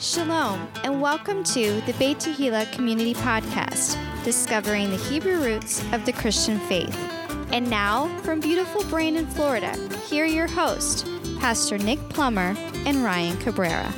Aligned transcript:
Shalom, 0.00 0.68
and 0.84 1.02
welcome 1.02 1.42
to 1.42 1.80
the 1.80 1.92
Beit 1.94 2.18
Tehillah 2.18 2.70
Community 2.70 3.14
Podcast, 3.14 3.98
discovering 4.22 4.90
the 4.90 4.96
Hebrew 4.96 5.42
roots 5.42 5.82
of 5.92 6.06
the 6.06 6.12
Christian 6.12 6.60
faith. 6.60 6.96
And 7.52 7.68
now, 7.68 8.06
from 8.18 8.38
beautiful 8.38 8.84
Brandon, 8.84 9.26
Florida, 9.26 9.76
here 10.08 10.24
your 10.24 10.46
hosts, 10.46 11.04
Pastor 11.40 11.78
Nick 11.78 11.98
Plummer 12.10 12.54
and 12.86 13.02
Ryan 13.02 13.36
Cabrera. 13.38 13.92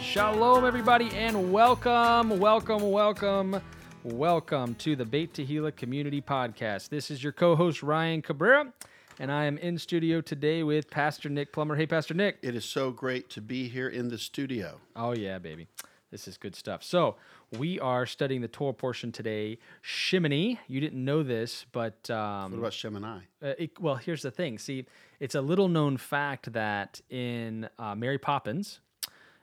Shalom, 0.00 0.64
everybody, 0.64 1.10
and 1.10 1.52
welcome, 1.52 2.38
welcome, 2.38 2.90
welcome, 2.90 3.60
welcome 4.02 4.74
to 4.76 4.96
the 4.96 5.04
Beit 5.04 5.34
Tehillah 5.34 5.76
Community 5.76 6.22
Podcast. 6.22 6.88
This 6.88 7.10
is 7.10 7.22
your 7.22 7.32
co-host 7.32 7.82
Ryan 7.82 8.22
Cabrera, 8.22 8.72
and 9.18 9.30
I 9.30 9.44
am 9.44 9.58
in 9.58 9.78
studio 9.78 10.20
today 10.20 10.62
with 10.62 10.90
Pastor 10.90 11.28
Nick 11.28 11.52
Plummer. 11.52 11.76
Hey, 11.76 11.86
Pastor 11.86 12.14
Nick. 12.14 12.38
It 12.42 12.54
is 12.54 12.64
so 12.64 12.90
great 12.90 13.28
to 13.30 13.40
be 13.40 13.68
here 13.68 13.88
in 13.88 14.08
the 14.08 14.18
studio. 14.18 14.80
Oh 14.96 15.14
yeah, 15.14 15.38
baby, 15.38 15.68
this 16.10 16.26
is 16.26 16.36
good 16.36 16.54
stuff. 16.54 16.82
So 16.82 17.16
we 17.56 17.78
are 17.80 18.06
studying 18.06 18.40
the 18.40 18.48
Torah 18.48 18.72
portion 18.72 19.12
today, 19.12 19.58
Shimini. 19.82 20.58
You 20.68 20.80
didn't 20.80 21.04
know 21.04 21.22
this, 21.22 21.66
but 21.72 22.10
um, 22.10 22.52
What 22.52 22.58
about 22.58 22.72
Shemini? 22.72 23.22
Uh, 23.42 23.52
it, 23.58 23.80
well, 23.80 23.96
here's 23.96 24.22
the 24.22 24.30
thing. 24.30 24.58
See, 24.58 24.86
it's 25.20 25.34
a 25.34 25.40
little 25.40 25.68
known 25.68 25.96
fact 25.96 26.52
that 26.52 27.00
in 27.10 27.68
uh, 27.78 27.94
Mary 27.94 28.18
Poppins, 28.18 28.80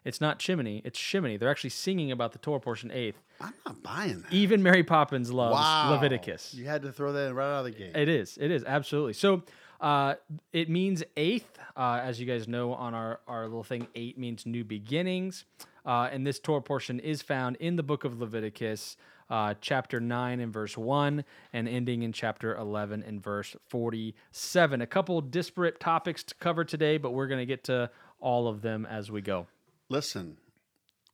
it's 0.04 0.20
not 0.20 0.40
Chimney, 0.40 0.82
it's 0.84 1.00
Shimini. 1.00 1.40
They're 1.40 1.52
actually 1.52 1.70
singing 1.70 2.12
about 2.12 2.32
the 2.34 2.40
Torah 2.40 2.60
portion 2.60 2.92
eighth. 2.92 3.22
I'm 3.40 3.54
not 3.66 3.82
buying 3.82 4.22
that. 4.22 4.34
Even 4.34 4.62
Mary 4.62 4.84
Poppins 4.84 5.32
loves 5.32 5.54
wow. 5.54 5.92
Leviticus. 5.92 6.54
You 6.54 6.66
had 6.66 6.82
to 6.84 6.92
throw 6.92 7.14
that 7.14 7.30
in 7.30 7.36
right 7.36 7.46
out 7.46 7.60
of 7.60 7.66
the 7.66 7.72
gate. 7.72 7.96
It 7.96 8.10
is. 8.10 8.38
It 8.40 8.52
is 8.52 8.64
absolutely. 8.64 9.14
So 9.14 9.44
uh, 9.82 10.16
it 10.54 10.70
means 10.70 11.04
eighth, 11.18 11.60
uh, 11.76 12.00
as 12.04 12.20
you 12.20 12.26
guys 12.26 12.48
know 12.48 12.74
on 12.74 12.94
our 12.94 13.20
our 13.28 13.44
little 13.44 13.64
thing. 13.64 13.88
Eight 13.96 14.18
means 14.18 14.46
new 14.46 14.64
beginnings, 14.64 15.46
uh, 15.86 16.10
and 16.12 16.26
this 16.26 16.40
Torah 16.40 16.62
portion 16.62 17.00
is 17.00 17.22
found 17.22 17.58
in 17.58 17.76
the 17.76 17.84
book 17.84 18.06
of 18.06 18.20
Leviticus, 18.20 18.96
uh, 19.30 19.56
chapter 19.60 20.00
nine 20.00 20.40
and 20.40 20.54
verse 20.54 20.78
one, 20.78 21.26
and 21.52 21.68
ending 21.68 22.04
in 22.04 22.14
chapter 22.14 22.56
eleven 22.56 23.04
and 23.04 23.22
verse 23.22 23.56
forty-seven. 23.68 24.82
A 24.82 24.88
couple 24.88 25.20
disparate 25.20 25.80
topics 25.80 26.24
to 26.24 26.36
cover 26.36 26.64
today, 26.64 26.98
but 26.98 27.12
we're 27.12 27.28
going 27.28 27.42
to 27.42 27.46
get 27.46 27.64
to 27.66 27.90
all 28.20 28.48
of 28.48 28.62
them 28.62 28.86
as 28.86 29.12
we 29.12 29.22
go. 29.22 29.48
Listen, 29.90 30.38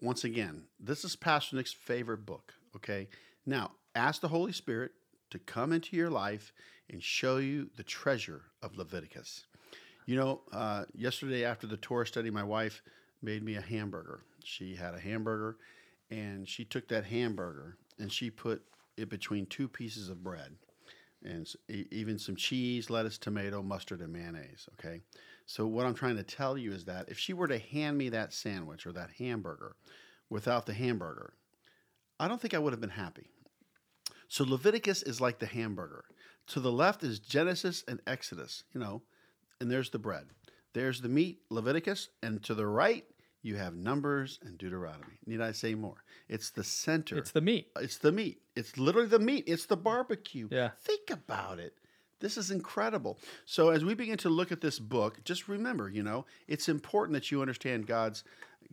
once 0.02 0.24
again, 0.24 0.64
this 0.80 1.04
is 1.06 1.16
Pastor 1.16 1.56
Nick's 1.56 1.74
favorite 1.74 2.26
book. 2.26 2.54
Okay. 2.76 3.08
Now, 3.46 3.72
ask 3.96 4.20
the 4.22 4.28
Holy 4.28 4.52
Spirit 4.52 4.92
to 5.30 5.40
come 5.40 5.72
into 5.72 5.96
your 5.96 6.10
life 6.10 6.52
and 6.90 7.04
show 7.04 7.38
you 7.38 7.70
the 7.76 7.84
treasure 7.84 8.44
of 8.62 8.78
Leviticus. 8.78 9.46
You 10.06 10.16
know, 10.16 10.42
uh, 10.52 10.86
yesterday 10.96 11.44
after 11.44 11.68
the 11.68 11.78
Torah 11.78 12.08
study, 12.08 12.30
my 12.30 12.44
wife 12.44 12.82
made 13.22 13.44
me 13.44 13.56
a 13.56 13.62
hamburger. 13.62 14.22
She 14.44 14.76
had 14.76 14.94
a 14.94 15.00
hamburger 15.00 15.58
and 16.10 16.48
she 16.48 16.64
took 16.64 16.88
that 16.88 17.06
hamburger 17.06 17.78
and 18.00 18.12
she 18.12 18.30
put 18.30 18.62
it 18.96 19.10
between 19.10 19.46
two 19.46 19.68
pieces 19.68 20.10
of 20.10 20.24
bread 20.24 20.56
and 21.24 21.48
even 21.68 22.20
some 22.20 22.36
cheese, 22.36 22.90
lettuce, 22.90 23.18
tomato, 23.18 23.62
mustard, 23.62 24.02
and 24.02 24.14
mayonnaise. 24.14 24.68
Okay. 24.74 25.02
So, 25.46 25.66
what 25.66 25.86
I'm 25.86 25.94
trying 25.94 26.18
to 26.18 26.24
tell 26.24 26.58
you 26.58 26.72
is 26.72 26.86
that 26.86 27.10
if 27.10 27.18
she 27.18 27.34
were 27.34 27.48
to 27.48 27.58
hand 27.58 27.98
me 27.98 28.10
that 28.10 28.34
sandwich 28.34 28.86
or 28.86 28.92
that 28.94 29.12
hamburger 29.18 29.76
without 30.30 30.66
the 30.66 30.74
hamburger, 30.74 31.34
I 32.20 32.28
don't 32.28 32.40
think 32.40 32.54
I 32.54 32.60
would 32.60 32.74
have 32.74 32.82
been 32.82 32.90
happy. 32.90 33.28
So, 34.28 34.44
Leviticus 34.44 35.04
is 35.04 35.22
like 35.22 35.40
the 35.40 35.46
hamburger. 35.46 36.06
To 36.48 36.60
the 36.60 36.72
left 36.72 37.04
is 37.04 37.20
Genesis 37.20 37.84
and 37.88 38.00
Exodus, 38.08 38.64
you 38.74 38.80
know, 38.80 39.02
and 39.60 39.70
there's 39.70 39.90
the 39.90 40.00
bread. 40.00 40.28
There's 40.74 41.02
the 41.02 41.10
meat, 41.10 41.40
Leviticus, 41.50 42.10
and 42.22 42.44
to 42.44 42.54
the 42.54 42.68
right, 42.68 43.06
you 43.42 43.56
have 43.56 43.76
Numbers 43.76 44.40
and 44.44 44.58
Deuteronomy. 44.58 45.20
Need 45.26 45.42
I 45.42 45.52
say 45.52 45.76
more? 45.76 46.04
It's 46.28 46.50
the 46.52 46.64
center. 46.64 47.18
It's 47.18 47.32
the 47.32 47.42
meat. 47.42 47.70
It's 47.80 47.98
the 47.98 48.12
meat. 48.12 48.42
It's 48.56 48.78
literally 48.78 49.08
the 49.08 49.20
meat. 49.20 49.46
It's 49.48 49.66
the 49.66 49.78
barbecue. 49.78 50.48
Yeah. 50.52 50.72
Think 50.80 51.10
about 51.10 51.60
it. 51.60 51.74
This 52.20 52.38
is 52.38 52.52
incredible. 52.52 53.20
So 53.46 53.70
as 53.70 53.86
we 53.86 53.94
begin 53.94 54.18
to 54.20 54.30
look 54.30 54.52
at 54.52 54.62
this 54.62 54.80
book, 54.80 55.24
just 55.24 55.48
remember, 55.48 55.90
you 55.90 56.04
know, 56.04 56.26
it's 56.48 56.68
important 56.68 57.14
that 57.14 57.32
you 57.32 57.42
understand 57.42 57.88
God's 57.88 58.24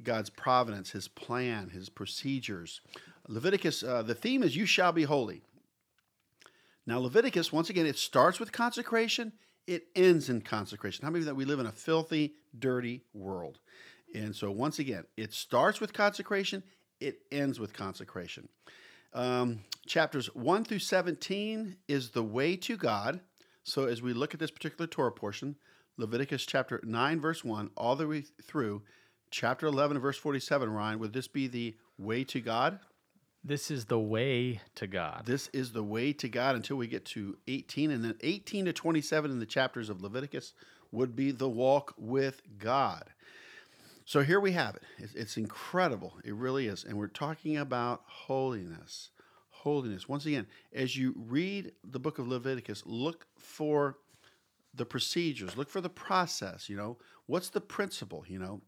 God's 0.02 0.30
providence, 0.30 0.90
His 0.90 1.08
plan, 1.08 1.68
His 1.68 1.88
procedures. 1.88 2.80
Leviticus. 3.28 3.82
Uh, 3.82 4.02
the 4.02 4.14
theme 4.14 4.42
is 4.42 4.56
"You 4.56 4.66
shall 4.66 4.92
be 4.92 5.04
holy." 5.04 5.42
Now, 6.86 6.98
Leviticus, 6.98 7.52
once 7.52 7.70
again, 7.70 7.86
it 7.86 7.96
starts 7.96 8.38
with 8.38 8.52
consecration. 8.52 9.32
It 9.66 9.86
ends 9.96 10.28
in 10.28 10.42
consecration. 10.42 11.04
How 11.04 11.10
many 11.10 11.22
of 11.22 11.26
that 11.26 11.36
we 11.36 11.46
live 11.46 11.60
in 11.60 11.66
a 11.66 11.72
filthy, 11.72 12.34
dirty 12.58 13.02
world? 13.14 13.58
And 14.14 14.36
so, 14.36 14.50
once 14.50 14.78
again, 14.78 15.04
it 15.16 15.32
starts 15.32 15.80
with 15.80 15.92
consecration. 15.92 16.62
It 17.00 17.20
ends 17.32 17.58
with 17.58 17.72
consecration. 17.72 18.48
Um, 19.14 19.60
chapters 19.86 20.26
1 20.34 20.64
through 20.64 20.80
17 20.80 21.76
is 21.88 22.10
the 22.10 22.22
way 22.22 22.56
to 22.56 22.76
God. 22.76 23.20
So, 23.62 23.86
as 23.86 24.02
we 24.02 24.12
look 24.12 24.34
at 24.34 24.40
this 24.40 24.50
particular 24.50 24.86
Torah 24.86 25.12
portion, 25.12 25.56
Leviticus 25.96 26.44
chapter 26.44 26.80
9, 26.84 27.20
verse 27.20 27.44
1, 27.44 27.70
all 27.76 27.96
the 27.96 28.06
way 28.06 28.24
through 28.42 28.82
chapter 29.30 29.66
11, 29.66 29.98
verse 29.98 30.18
47, 30.18 30.70
Ryan, 30.70 30.98
would 30.98 31.12
this 31.12 31.28
be 31.28 31.46
the 31.46 31.76
way 31.98 32.24
to 32.24 32.40
God? 32.40 32.78
This 33.46 33.70
is 33.70 33.84
the 33.84 33.98
way 33.98 34.62
to 34.76 34.86
God. 34.86 35.24
This 35.26 35.48
is 35.52 35.72
the 35.72 35.82
way 35.82 36.14
to 36.14 36.28
God 36.28 36.56
until 36.56 36.76
we 36.76 36.86
get 36.86 37.04
to 37.06 37.36
18. 37.46 37.90
And 37.90 38.02
then 38.02 38.16
18 38.22 38.64
to 38.64 38.72
27 38.72 39.30
in 39.30 39.38
the 39.38 39.44
chapters 39.44 39.90
of 39.90 40.00
Leviticus 40.00 40.54
would 40.90 41.14
be 41.14 41.30
the 41.30 41.48
walk 41.48 41.92
with 41.98 42.40
God. 42.58 43.04
So 44.06 44.22
here 44.22 44.40
we 44.40 44.52
have 44.52 44.76
it. 44.76 44.82
It's, 45.14 45.36
incredible. 45.36 46.14
It 46.24 46.34
really 46.34 46.68
is. 46.68 46.84
And 46.84 46.96
we're 46.96 47.06
talking 47.06 47.58
about 47.58 48.02
holiness. 48.06 49.10
Holiness. 49.50 50.08
Once 50.08 50.24
again, 50.24 50.46
as 50.72 50.96
you 50.96 51.14
read 51.16 51.72
the 51.82 51.98
book 51.98 52.18
of 52.18 52.28
Leviticus, 52.28 52.82
look 52.86 53.26
for 53.38 53.98
the 54.74 54.84
procedures, 54.84 55.56
look 55.56 55.70
for 55.70 55.80
the 55.80 55.88
process. 55.88 56.68
You 56.68 56.76
know, 56.76 56.98
what's 57.26 57.50
the 57.50 57.60
principle? 57.60 58.24
You 58.26 58.38
know, 58.38 58.60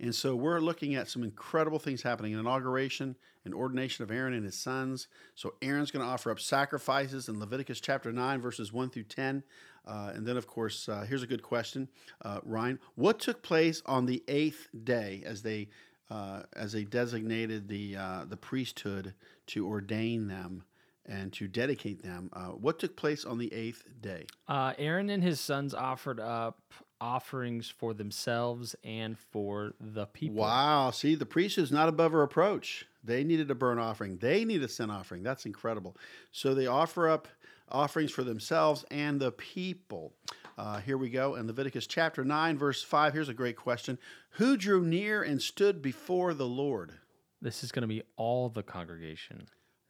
and 0.00 0.14
so 0.14 0.34
we're 0.34 0.60
looking 0.60 0.94
at 0.94 1.08
some 1.08 1.22
incredible 1.22 1.78
things 1.78 2.02
happening 2.02 2.32
an 2.32 2.40
inauguration, 2.40 3.16
an 3.44 3.52
ordination 3.52 4.02
of 4.02 4.10
Aaron 4.10 4.32
and 4.32 4.44
his 4.44 4.56
sons. 4.56 5.08
So 5.34 5.54
Aaron's 5.60 5.90
going 5.90 6.04
to 6.04 6.10
offer 6.10 6.30
up 6.30 6.40
sacrifices 6.40 7.28
in 7.28 7.38
Leviticus 7.38 7.80
chapter 7.80 8.10
9, 8.10 8.40
verses 8.40 8.72
1 8.72 8.90
through 8.90 9.04
10. 9.04 9.42
Uh, 9.86 10.12
and 10.14 10.26
then, 10.26 10.36
of 10.36 10.46
course, 10.46 10.88
uh, 10.88 11.04
here's 11.06 11.22
a 11.22 11.26
good 11.26 11.42
question, 11.42 11.88
uh, 12.24 12.40
Ryan. 12.44 12.78
What 12.94 13.18
took 13.18 13.42
place 13.42 13.82
on 13.86 14.06
the 14.06 14.22
eighth 14.28 14.68
day 14.84 15.22
as 15.24 15.42
they 15.42 15.68
uh, 16.10 16.42
as 16.54 16.72
they 16.72 16.84
designated 16.84 17.68
the 17.68 17.96
uh, 17.96 18.24
the 18.28 18.36
priesthood 18.36 19.14
to 19.46 19.66
ordain 19.68 20.26
them 20.26 20.64
and 21.06 21.32
to 21.34 21.48
dedicate 21.48 22.02
them? 22.02 22.30
Uh, 22.32 22.48
what 22.48 22.78
took 22.78 22.96
place 22.96 23.24
on 23.24 23.38
the 23.38 23.52
eighth 23.54 23.84
day? 24.00 24.26
Aaron 24.48 25.08
and 25.08 25.22
his 25.22 25.40
sons 25.40 25.72
offered 25.72 26.20
up 26.20 26.60
offerings 27.00 27.68
for 27.68 27.94
themselves 27.94 28.76
and 28.84 29.18
for 29.18 29.72
the 29.80 30.06
people. 30.06 30.36
Wow. 30.36 30.90
See, 30.90 31.14
the 31.14 31.26
priesthood's 31.26 31.72
not 31.72 31.88
above 31.88 32.12
reproach. 32.12 32.86
They 33.02 33.24
needed 33.24 33.50
a 33.50 33.54
burnt 33.54 33.80
offering. 33.80 34.18
They 34.18 34.44
need 34.44 34.62
a 34.62 34.68
sin 34.68 34.90
offering. 34.90 35.22
That's 35.22 35.46
incredible. 35.46 35.96
So 36.32 36.54
they 36.54 36.66
offer 36.66 37.08
up 37.08 37.28
offerings 37.70 38.10
for 38.10 38.22
themselves 38.22 38.84
and 38.90 39.20
the 39.20 39.32
people. 39.32 40.12
Uh, 40.58 40.78
here 40.78 40.98
we 40.98 41.08
go 41.08 41.36
in 41.36 41.46
Leviticus 41.46 41.86
chapter 41.86 42.24
9, 42.24 42.58
verse 42.58 42.82
5. 42.82 43.14
Here's 43.14 43.28
a 43.28 43.34
great 43.34 43.56
question 43.56 43.98
Who 44.32 44.56
drew 44.56 44.84
near 44.84 45.22
and 45.22 45.40
stood 45.40 45.80
before 45.80 46.34
the 46.34 46.46
Lord? 46.46 46.92
This 47.40 47.64
is 47.64 47.72
going 47.72 47.82
to 47.82 47.88
be 47.88 48.02
all 48.16 48.50
the 48.50 48.62
congregation. 48.62 49.46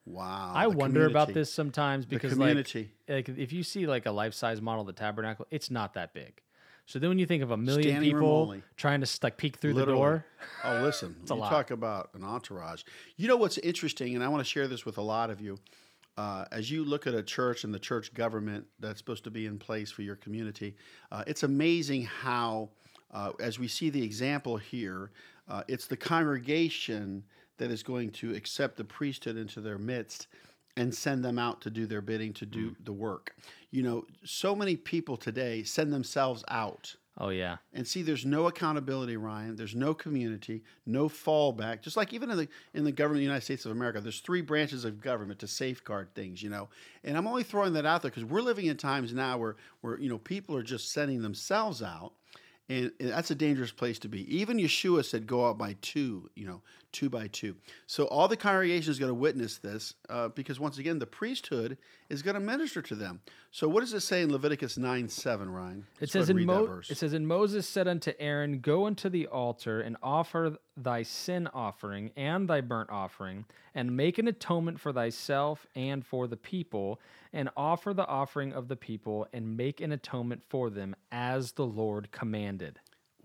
Wow. 0.06 0.52
I 0.54 0.66
wonder 0.66 1.06
about 1.06 1.34
this 1.34 1.52
sometimes 1.52 2.06
because 2.06 2.32
community. 2.32 2.92
like, 3.08 3.28
like 3.28 3.38
if 3.38 3.52
you 3.52 3.62
see 3.62 3.86
like 3.86 4.06
a 4.06 4.10
life 4.10 4.34
size 4.34 4.60
model 4.60 4.82
of 4.82 4.86
the 4.86 4.92
tabernacle, 4.92 5.46
it's 5.50 5.70
not 5.70 5.94
that 5.94 6.14
big. 6.14 6.40
So 6.90 6.98
then 6.98 7.08
when 7.08 7.20
you 7.20 7.26
think 7.26 7.44
of 7.44 7.52
a 7.52 7.56
million 7.56 7.84
Standing 7.92 8.14
room 8.14 8.20
people 8.22 8.36
only. 8.42 8.62
trying 8.76 9.00
to 9.00 9.18
like 9.22 9.36
peek 9.36 9.58
through 9.58 9.74
Literally. 9.74 9.92
the 9.96 10.04
door, 10.04 10.24
Oh, 10.64 10.80
listen, 10.82 11.14
a 11.30 11.34
you 11.34 11.40
lot. 11.40 11.48
talk 11.48 11.70
about 11.70 12.10
an 12.14 12.24
entourage. 12.24 12.82
You 13.16 13.28
know 13.28 13.36
what's 13.36 13.58
interesting, 13.58 14.16
and 14.16 14.24
I 14.24 14.28
want 14.28 14.40
to 14.40 14.44
share 14.44 14.66
this 14.66 14.84
with 14.84 14.98
a 14.98 15.02
lot 15.02 15.30
of 15.30 15.40
you. 15.40 15.56
Uh, 16.18 16.46
as 16.50 16.68
you 16.68 16.84
look 16.84 17.06
at 17.06 17.14
a 17.14 17.22
church 17.22 17.62
and 17.62 17.72
the 17.72 17.78
church 17.78 18.12
government 18.12 18.66
that's 18.80 18.98
supposed 18.98 19.22
to 19.22 19.30
be 19.30 19.46
in 19.46 19.56
place 19.56 19.92
for 19.92 20.02
your 20.02 20.16
community, 20.16 20.74
uh, 21.12 21.22
it's 21.28 21.44
amazing 21.44 22.02
how, 22.06 22.70
uh, 23.14 23.30
as 23.38 23.60
we 23.60 23.68
see 23.68 23.88
the 23.88 24.02
example 24.02 24.56
here, 24.56 25.12
uh, 25.48 25.62
it's 25.68 25.86
the 25.86 25.96
congregation 25.96 27.22
that 27.58 27.70
is 27.70 27.84
going 27.84 28.10
to 28.10 28.34
accept 28.34 28.76
the 28.76 28.84
priesthood 28.84 29.36
into 29.36 29.60
their 29.60 29.78
midst 29.78 30.26
and 30.80 30.94
send 30.94 31.22
them 31.22 31.38
out 31.38 31.60
to 31.60 31.70
do 31.70 31.84
their 31.84 32.00
bidding, 32.00 32.32
to 32.32 32.46
do 32.46 32.70
mm. 32.70 32.76
the 32.84 32.92
work. 32.92 33.34
You 33.70 33.82
know, 33.82 34.06
so 34.24 34.56
many 34.56 34.76
people 34.76 35.18
today 35.18 35.62
send 35.62 35.92
themselves 35.92 36.42
out. 36.48 36.96
oh 37.18 37.28
yeah, 37.28 37.58
And 37.74 37.86
see, 37.86 38.00
there's 38.00 38.24
no 38.24 38.46
accountability, 38.46 39.18
Ryan. 39.18 39.56
There's 39.56 39.74
no 39.74 39.92
community, 39.92 40.62
no 40.86 41.08
fallback. 41.10 41.82
Just 41.82 41.98
like 41.98 42.14
even 42.14 42.30
in 42.30 42.38
the 42.38 42.48
in 42.72 42.84
the 42.84 42.92
government 42.92 43.18
of 43.18 43.20
the 43.20 43.24
United 43.24 43.44
States 43.44 43.66
of 43.66 43.72
America, 43.72 44.00
there's 44.00 44.20
three 44.20 44.40
branches 44.40 44.86
of 44.86 45.02
government 45.02 45.38
to 45.40 45.46
safeguard 45.46 46.14
things, 46.14 46.42
you 46.42 46.48
know. 46.48 46.70
And 47.04 47.16
I'm 47.18 47.26
only 47.26 47.42
throwing 47.42 47.74
that 47.74 47.84
out 47.84 48.00
there 48.00 48.10
because 48.10 48.24
we're 48.24 48.40
living 48.40 48.66
in 48.66 48.78
times 48.78 49.12
now 49.12 49.36
where 49.36 49.56
where 49.82 50.00
you 50.00 50.08
know 50.08 50.18
people 50.18 50.56
are 50.56 50.62
just 50.62 50.92
sending 50.92 51.20
themselves 51.20 51.82
out, 51.82 52.12
And, 52.70 52.90
and 52.98 53.10
that's 53.10 53.30
a 53.30 53.34
dangerous 53.34 53.72
place 53.72 53.98
to 53.98 54.08
be. 54.08 54.22
Even 54.34 54.56
Yeshua 54.56 55.04
said, 55.04 55.26
"Go 55.26 55.46
out 55.46 55.58
by 55.58 55.76
two, 55.82 56.30
you 56.34 56.46
know, 56.46 56.62
two 56.92 57.08
by 57.08 57.28
two. 57.28 57.56
So 57.86 58.04
all 58.04 58.28
the 58.28 58.36
congregation 58.36 58.90
is 58.90 58.98
going 58.98 59.10
to 59.10 59.14
witness 59.14 59.58
this 59.58 59.94
uh, 60.08 60.28
because 60.28 60.58
once 60.58 60.78
again, 60.78 60.98
the 60.98 61.06
priesthood 61.06 61.78
is 62.08 62.22
going 62.22 62.34
to 62.34 62.40
minister 62.40 62.82
to 62.82 62.94
them. 62.94 63.20
So 63.50 63.68
what 63.68 63.80
does 63.80 63.92
it 63.92 64.00
say 64.00 64.22
in 64.22 64.32
Leviticus 64.32 64.76
nine 64.78 65.08
seven, 65.08 65.50
Ryan? 65.50 65.86
It 66.00 66.10
says 66.10 66.30
in 66.30 66.36
and 66.36 66.46
Mo- 66.46 66.80
it 66.88 66.96
says 66.96 67.14
in 67.14 67.26
Moses 67.26 67.68
said 67.68 67.88
unto 67.88 68.12
Aaron, 68.18 68.60
Go 68.60 68.86
unto 68.86 69.08
the 69.08 69.26
altar 69.26 69.80
and 69.80 69.96
offer 70.02 70.56
thy 70.76 71.02
sin 71.02 71.48
offering 71.52 72.10
and 72.16 72.48
thy 72.48 72.60
burnt 72.60 72.90
offering, 72.90 73.44
and 73.74 73.96
make 73.96 74.18
an 74.18 74.28
atonement 74.28 74.80
for 74.80 74.92
thyself 74.92 75.66
and 75.74 76.04
for 76.04 76.26
the 76.26 76.36
people, 76.36 77.00
and 77.32 77.50
offer 77.56 77.92
the 77.92 78.06
offering 78.06 78.52
of 78.52 78.68
the 78.68 78.76
people, 78.76 79.26
and 79.32 79.56
make 79.56 79.80
an 79.80 79.92
atonement 79.92 80.42
for 80.48 80.70
them 80.70 80.94
as 81.10 81.52
the 81.52 81.66
Lord 81.66 82.10
commanded. 82.12 82.78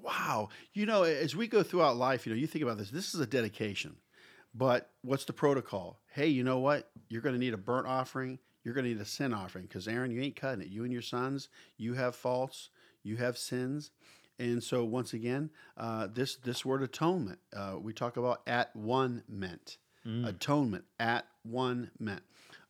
Wow. 0.06 0.50
You 0.74 0.86
know, 0.86 1.04
as 1.04 1.36
we 1.36 1.48
go 1.48 1.64
throughout 1.64 1.98
life, 1.98 2.26
you 2.26 2.34
know, 2.34 2.38
you 2.38 2.48
think 2.48 2.64
about 2.64 2.78
this, 2.78 2.92
this 2.92 3.16
is 3.16 3.20
a 3.20 3.26
dedication. 3.26 3.96
But 4.54 4.90
what's 5.02 5.26
the 5.26 5.34
protocol? 5.34 6.00
Hey, 6.14 6.28
you 6.28 6.44
know 6.44 6.60
what? 6.60 6.90
You're 7.10 7.22
going 7.22 7.34
to 7.34 7.40
need 7.40 7.54
a 7.54 7.58
burnt 7.58 7.88
offering. 7.88 8.40
You're 8.64 8.74
going 8.74 8.86
to 8.86 8.92
need 8.92 9.02
a 9.02 9.06
sin 9.06 9.34
offering 9.34 9.66
because, 9.66 9.88
Aaron, 9.88 10.12
you 10.12 10.22
ain't 10.22 10.36
cutting 10.36 10.62
it. 10.62 10.70
You 10.70 10.84
and 10.84 10.94
your 10.94 11.02
sons, 11.02 11.50
you 11.78 11.94
have 11.96 12.16
faults, 12.16 12.70
you 13.04 13.18
have 13.18 13.38
sins. 13.38 13.92
And 14.38 14.64
so, 14.64 14.84
once 14.84 15.14
again, 15.14 15.50
uh, 15.78 16.08
this, 16.14 16.36
this 16.36 16.64
word 16.66 16.84
atonement, 16.84 17.40
uh, 17.56 17.76
we 17.80 17.94
talk 17.94 18.18
about 18.18 18.42
at 18.48 18.76
one 18.76 19.24
meant. 19.28 19.78
Atonement, 20.26 20.86
at 21.00 21.26
one 21.42 21.90
meant. 22.00 22.22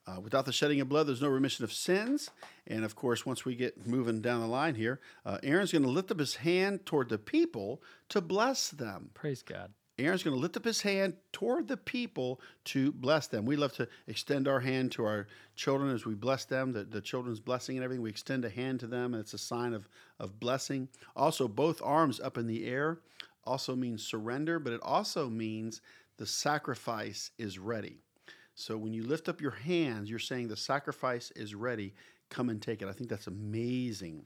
Uh, 0.08 0.20
without 0.20 0.46
the 0.46 0.54
shedding 0.54 0.80
of 0.82 0.90
blood, 0.90 1.08
there's 1.08 1.22
no 1.22 1.28
remission 1.28 1.64
of 1.64 1.74
sins. 1.74 2.30
And 2.68 2.86
of 2.86 2.96
course, 2.96 3.26
once 3.26 3.44
we 3.44 3.56
get 3.56 3.88
moving 3.88 4.22
down 4.22 4.42
the 4.42 4.48
line 4.48 4.76
here, 4.76 5.00
uh, 5.26 5.40
Aaron's 5.42 5.72
going 5.72 5.84
to 5.84 5.90
lift 5.90 6.12
up 6.12 6.20
his 6.20 6.36
hand 6.36 6.86
toward 6.86 7.10
the 7.10 7.18
people 7.18 7.82
to 8.10 8.22
bless 8.22 8.70
them. 8.70 9.10
Praise 9.14 9.42
God. 9.42 9.72
Aaron's 9.98 10.24
going 10.24 10.36
to 10.36 10.42
lift 10.42 10.58
up 10.58 10.66
his 10.66 10.82
hand 10.82 11.16
toward 11.32 11.68
the 11.68 11.78
people 11.78 12.42
to 12.66 12.92
bless 12.92 13.28
them. 13.28 13.46
We 13.46 13.56
love 13.56 13.72
to 13.74 13.88
extend 14.08 14.48
our 14.48 14.60
hand 14.60 14.92
to 14.94 15.06
our 15.06 15.28
children 15.56 15.94
as 15.94 16.06
we 16.06 16.16
bless 16.16 16.44
them, 16.44 16.74
the, 16.74 16.84
the 16.84 17.00
children's 17.00 17.40
blessing 17.40 17.78
and 17.78 17.84
everything. 17.84 18.04
We 18.04 18.10
extend 18.10 18.44
a 18.44 18.50
hand 18.50 18.82
to 18.82 18.88
them, 18.88 19.14
and 19.14 19.22
it's 19.22 19.34
a 19.34 19.38
sign 19.38 19.74
of, 19.74 19.88
of 20.20 20.40
blessing. 20.40 20.90
Also, 21.16 21.48
both 21.48 21.82
arms 21.82 22.20
up 22.20 22.38
in 22.38 22.46
the 22.46 22.66
air 22.66 23.00
also 23.46 23.76
means 23.76 24.06
surrender, 24.06 24.60
but 24.60 24.74
it 24.74 24.82
also 24.84 25.30
means 25.30 25.82
the 26.18 26.26
sacrifice 26.26 27.32
is 27.38 27.58
ready. 27.58 28.02
So 28.56 28.78
when 28.78 28.94
you 28.94 29.04
lift 29.04 29.28
up 29.28 29.42
your 29.42 29.52
hands, 29.52 30.10
you're 30.10 30.18
saying 30.18 30.48
the 30.48 30.58
sacrifice 30.58 31.32
is 31.32 31.54
ready. 31.54 31.94
Come 32.30 32.50
and 32.50 32.62
take 32.62 32.82
it. 32.82 32.88
I 32.88 32.94
think 32.94 33.10
that's 33.10 33.28
amazing. 33.28 34.26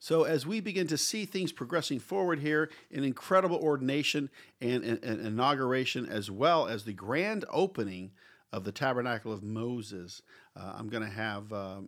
So, 0.00 0.24
as 0.24 0.46
we 0.46 0.60
begin 0.60 0.86
to 0.88 0.98
see 0.98 1.24
things 1.24 1.52
progressing 1.52 1.98
forward 1.98 2.40
here, 2.40 2.70
an 2.92 3.04
incredible 3.04 3.56
ordination 3.56 4.30
and 4.60 4.84
an 4.84 5.20
inauguration, 5.20 6.06
as 6.06 6.30
well 6.30 6.66
as 6.66 6.84
the 6.84 6.92
grand 6.92 7.44
opening 7.50 8.12
of 8.52 8.64
the 8.64 8.72
Tabernacle 8.72 9.32
of 9.32 9.42
Moses, 9.42 10.22
uh, 10.56 10.74
I'm 10.76 10.88
going 10.88 11.02
to 11.02 11.10
have 11.10 11.52
uh, 11.52 11.80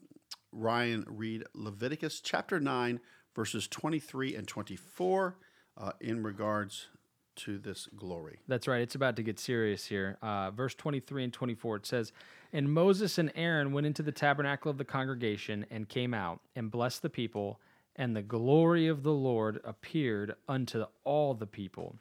Ryan 0.53 1.05
read 1.09 1.45
Leviticus 1.55 2.21
chapter 2.21 2.61
9, 2.61 3.01
verses 3.35 3.69
23 3.69 4.35
and 4.37 4.47
24 4.47 5.37
uh, 5.77 5.93
in 6.01 6.23
regards 6.23 6.89
to 7.37 7.59
this 7.59 7.89
glory. 7.97 8.41
That's 8.49 8.69
right. 8.69 8.81
It's 8.81 8.95
about 8.95 9.17
to 9.17 9.23
get 9.23 9.39
serious 9.39 9.87
here. 9.87 10.19
Uh, 10.23 10.51
verse 10.51 10.75
23 10.75 11.25
and 11.25 11.33
24, 11.33 11.77
it 11.77 11.87
says, 11.87 12.13
And 12.53 12.73
Moses 12.73 13.19
and 13.19 13.33
Aaron 13.35 13.73
went 13.73 13.87
into 13.87 14.03
the 14.03 14.13
tabernacle 14.13 14.71
of 14.71 14.79
the 14.79 14.85
congregation 14.85 15.67
and 15.71 15.89
came 15.89 16.15
out 16.15 16.41
and 16.55 16.71
blessed 16.71 17.03
the 17.03 17.11
people, 17.11 17.61
and 17.97 18.15
the 18.15 18.23
glory 18.23 18.89
of 18.89 19.03
the 19.03 19.13
Lord 19.13 19.61
appeared 19.65 20.35
unto 20.49 20.85
all 21.05 21.35
the 21.35 21.47
people. 21.47 21.97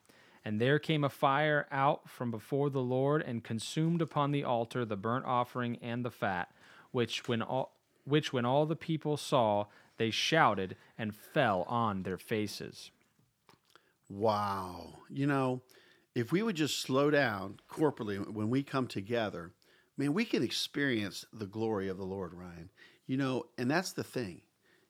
And 0.45 0.59
there 0.59 0.79
came 0.79 1.03
a 1.03 1.09
fire 1.09 1.67
out 1.71 2.09
from 2.09 2.31
before 2.31 2.69
the 2.69 2.81
Lord 2.81 3.21
and 3.21 3.43
consumed 3.43 4.01
upon 4.01 4.31
the 4.31 4.43
altar 4.43 4.85
the 4.85 4.95
burnt 4.95 5.25
offering 5.25 5.77
and 5.81 6.03
the 6.03 6.11
fat, 6.11 6.51
which 6.91 7.27
when 7.27 7.41
all, 7.41 7.75
which 8.05 8.33
when 8.33 8.45
all 8.45 8.65
the 8.65 8.75
people 8.75 9.17
saw, 9.17 9.65
they 9.97 10.09
shouted 10.09 10.75
and 10.97 11.15
fell 11.15 11.63
on 11.63 12.03
their 12.03 12.17
faces. 12.17 12.91
Wow. 14.09 14.99
You 15.09 15.27
know, 15.27 15.61
if 16.15 16.31
we 16.31 16.41
would 16.41 16.55
just 16.55 16.81
slow 16.81 17.11
down 17.11 17.59
corporately 17.71 18.17
when 18.27 18.49
we 18.49 18.63
come 18.63 18.87
together, 18.87 19.53
man, 19.97 20.13
we 20.13 20.25
can 20.25 20.43
experience 20.43 21.25
the 21.31 21.45
glory 21.45 21.87
of 21.87 21.97
the 21.97 22.05
Lord, 22.05 22.33
Ryan. 22.33 22.69
You 23.05 23.17
know, 23.17 23.45
and 23.57 23.69
that's 23.69 23.93
the 23.93 24.03
thing. 24.03 24.41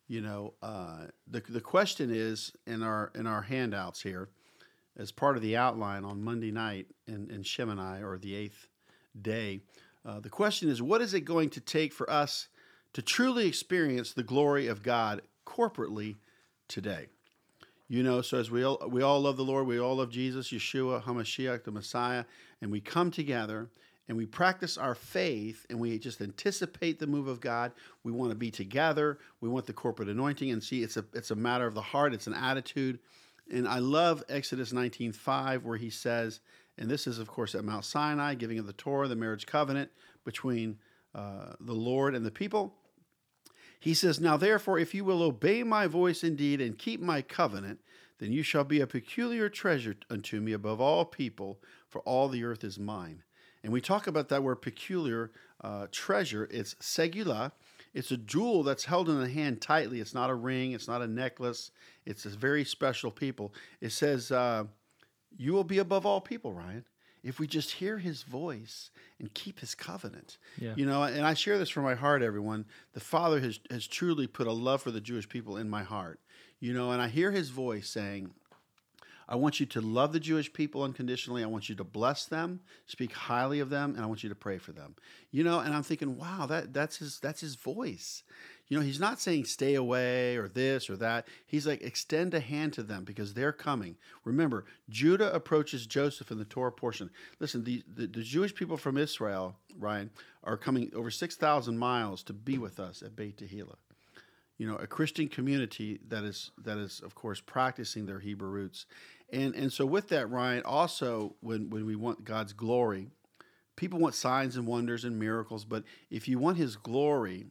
You 0.08 0.22
know, 0.22 0.54
uh, 0.64 1.08
the 1.30 1.42
the 1.48 1.62
question 1.62 2.10
is 2.12 2.52
in 2.66 2.82
our 2.82 3.12
in 3.14 3.28
our 3.28 3.44
handouts 3.44 4.02
here, 4.02 4.30
as 4.98 5.12
part 5.12 5.36
of 5.36 5.44
the 5.44 5.56
outline 5.56 6.04
on 6.04 6.24
Monday 6.24 6.52
night 6.52 6.88
in, 7.08 7.30
in 7.30 7.44
Shemini 7.44 8.02
or 8.02 8.18
the 8.18 8.36
eighth 8.36 8.68
day, 9.22 9.62
uh, 10.06 10.20
the 10.20 10.30
question 10.30 10.70
is, 10.70 10.82
what 10.82 11.02
is 11.02 11.14
it 11.14 11.22
going 11.22 11.50
to 11.52 11.62
take 11.62 11.94
for 11.94 12.10
us 12.10 12.48
to 12.94 13.02
truly 13.02 13.48
experience 13.48 14.14
the 14.14 14.24
glory 14.24 14.68
of 14.68 14.82
God 14.82 15.22
corporately 15.46 16.18
today? 16.68 17.08
You 17.92 18.04
know, 18.04 18.22
so 18.22 18.38
as 18.38 18.52
we 18.52 18.64
all, 18.64 18.80
we 18.88 19.02
all 19.02 19.20
love 19.20 19.36
the 19.36 19.44
Lord, 19.44 19.66
we 19.66 19.80
all 19.80 19.96
love 19.96 20.12
Jesus, 20.12 20.52
Yeshua, 20.52 21.04
HaMashiach, 21.04 21.64
the 21.64 21.72
Messiah, 21.72 22.24
and 22.62 22.72
we 22.72 22.80
come 22.80 23.10
together 23.10 23.68
and 24.08 24.16
we 24.16 24.28
practice 24.28 24.78
our 24.78 24.94
faith 24.94 25.66
and 25.72 25.80
we 25.80 25.98
just 25.98 26.22
anticipate 26.22 27.00
the 27.00 27.08
move 27.08 27.28
of 27.28 27.42
God. 27.42 27.72
We 28.04 28.12
want 28.12 28.30
to 28.30 28.36
be 28.36 28.52
together. 28.52 29.18
We 29.42 29.50
want 29.50 29.66
the 29.66 29.74
corporate 29.74 30.08
anointing. 30.08 30.52
And 30.52 30.64
see, 30.64 30.84
it's 30.84 30.98
a 30.98 31.06
it's 31.14 31.32
a 31.32 31.36
matter 31.36 31.66
of 31.66 31.74
the 31.74 31.82
heart, 31.82 32.14
it's 32.14 32.28
an 32.28 32.36
attitude. 32.36 33.00
And 33.52 33.68
I 33.68 33.80
love 33.80 34.24
Exodus 34.30 34.72
19:5, 34.72 35.64
where 35.64 35.78
he 35.78 35.90
says, 35.90 36.42
and 36.78 36.90
this 36.90 37.08
is, 37.08 37.20
of 37.20 37.28
course, 37.28 37.56
at 37.56 37.66
Mount 37.66 37.86
Sinai, 37.86 38.36
giving 38.36 38.58
of 38.58 38.68
the 38.68 38.74
Torah, 38.74 39.08
the 39.08 39.16
marriage 39.16 39.46
covenant 39.46 39.92
between 40.24 40.78
uh, 41.14 41.54
the 41.60 41.74
Lord 41.74 42.16
and 42.16 42.26
the 42.26 42.32
people. 42.32 42.76
He 43.80 43.94
says, 43.94 44.20
Now 44.20 44.38
therefore, 44.38 44.78
if 44.78 44.94
you 44.94 45.06
will 45.06 45.24
obey 45.24 45.64
my 45.64 45.88
voice 45.88 46.24
indeed 46.24 46.60
and 46.62 46.78
keep 46.78 47.00
my 47.00 47.22
covenant, 47.22 47.80
then 48.20 48.34
you 48.34 48.44
shall 48.44 48.66
be 48.66 48.82
a 48.82 48.88
peculiar 48.88 49.48
treasure 49.48 49.96
unto 50.10 50.42
me 50.42 50.52
above 50.52 50.82
all 50.82 51.06
people, 51.06 51.60
for 51.88 52.02
all 52.02 52.28
the 52.28 52.44
earth 52.44 52.64
is 52.64 52.78
mine. 52.78 53.24
And 53.64 53.72
we 53.72 53.82
talk 53.82 54.08
about 54.08 54.30
that 54.30 54.44
word 54.44 54.58
peculiar 54.58 55.32
uh, 55.62 55.88
treasure. 55.92 56.48
It's 56.52 56.76
segula. 56.76 57.54
It's 57.94 58.12
a 58.12 58.18
jewel 58.18 58.64
that's 58.64 58.86
held 58.86 59.10
in 59.10 59.20
the 59.20 59.30
hand 59.30 59.62
tightly. 59.62 60.00
It's 60.00 60.14
not 60.14 60.30
a 60.30 60.36
ring. 60.36 60.74
It's 60.74 60.88
not 60.88 61.02
a 61.02 61.08
necklace. 61.08 61.72
It's 62.06 62.26
a 62.26 62.30
very 62.30 62.64
special 62.64 63.12
people. 63.12 63.54
It 63.82 63.92
says, 63.92 64.32
uh, 64.32 64.66
You 65.38 65.54
will 65.54 65.64
be 65.64 65.80
above 65.80 66.06
all 66.06 66.22
people, 66.22 66.54
Ryan 66.54 66.86
if 67.24 67.40
we 67.40 67.48
just 67.48 67.72
hear 67.72 67.98
his 67.98 68.24
voice 68.24 68.92
and 69.20 69.34
keep 69.34 69.60
his 69.60 69.76
covenant. 69.76 70.38
Yeah. 70.58 70.74
You 70.76 70.86
know, 70.86 71.04
and 71.04 71.26
I 71.26 71.34
share 71.34 71.58
this 71.58 71.70
from 71.70 71.84
my 71.84 71.96
heart, 71.96 72.22
everyone. 72.22 72.66
The 72.94 73.00
Father 73.00 73.40
has, 73.40 73.60
has 73.70 73.88
truly 73.88 74.28
put 74.28 74.48
a 74.48 74.52
love 74.52 74.82
for 74.82 74.92
the 74.92 75.02
Jewish 75.02 75.28
people 75.28 75.58
in 75.58 75.70
my 75.70 75.84
heart. 75.84 76.20
You 76.60 76.74
know, 76.74 76.92
and 76.92 77.02
I 77.02 77.08
hear 77.08 77.32
his 77.32 77.50
voice 77.50 77.90
saying, 77.90 78.32
I 79.30 79.36
want 79.36 79.60
you 79.60 79.68
to 79.68 79.82
love 79.82 80.12
the 80.12 80.20
Jewish 80.20 80.52
people 80.52 80.82
unconditionally. 80.82 81.44
I 81.44 81.48
want 81.48 81.70
you 81.70 81.76
to 81.76 81.84
bless 81.84 82.26
them, 82.26 82.62
speak 82.88 83.14
highly 83.14 83.60
of 83.60 83.70
them, 83.70 83.94
and 83.94 84.04
I 84.04 84.08
want 84.08 84.24
you 84.24 84.30
to 84.30 84.36
pray 84.36 84.58
for 84.58 84.72
them. 84.72 84.96
You 85.30 85.44
know, 85.44 85.60
and 85.60 85.74
I'm 85.74 85.84
thinking, 85.84 86.18
wow, 86.18 86.48
that 86.48 86.74
that's 86.74 86.98
his 86.98 87.20
that's 87.20 87.40
his 87.40 87.54
voice. 87.54 88.24
You 88.70 88.78
know, 88.78 88.86
he's 88.86 89.00
not 89.00 89.20
saying 89.20 89.46
stay 89.46 89.76
away 89.76 90.38
or 90.38 90.48
this 90.48 90.90
or 90.90 90.98
that. 90.98 91.28
He's 91.48 91.66
like 91.68 91.82
extend 91.82 92.34
a 92.34 92.40
hand 92.40 92.74
to 92.74 92.84
them 92.84 93.04
because 93.04 93.34
they're 93.34 93.52
coming. 93.52 93.98
Remember, 94.24 94.66
Judah 94.90 95.34
approaches 95.34 95.88
Joseph 95.88 96.32
in 96.32 96.38
the 96.38 96.46
Torah 96.46 96.72
portion. 96.72 97.10
Listen, 97.40 97.64
the, 97.64 97.84
the, 97.94 98.06
the 98.06 98.22
Jewish 98.22 98.54
people 98.54 98.78
from 98.78 98.98
Israel, 98.98 99.56
Ryan, 99.78 100.12
are 100.44 100.56
coming 100.56 100.92
over 100.96 101.10
6,000 101.10 101.78
miles 101.78 102.24
to 102.24 102.34
be 102.34 102.58
with 102.58 102.80
us 102.80 103.02
at 103.02 103.16
Beit 103.16 103.38
Tehillah 103.38 103.76
you 104.60 104.68
know, 104.68 104.76
a 104.76 104.86
Christian 104.86 105.30
community 105.30 106.00
that 106.10 106.24
is 106.24 106.52
that 106.64 106.78
is 106.78 107.02
of 107.04 107.16
course 107.16 107.40
practicing 107.40 108.06
their 108.06 108.20
Hebrew 108.20 108.50
roots. 108.50 108.86
And 109.32 109.56
and 109.56 109.74
so 109.74 109.86
with 109.86 110.10
that, 110.10 110.30
Ryan, 110.30 110.64
also 110.64 111.36
when 111.40 111.70
when 111.70 111.86
we 111.86 111.96
want 111.96 112.26
God's 112.26 112.54
glory, 112.54 113.08
people 113.78 114.00
want 114.00 114.16
signs 114.16 114.58
and 114.58 114.68
wonders 114.68 115.06
and 115.06 115.18
miracles, 115.18 115.64
but 115.64 115.86
if 116.12 116.28
you 116.28 116.38
want 116.38 116.58
his 116.58 116.76
glory, 116.76 117.46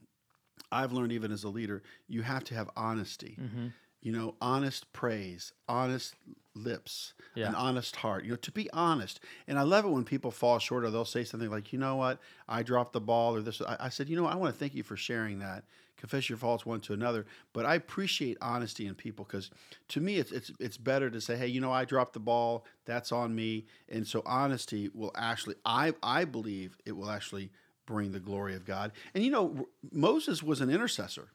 I've 0.71 0.91
learned 0.91 1.11
even 1.11 1.31
as 1.31 1.43
a 1.43 1.49
leader, 1.49 1.81
you 2.07 2.21
have 2.21 2.43
to 2.45 2.55
have 2.55 2.69
honesty. 2.75 3.37
Mm-hmm. 3.39 3.67
You 4.01 4.13
know, 4.13 4.35
honest 4.39 4.91
praise, 4.93 5.51
honest 5.67 6.15
lips, 6.55 7.13
Yeah. 7.35 7.49
an 7.49 7.55
honest 7.55 7.97
heart. 7.97 8.23
You 8.23 8.31
know, 8.31 8.35
to 8.37 8.51
be 8.51 8.69
honest. 8.71 9.19
And 9.47 9.59
I 9.59 9.63
love 9.63 9.83
it 9.85 9.89
when 9.89 10.05
people 10.05 10.31
fall 10.31 10.57
short 10.59 10.85
or 10.85 10.89
they'll 10.89 11.03
say 11.05 11.23
something 11.25 11.49
like, 11.49 11.73
you 11.73 11.79
know 11.79 11.97
what, 11.97 12.19
I 12.47 12.63
dropped 12.63 12.93
the 12.93 13.01
ball 13.01 13.35
or 13.35 13.41
this. 13.41 13.61
I, 13.61 13.75
I 13.79 13.89
said, 13.89 14.07
you 14.07 14.15
know, 14.15 14.23
what? 14.23 14.31
I 14.33 14.37
want 14.37 14.53
to 14.53 14.59
thank 14.59 14.73
you 14.73 14.83
for 14.83 14.95
sharing 14.95 15.39
that. 15.39 15.65
Confess 15.97 16.29
your 16.29 16.37
faults 16.37 16.65
one 16.65 16.79
to 16.81 16.93
another. 16.93 17.25
But 17.51 17.65
I 17.65 17.75
appreciate 17.75 18.37
honesty 18.41 18.87
in 18.87 18.95
people 18.95 19.25
because 19.25 19.51
to 19.89 19.99
me, 19.99 20.15
it's, 20.15 20.31
it's, 20.31 20.49
it's 20.61 20.77
better 20.77 21.09
to 21.09 21.19
say, 21.19 21.35
hey, 21.35 21.47
you 21.47 21.59
know, 21.59 21.73
I 21.73 21.83
dropped 21.83 22.13
the 22.13 22.21
ball. 22.21 22.65
That's 22.85 23.11
on 23.11 23.35
me. 23.35 23.65
And 23.89 24.07
so 24.07 24.21
honesty 24.25 24.89
will 24.93 25.11
actually, 25.15 25.55
I, 25.65 25.93
I 26.01 26.23
believe 26.23 26.77
it 26.85 26.93
will 26.93 27.09
actually 27.11 27.49
bring 27.89 28.11
the 28.11 28.19
glory 28.19 28.55
of 28.55 28.65
God. 28.65 28.91
And 29.13 29.23
you 29.23 29.31
know, 29.31 29.67
Moses 29.91 30.43
was 30.43 30.61
an 30.61 30.69
intercessor. 30.69 31.29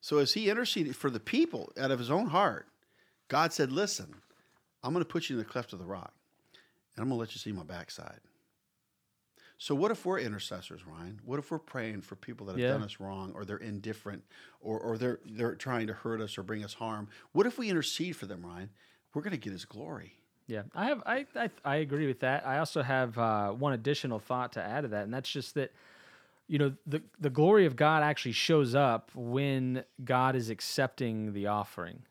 So 0.00 0.18
as 0.18 0.32
he 0.34 0.48
interceded 0.48 0.96
for 0.96 1.10
the 1.10 1.20
people 1.20 1.72
out 1.78 1.90
of 1.90 1.98
his 1.98 2.10
own 2.10 2.28
heart, 2.28 2.68
God 3.28 3.52
said, 3.52 3.72
"Listen, 3.72 4.14
I'm 4.82 4.92
going 4.92 5.04
to 5.04 5.10
put 5.10 5.28
you 5.28 5.36
in 5.36 5.42
the 5.42 5.48
cleft 5.48 5.72
of 5.72 5.78
the 5.78 5.84
rock, 5.84 6.12
and 6.94 7.02
I'm 7.02 7.08
going 7.08 7.18
to 7.18 7.20
let 7.20 7.34
you 7.34 7.38
see 7.38 7.52
my 7.52 7.64
backside." 7.64 8.20
So 9.58 9.76
what 9.76 9.92
if 9.92 10.04
we're 10.04 10.18
intercessors, 10.18 10.84
Ryan? 10.86 11.20
What 11.24 11.38
if 11.38 11.50
we're 11.52 11.58
praying 11.60 12.02
for 12.02 12.16
people 12.16 12.46
that 12.46 12.52
have 12.54 12.60
Yeah. 12.60 12.72
done 12.72 12.82
us 12.82 12.98
wrong, 12.98 13.32
or 13.34 13.44
they're 13.44 13.56
indifferent, 13.58 14.24
or 14.60 14.78
or 14.78 14.98
they're 14.98 15.20
they're 15.24 15.54
trying 15.56 15.86
to 15.88 15.94
hurt 15.94 16.20
us 16.20 16.36
or 16.38 16.42
bring 16.42 16.64
us 16.64 16.74
harm? 16.74 17.08
What 17.32 17.46
if 17.46 17.58
we 17.58 17.70
intercede 17.70 18.16
for 18.16 18.26
them, 18.26 18.44
Ryan? 18.44 18.70
We're 19.14 19.22
going 19.22 19.32
to 19.32 19.36
get 19.36 19.52
His 19.52 19.64
glory. 19.64 20.21
Yeah, 20.46 20.62
I 20.74 20.86
have. 20.86 21.02
I 21.06 21.26
I, 21.36 21.50
I 21.64 21.76
agree 21.76 22.06
with 22.06 22.20
that. 22.20 22.46
I 22.46 22.58
also 22.58 22.82
have 22.82 23.16
uh, 23.18 23.50
one 23.50 23.72
additional 23.72 24.18
thought 24.18 24.52
to 24.54 24.62
add 24.62 24.82
to 24.82 24.88
that, 24.88 25.04
and 25.04 25.14
that's 25.14 25.30
just 25.30 25.54
that, 25.54 25.72
you 26.48 26.58
know, 26.58 26.72
the 26.86 27.02
the 27.20 27.30
glory 27.30 27.66
of 27.66 27.76
God 27.76 28.02
actually 28.02 28.32
shows 28.32 28.74
up 28.74 29.10
when 29.14 29.84
God 30.04 30.36
is 30.36 30.50
accepting 30.50 31.32
the 31.32 31.46
offering. 31.46 32.02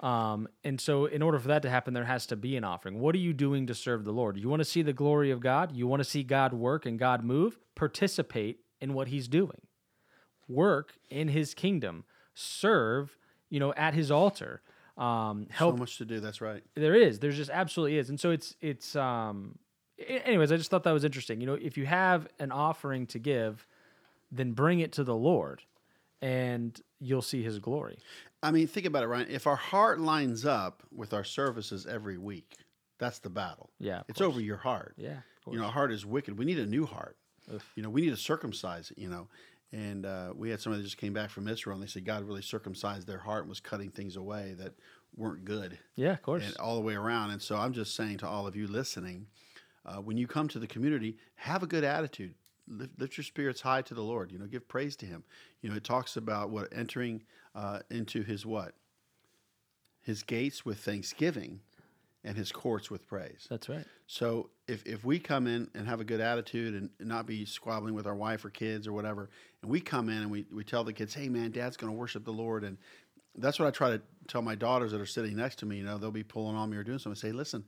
Um, 0.00 0.46
and 0.62 0.80
so, 0.80 1.06
in 1.06 1.22
order 1.22 1.38
for 1.38 1.48
that 1.48 1.62
to 1.62 1.70
happen, 1.70 1.94
there 1.94 2.04
has 2.04 2.26
to 2.26 2.36
be 2.36 2.56
an 2.56 2.64
offering. 2.64 3.00
What 3.00 3.14
are 3.14 3.18
you 3.18 3.32
doing 3.32 3.66
to 3.68 3.74
serve 3.74 4.04
the 4.04 4.12
Lord? 4.12 4.36
You 4.36 4.48
want 4.48 4.60
to 4.60 4.64
see 4.64 4.82
the 4.82 4.92
glory 4.92 5.30
of 5.30 5.40
God? 5.40 5.74
You 5.74 5.86
want 5.86 6.00
to 6.00 6.08
see 6.08 6.22
God 6.22 6.52
work 6.52 6.84
and 6.84 6.98
God 6.98 7.24
move? 7.24 7.58
Participate 7.74 8.60
in 8.80 8.92
what 8.92 9.08
He's 9.08 9.26
doing. 9.26 9.62
Work 10.48 10.98
in 11.08 11.28
His 11.28 11.54
kingdom. 11.54 12.04
Serve, 12.34 13.16
you 13.48 13.58
know, 13.58 13.72
at 13.74 13.94
His 13.94 14.10
altar. 14.10 14.60
Um, 14.96 15.46
help 15.50 15.74
So 15.74 15.78
much 15.78 15.98
to 15.98 16.04
do. 16.04 16.20
That's 16.20 16.40
right. 16.40 16.62
there 16.74 16.94
is 16.94 17.18
there's 17.18 17.36
just 17.36 17.50
absolutely 17.50 17.98
is 17.98 18.08
and 18.08 18.18
so 18.18 18.30
it's 18.30 18.56
it's 18.62 18.96
um 18.96 19.58
anyways 19.98 20.50
i 20.52 20.56
just 20.56 20.70
thought 20.70 20.84
that 20.84 20.92
was 20.92 21.04
interesting 21.04 21.40
you 21.40 21.46
know 21.46 21.54
if 21.54 21.76
you 21.76 21.86
have 21.86 22.28
an 22.38 22.50
offering 22.52 23.06
to 23.06 23.18
give 23.18 23.66
then 24.32 24.52
bring 24.52 24.80
it 24.80 24.92
to 24.92 25.04
the 25.04 25.14
lord 25.14 25.62
and 26.22 26.80
you'll 27.00 27.22
see 27.22 27.42
his 27.42 27.58
glory 27.58 27.98
I 28.42 28.50
mean, 28.52 28.68
think 28.68 28.86
about 28.86 29.02
it, 29.02 29.06
Ryan. 29.06 29.26
If 29.28 29.46
our 29.48 29.56
heart 29.56 29.98
lines 29.98 30.44
up 30.46 30.82
with 30.94 31.12
our 31.12 31.24
services 31.24 31.84
every 31.86 32.16
week, 32.16 32.54
that's 32.98 33.18
the 33.18 33.30
battle. 33.30 33.70
Yeah, 33.80 34.02
it's 34.08 34.18
course. 34.18 34.28
over 34.28 34.40
your 34.40 34.58
heart. 34.58 34.94
yeah 34.98 35.20
You 35.50 35.58
know, 35.58 35.64
our 35.64 35.72
heart 35.72 35.90
is 35.90 36.06
wicked. 36.06 36.38
We 36.38 36.44
need 36.44 36.58
a 36.60 36.66
new 36.66 36.86
heart. 36.86 37.16
Oof. 37.52 37.72
You 37.74 37.82
know, 37.82 37.90
we 37.90 38.02
need 38.02 38.10
to 38.10 38.16
circumcise 38.16 38.90
it. 38.92 38.98
You 38.98 39.08
know, 39.08 39.26
and 39.72 40.06
uh, 40.06 40.32
we 40.34 40.50
had 40.50 40.60
somebody 40.60 40.82
that 40.82 40.86
just 40.86 40.98
came 40.98 41.12
back 41.12 41.30
from 41.30 41.48
Israel, 41.48 41.74
and 41.74 41.82
they 41.82 41.88
said 41.90 42.04
God 42.04 42.24
really 42.24 42.42
circumcised 42.42 43.06
their 43.06 43.18
heart 43.18 43.42
and 43.42 43.48
was 43.48 43.60
cutting 43.60 43.90
things 43.90 44.16
away 44.16 44.54
that 44.58 44.74
weren't 45.16 45.44
good, 45.44 45.78
yeah 45.94 46.12
of 46.12 46.22
course 46.22 46.44
and 46.44 46.56
all 46.58 46.74
the 46.74 46.80
way 46.80 46.94
around. 46.94 47.30
And 47.30 47.40
so 47.40 47.56
I'm 47.56 47.72
just 47.72 47.94
saying 47.94 48.18
to 48.18 48.28
all 48.28 48.46
of 48.46 48.54
you 48.54 48.66
listening, 48.66 49.26
uh, 49.84 49.96
when 49.96 50.16
you 50.16 50.26
come 50.26 50.48
to 50.48 50.58
the 50.58 50.66
community, 50.66 51.16
have 51.36 51.62
a 51.62 51.66
good 51.66 51.84
attitude. 51.84 52.34
Lift, 52.68 52.98
lift 52.98 53.16
your 53.16 53.24
spirits 53.24 53.60
high 53.60 53.82
to 53.82 53.94
the 53.94 54.02
Lord. 54.02 54.32
You 54.32 54.38
know, 54.38 54.46
give 54.46 54.66
praise 54.66 54.96
to 54.96 55.06
Him. 55.06 55.22
You 55.62 55.70
know, 55.70 55.76
it 55.76 55.84
talks 55.84 56.16
about 56.16 56.50
what 56.50 56.68
entering 56.72 57.22
uh, 57.54 57.80
into 57.90 58.22
His 58.22 58.44
what, 58.44 58.74
His 60.02 60.22
gates 60.22 60.64
with 60.64 60.80
thanksgiving, 60.80 61.60
and 62.26 62.36
His 62.36 62.52
courts 62.52 62.90
with 62.90 63.06
praise. 63.06 63.46
that's 63.48 63.68
right 63.68 63.86
So 64.06 64.50
if, 64.68 64.84
if 64.84 65.04
we 65.04 65.18
come 65.18 65.46
in 65.46 65.70
and 65.74 65.86
have 65.86 66.00
a 66.00 66.04
good 66.04 66.20
attitude 66.20 66.74
and 66.74 66.90
not 67.08 67.26
be 67.26 67.44
squabbling 67.44 67.94
with 67.94 68.06
our 68.06 68.14
wife 68.14 68.44
or 68.44 68.50
kids 68.50 68.86
or 68.86 68.92
whatever, 68.92 69.30
and 69.62 69.70
we 69.70 69.80
come 69.80 70.08
in 70.08 70.18
and 70.18 70.30
we, 70.30 70.44
we 70.52 70.64
tell 70.64 70.84
the 70.84 70.92
kids, 70.92 71.14
hey 71.14 71.28
man, 71.28 71.52
dad's 71.52 71.76
going 71.76 71.92
to 71.92 71.98
worship 71.98 72.24
the 72.24 72.32
Lord. 72.32 72.64
And 72.64 72.76
that's 73.36 73.58
what 73.58 73.68
I 73.68 73.70
try 73.70 73.90
to 73.90 74.02
tell 74.28 74.42
my 74.42 74.54
daughters 74.54 74.92
that 74.92 75.00
are 75.00 75.06
sitting 75.06 75.36
next 75.36 75.60
to 75.60 75.66
me. 75.66 75.78
You 75.78 75.84
know, 75.84 75.98
they'll 75.98 76.10
be 76.10 76.24
pulling 76.24 76.56
on 76.56 76.70
me 76.70 76.76
or 76.76 76.82
doing 76.82 76.98
something. 76.98 77.18
Say, 77.18 77.32
listen, 77.32 77.64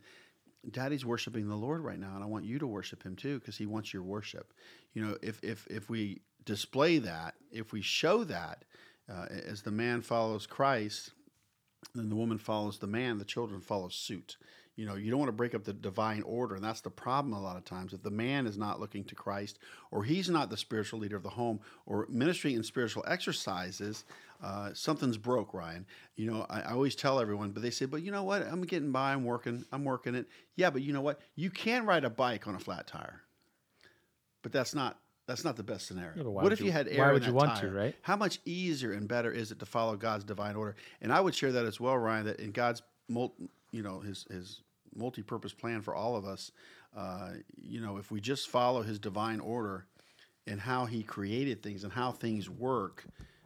daddy's 0.71 1.05
worshiping 1.05 1.47
the 1.47 1.55
Lord 1.55 1.81
right 1.81 1.99
now. 1.99 2.13
And 2.15 2.23
I 2.23 2.27
want 2.27 2.45
you 2.45 2.59
to 2.59 2.67
worship 2.67 3.03
him 3.03 3.15
too, 3.15 3.39
because 3.39 3.57
he 3.57 3.65
wants 3.65 3.93
your 3.93 4.03
worship. 4.03 4.53
You 4.93 5.05
know, 5.05 5.17
if, 5.21 5.41
if, 5.43 5.65
if 5.67 5.89
we 5.89 6.21
display 6.45 6.99
that, 6.99 7.35
if 7.51 7.71
we 7.71 7.81
show 7.81 8.23
that, 8.25 8.65
uh, 9.09 9.25
as 9.47 9.63
the 9.63 9.71
man 9.71 10.01
follows 10.01 10.45
Christ, 10.45 11.13
then 11.95 12.09
the 12.09 12.15
woman 12.15 12.37
follows 12.37 12.77
the 12.77 12.87
man, 12.87 13.17
the 13.17 13.25
children 13.25 13.61
follow 13.61 13.89
suit. 13.89 14.37
You 14.75 14.85
know, 14.85 14.95
you 14.95 15.11
don't 15.11 15.19
want 15.19 15.27
to 15.27 15.33
break 15.33 15.53
up 15.53 15.65
the 15.65 15.73
divine 15.73 16.21
order, 16.21 16.55
and 16.55 16.63
that's 16.63 16.79
the 16.79 16.89
problem 16.89 17.33
a 17.33 17.41
lot 17.41 17.57
of 17.57 17.65
times. 17.65 17.91
If 17.91 18.01
the 18.01 18.09
man 18.09 18.47
is 18.47 18.57
not 18.57 18.79
looking 18.79 19.03
to 19.05 19.15
Christ, 19.15 19.59
or 19.91 20.05
he's 20.05 20.29
not 20.29 20.49
the 20.49 20.55
spiritual 20.55 20.99
leader 20.99 21.17
of 21.17 21.23
the 21.23 21.29
home, 21.29 21.59
or 21.85 22.07
ministering 22.09 22.55
in 22.55 22.63
spiritual 22.63 23.03
exercises, 23.05 24.05
uh, 24.41 24.69
something's 24.73 25.17
broke, 25.17 25.53
Ryan. 25.53 25.85
You 26.15 26.31
know, 26.31 26.45
I, 26.49 26.61
I 26.61 26.71
always 26.71 26.95
tell 26.95 27.19
everyone, 27.19 27.51
but 27.51 27.61
they 27.61 27.71
say, 27.71 27.87
but 27.87 28.03
you 28.03 28.11
know 28.11 28.23
what? 28.23 28.41
I'm 28.41 28.61
getting 28.61 28.93
by, 28.93 29.11
I'm 29.11 29.25
working, 29.25 29.65
I'm 29.73 29.83
working 29.83 30.15
it. 30.15 30.27
Yeah, 30.55 30.69
but 30.69 30.81
you 30.81 30.93
know 30.93 31.01
what? 31.01 31.19
You 31.35 31.49
can 31.49 31.85
ride 31.85 32.05
a 32.05 32.09
bike 32.09 32.47
on 32.47 32.55
a 32.55 32.59
flat 32.59 32.87
tire, 32.87 33.21
but 34.43 34.53
that's 34.53 34.73
not 34.73 34.97
that's 35.29 35.45
not 35.45 35.55
the 35.55 35.63
best 35.63 35.87
scenario. 35.87 36.17
Yeah, 36.17 36.23
what 36.23 36.51
if 36.51 36.59
you, 36.59 36.65
you- 36.67 36.71
had 36.71 36.87
why 36.87 36.93
air 36.93 37.07
in 37.09 37.13
would 37.13 37.25
you 37.25 37.33
want 37.33 37.55
to, 37.61 37.69
right? 37.71 37.95
How 38.01 38.15
much 38.15 38.39
easier 38.45 38.91
and 38.93 39.07
better 39.07 39.31
is 39.31 39.51
it 39.51 39.59
to 39.59 39.65
follow 39.65 39.95
God's 39.95 40.23
divine 40.25 40.55
order? 40.55 40.75
And 41.01 41.13
I 41.13 41.21
would 41.21 41.35
share 41.35 41.51
that 41.53 41.65
as 41.65 41.79
well, 41.79 41.97
Ryan. 41.97 42.25
That 42.25 42.39
in 42.39 42.51
God's, 42.51 42.81
mul- 43.07 43.35
you 43.71 43.83
know, 43.83 43.99
his 43.99 44.25
his 44.29 44.61
multi-purpose 44.95 45.53
plan 45.53 45.81
for 45.83 45.93
all 45.93 46.15
of 46.15 46.25
us, 46.25 46.51
uh, 46.97 47.29
you 47.61 47.79
know, 47.79 47.97
if 47.97 48.09
we 48.11 48.19
just 48.19 48.49
follow 48.49 48.81
His 48.81 48.97
divine 48.97 49.39
order 49.39 49.85
and 50.47 50.59
how 50.59 50.85
He 50.85 51.03
created 51.03 51.61
things 51.61 51.83
and 51.83 51.93
how 51.93 52.11
things 52.11 52.49
work, 52.49 53.05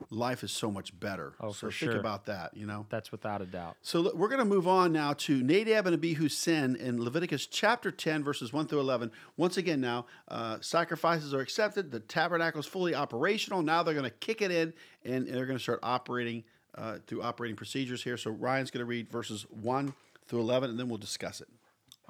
life 0.09 0.43
is 0.43 0.51
so 0.51 0.71
much 0.71 0.97
better. 0.99 1.33
Oh, 1.39 1.51
so 1.51 1.67
for 1.67 1.71
think 1.71 1.91
sure. 1.91 1.99
about 1.99 2.25
that. 2.25 2.55
You 2.55 2.65
know. 2.65 2.85
that's 2.89 3.11
without 3.11 3.41
a 3.41 3.45
doubt 3.45 3.77
So 3.81 4.13
we're 4.15 4.27
going 4.27 4.39
to 4.39 4.45
move 4.45 4.67
on 4.67 4.91
now 4.91 5.13
to 5.13 5.41
Nadab 5.41 5.87
and 5.87 5.95
Abihu's 5.95 6.37
sin 6.37 6.75
in 6.75 7.03
Leviticus 7.03 7.45
chapter 7.47 7.91
10, 7.91 8.23
verses 8.23 8.53
1 8.53 8.67
through 8.67 8.79
11. 8.79 9.11
Once 9.37 9.57
again, 9.57 9.81
now, 9.81 10.05
uh, 10.27 10.57
sacrifices 10.61 11.33
are 11.33 11.41
accepted. 11.41 11.91
The 11.91 11.99
tabernacle 11.99 12.59
is 12.59 12.65
fully 12.65 12.95
operational. 12.95 13.61
Now 13.61 13.83
they're 13.83 13.93
going 13.93 14.05
to 14.05 14.17
kick 14.17 14.41
it 14.41 14.51
in 14.51 14.73
and 15.03 15.27
they're 15.27 15.45
going 15.45 15.57
to 15.57 15.63
start 15.63 15.79
operating 15.83 16.43
uh, 16.75 16.97
through 17.07 17.21
operating 17.21 17.55
procedures 17.55 18.03
here. 18.03 18.17
So 18.17 18.31
Ryan's 18.31 18.71
going 18.71 18.79
to 18.79 18.85
read 18.85 19.09
verses 19.09 19.45
1 19.49 19.93
through 20.27 20.41
11, 20.41 20.71
and 20.71 20.79
then 20.79 20.89
we'll 20.89 20.97
discuss 20.97 21.41
it. 21.41 21.47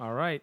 All 0.00 0.12
right. 0.12 0.42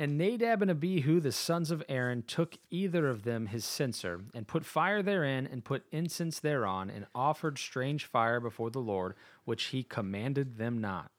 And 0.00 0.16
Nadab 0.16 0.62
and 0.62 0.70
Abihu, 0.70 1.18
the 1.18 1.32
sons 1.32 1.72
of 1.72 1.82
Aaron, 1.88 2.22
took 2.22 2.56
either 2.70 3.08
of 3.08 3.24
them 3.24 3.46
his 3.46 3.64
censer, 3.64 4.20
and 4.32 4.46
put 4.46 4.64
fire 4.64 5.02
therein, 5.02 5.48
and 5.50 5.64
put 5.64 5.86
incense 5.90 6.38
thereon, 6.38 6.88
and 6.88 7.06
offered 7.16 7.58
strange 7.58 8.04
fire 8.04 8.38
before 8.38 8.70
the 8.70 8.78
Lord, 8.78 9.14
which 9.44 9.64
he 9.64 9.82
commanded 9.82 10.56
them 10.56 10.80
not. 10.80 11.10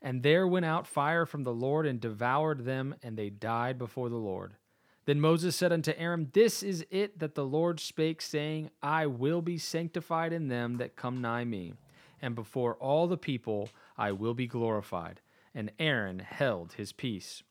And 0.00 0.22
there 0.22 0.48
went 0.48 0.64
out 0.64 0.86
fire 0.86 1.26
from 1.26 1.42
the 1.42 1.52
Lord, 1.52 1.84
and 1.84 2.00
devoured 2.00 2.64
them, 2.64 2.94
and 3.02 3.18
they 3.18 3.28
died 3.28 3.76
before 3.76 4.08
the 4.08 4.16
Lord. 4.16 4.54
Then 5.04 5.20
Moses 5.20 5.54
said 5.54 5.70
unto 5.70 5.92
Aaron, 5.94 6.30
This 6.32 6.62
is 6.62 6.86
it 6.90 7.18
that 7.18 7.34
the 7.34 7.44
Lord 7.44 7.78
spake, 7.78 8.22
saying, 8.22 8.70
I 8.82 9.04
will 9.04 9.42
be 9.42 9.58
sanctified 9.58 10.32
in 10.32 10.48
them 10.48 10.78
that 10.78 10.96
come 10.96 11.20
nigh 11.20 11.44
me, 11.44 11.74
and 12.22 12.34
before 12.34 12.76
all 12.76 13.06
the 13.06 13.18
people 13.18 13.68
I 13.98 14.12
will 14.12 14.32
be 14.32 14.46
glorified. 14.46 15.20
And 15.54 15.70
Aaron 15.78 16.20
held 16.20 16.72
his 16.72 16.90
peace. 16.90 17.42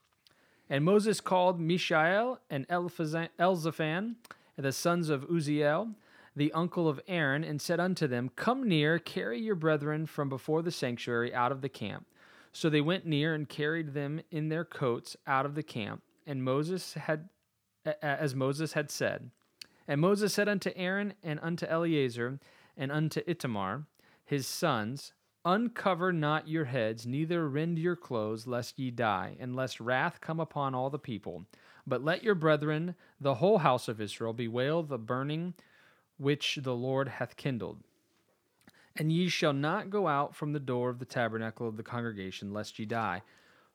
And 0.74 0.84
Moses 0.84 1.22
called 1.22 1.60
Mishael 1.60 2.39
and 2.50 2.68
Elzaphan, 2.68 4.15
the 4.58 4.72
sons 4.72 5.10
of 5.10 5.24
Uzziel, 5.30 5.94
the 6.36 6.51
uncle 6.51 6.89
of 6.89 7.00
Aaron, 7.08 7.44
and 7.44 7.62
said 7.62 7.80
unto 7.80 8.08
them, 8.08 8.32
Come 8.36 8.68
near, 8.68 8.98
carry 8.98 9.39
your 9.39 9.53
brethren 9.53 10.08
from 10.08 10.30
before 10.30 10.63
the 10.63 10.72
sanctuary 10.72 11.32
out 11.32 11.51
of 11.51 11.62
the 11.62 11.70
camp. 11.70 12.08
So 12.53 12.72
they 12.72 12.82
went 12.82 13.06
near 13.06 13.36
and 13.36 13.48
carried 13.48 13.94
them 13.94 14.22
in 14.32 14.50
their 14.50 14.65
coats 14.65 15.15
out 15.27 15.46
of 15.46 15.53
the 15.53 15.62
camp. 15.62 16.01
And 16.25 16.44
Moses 16.44 16.96
had, 16.96 17.30
as 18.01 18.34
Moses 18.34 18.74
had 18.74 18.89
said. 18.89 19.30
And 19.88 20.01
Moses 20.01 20.34
said 20.34 20.50
unto 20.50 20.72
Aaron 20.75 21.13
and 21.22 21.39
unto 21.44 21.68
Eleazar 21.68 22.39
and 22.75 22.92
unto 22.92 23.22
Itamar, 23.25 23.86
his 24.25 24.48
sons, 24.48 25.13
Uncover 25.46 26.14
not 26.14 26.48
your 26.48 26.66
heads, 26.66 27.06
neither 27.06 27.50
rend 27.50 27.78
your 27.78 27.98
clothes, 27.98 28.48
lest 28.48 28.80
ye 28.80 28.90
die, 28.92 29.36
and 29.40 29.56
lest 29.56 29.82
wrath 29.82 30.22
come 30.22 30.40
upon 30.40 30.74
all 30.74 30.90
the 30.90 30.98
people. 30.98 31.46
But 31.86 32.04
let 32.04 32.24
your 32.24 32.36
brethren, 32.36 32.96
the 33.20 33.36
whole 33.36 33.58
house 33.58 33.90
of 33.90 34.00
Israel, 34.00 34.32
bewail 34.32 34.84
the 34.84 34.98
burning 34.98 35.54
which 36.18 36.60
the 36.62 36.76
Lord 36.76 37.10
hath 37.10 37.36
kindled. 37.36 37.84
And 38.96 39.12
ye 39.12 39.28
shall 39.28 39.54
not 39.54 39.90
go 39.90 40.08
out 40.08 40.36
from 40.36 40.54
the 40.54 40.60
door 40.60 40.90
of 40.90 41.00
the 41.00 41.06
tabernacle 41.06 41.68
of 41.68 41.76
the 41.76 41.84
congregation, 41.84 42.54
lest 42.54 42.80
ye 42.80 42.86
die. 42.86 43.24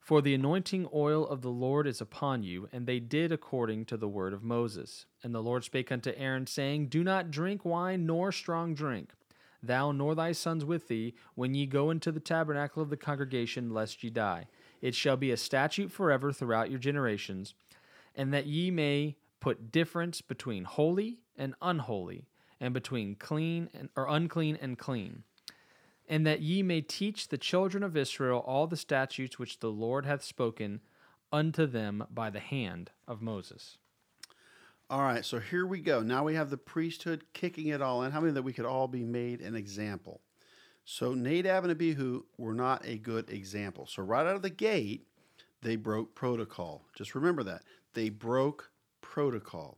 For 0.01 0.23
the 0.23 0.35
anointing 0.35 0.89
oil 0.95 1.27
of 1.27 1.43
the 1.43 1.51
Lord 1.51 1.87
is 1.87 2.01
upon 2.01 2.45
you. 2.45 2.69
And 2.73 2.87
they 2.87 3.01
did 3.01 3.31
according 3.33 3.85
to 3.87 3.97
the 3.97 4.09
word 4.09 4.33
of 4.33 4.43
Moses. 4.43 5.05
And 5.23 5.35
the 5.35 5.43
Lord 5.43 5.65
spake 5.65 5.93
unto 5.93 6.13
Aaron, 6.17 6.47
saying, 6.47 6.87
Do 6.87 7.05
not 7.05 7.31
drink 7.31 7.65
wine 7.65 8.07
nor 8.07 8.33
strong 8.33 8.75
drink, 8.75 9.13
thou 9.63 9.93
nor 9.93 10.15
thy 10.15 10.33
sons 10.33 10.65
with 10.65 10.89
thee, 10.89 11.15
when 11.35 11.55
ye 11.55 11.67
go 11.67 11.91
into 11.91 12.13
the 12.13 12.21
tabernacle 12.21 12.83
of 12.83 12.91
the 12.91 12.97
congregation, 12.97 13.73
lest 13.73 14.03
ye 14.03 14.11
die. 14.11 14.47
It 14.81 14.95
shall 14.95 15.17
be 15.17 15.31
a 15.31 15.37
statute 15.37 15.91
forever 15.91 16.33
throughout 16.33 16.71
your 16.71 16.79
generations, 16.79 17.55
and 18.15 18.33
that 18.33 18.47
ye 18.47 18.71
may 18.71 19.17
put 19.41 19.73
difference 19.73 20.21
between 20.21 20.65
holy 20.65 21.21
and 21.37 21.55
unholy, 21.63 22.27
and 22.61 22.75
between 22.75 23.15
clean 23.15 23.71
and 23.73 23.89
or 23.97 24.07
unclean 24.09 24.59
and 24.61 24.79
clean 24.79 25.23
and 26.09 26.27
that 26.27 26.41
ye 26.41 26.63
may 26.63 26.81
teach 26.81 27.29
the 27.29 27.39
children 27.39 27.83
of 27.83 27.97
Israel 27.97 28.43
all 28.47 28.67
the 28.67 28.77
statutes 28.77 29.39
which 29.39 29.59
the 29.59 29.71
Lord 29.71 30.07
hath 30.07 30.25
spoken 30.25 30.81
unto 31.31 31.67
them 31.67 32.05
by 32.11 32.31
the 32.31 32.41
hand 32.41 32.91
of 33.07 33.21
Moses. 33.21 33.77
All 34.91 35.03
right, 35.03 35.23
so 35.23 35.39
here 35.39 35.67
we 35.67 35.81
go. 35.83 36.01
Now 36.01 36.25
we 36.25 36.35
have 36.35 36.49
the 36.49 36.57
priesthood 36.57 37.25
kicking 37.35 37.67
it 37.67 37.83
all 37.83 38.05
in. 38.05 38.13
How 38.13 38.21
many 38.21 38.33
that 38.33 38.43
we 38.43 38.55
could 38.55 38.65
all 38.65 38.89
be 38.89 39.05
made 39.05 39.43
an 39.43 39.55
example? 39.55 40.23
So 40.87 41.13
Nadab 41.13 41.65
and 41.65 41.71
Abihu 41.71 42.25
were 42.39 42.55
not 42.55 42.87
a 42.87 42.97
good 42.97 43.29
example. 43.29 43.87
So 43.87 44.03
right 44.03 44.27
out 44.27 44.37
of 44.37 44.41
the 44.41 44.49
gate, 44.49 45.07
they 45.61 45.77
broke 45.77 46.15
protocol. 46.15 46.87
Just 46.97 47.15
remember 47.15 47.43
that. 47.43 47.65
They 47.93 48.09
broke 48.09 48.71
protocol. 49.03 49.77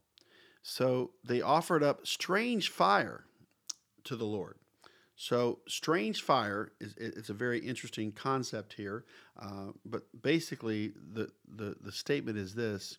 So 0.62 1.10
they 1.24 1.40
offered 1.40 1.82
up 1.82 2.06
strange 2.06 2.68
fire 2.68 3.24
to 4.04 4.14
the 4.14 4.26
Lord. 4.26 4.58
So 5.16 5.58
strange 5.66 6.22
fire 6.22 6.70
is 6.80 6.94
it's 6.96 7.30
a 7.30 7.34
very 7.34 7.58
interesting 7.58 8.12
concept 8.12 8.74
here, 8.74 9.04
uh, 9.40 9.72
but 9.84 10.04
basically 10.22 10.92
the, 11.12 11.30
the 11.52 11.74
the 11.80 11.92
statement 11.92 12.38
is 12.38 12.54
this: 12.54 12.98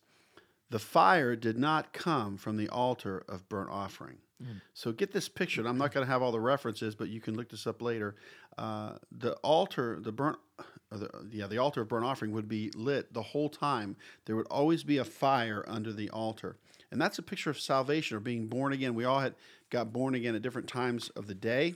the 0.71 0.79
fire 0.79 1.35
did 1.35 1.59
not 1.59 1.93
come 1.93 2.37
from 2.37 2.57
the 2.57 2.69
altar 2.69 3.23
of 3.27 3.47
burnt 3.49 3.69
offering. 3.69 4.17
Mm. 4.41 4.61
So 4.73 4.91
get 4.91 5.11
this 5.11 5.27
picture. 5.29 5.67
I'm 5.67 5.77
not 5.77 5.93
going 5.93 6.05
to 6.05 6.11
have 6.11 6.21
all 6.21 6.31
the 6.31 6.39
references, 6.39 6.95
but 6.95 7.09
you 7.09 7.19
can 7.19 7.35
look 7.35 7.49
this 7.49 7.67
up 7.67 7.81
later. 7.81 8.15
Uh, 8.57 8.93
the 9.11 9.33
altar, 9.43 9.99
the 9.99 10.13
burnt, 10.13 10.37
the, 10.89 11.09
yeah, 11.29 11.47
the 11.47 11.57
altar 11.57 11.81
of 11.81 11.89
burnt 11.89 12.05
offering 12.05 12.31
would 12.31 12.47
be 12.47 12.71
lit 12.73 13.13
the 13.13 13.21
whole 13.21 13.49
time. 13.49 13.97
There 14.25 14.35
would 14.37 14.47
always 14.47 14.83
be 14.83 14.97
a 14.97 15.05
fire 15.05 15.63
under 15.67 15.91
the 15.91 16.09
altar, 16.09 16.55
and 16.89 16.99
that's 16.99 17.19
a 17.19 17.23
picture 17.23 17.49
of 17.49 17.59
salvation 17.59 18.15
or 18.15 18.21
being 18.21 18.47
born 18.47 18.71
again. 18.71 18.95
We 18.95 19.03
all 19.05 19.19
had 19.19 19.35
got 19.69 19.91
born 19.91 20.15
again 20.15 20.35
at 20.35 20.41
different 20.41 20.69
times 20.69 21.09
of 21.09 21.27
the 21.27 21.35
day 21.35 21.75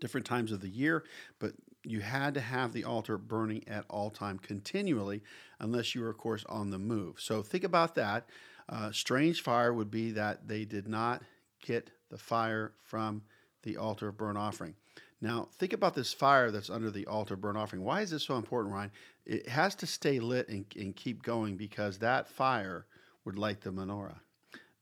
different 0.00 0.26
times 0.26 0.52
of 0.52 0.60
the 0.60 0.68
year, 0.68 1.04
but 1.38 1.52
you 1.84 2.00
had 2.00 2.34
to 2.34 2.40
have 2.40 2.72
the 2.72 2.84
altar 2.84 3.18
burning 3.18 3.64
at 3.66 3.84
all 3.88 4.10
time 4.10 4.38
continually, 4.38 5.22
unless 5.58 5.94
you 5.94 6.00
were, 6.00 6.10
of 6.10 6.18
course, 6.18 6.44
on 6.48 6.70
the 6.70 6.78
move. 6.78 7.20
So 7.20 7.42
think 7.42 7.64
about 7.64 7.94
that. 7.96 8.26
Uh, 8.68 8.92
strange 8.92 9.42
fire 9.42 9.72
would 9.72 9.90
be 9.90 10.12
that 10.12 10.46
they 10.46 10.64
did 10.64 10.88
not 10.88 11.22
get 11.62 11.90
the 12.10 12.18
fire 12.18 12.72
from 12.84 13.22
the 13.62 13.76
altar 13.76 14.08
of 14.08 14.16
burnt 14.16 14.38
offering. 14.38 14.74
Now, 15.20 15.48
think 15.52 15.72
about 15.72 15.94
this 15.94 16.12
fire 16.12 16.50
that's 16.50 16.70
under 16.70 16.90
the 16.90 17.06
altar 17.06 17.34
of 17.34 17.40
burnt 17.40 17.56
offering. 17.56 17.84
Why 17.84 18.00
is 18.00 18.10
this 18.10 18.24
so 18.24 18.36
important, 18.36 18.74
Ryan? 18.74 18.90
It 19.24 19.48
has 19.48 19.74
to 19.76 19.86
stay 19.86 20.18
lit 20.18 20.48
and, 20.48 20.64
and 20.76 20.96
keep 20.96 21.22
going 21.22 21.56
because 21.56 21.98
that 21.98 22.28
fire 22.28 22.86
would 23.24 23.38
light 23.38 23.60
the 23.60 23.70
menorah. 23.70 24.18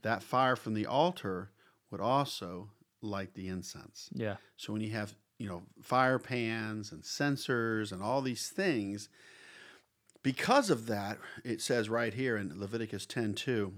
That 0.02 0.22
fire 0.22 0.56
from 0.56 0.72
the 0.72 0.86
altar 0.86 1.50
would 1.90 2.00
also 2.00 2.70
light 3.02 3.34
the 3.34 3.48
incense. 3.48 4.08
Yeah. 4.14 4.36
So 4.56 4.72
when 4.72 4.80
you 4.80 4.90
have, 4.92 5.14
you 5.40 5.48
know, 5.48 5.62
fire 5.82 6.18
pans 6.18 6.92
and 6.92 7.02
censers 7.02 7.92
and 7.92 8.02
all 8.02 8.20
these 8.20 8.50
things, 8.50 9.08
because 10.22 10.68
of 10.68 10.86
that, 10.86 11.16
it 11.44 11.62
says 11.62 11.88
right 11.88 12.12
here 12.12 12.36
in 12.36 12.60
Leviticus 12.60 13.06
10 13.06 13.32
2, 13.32 13.72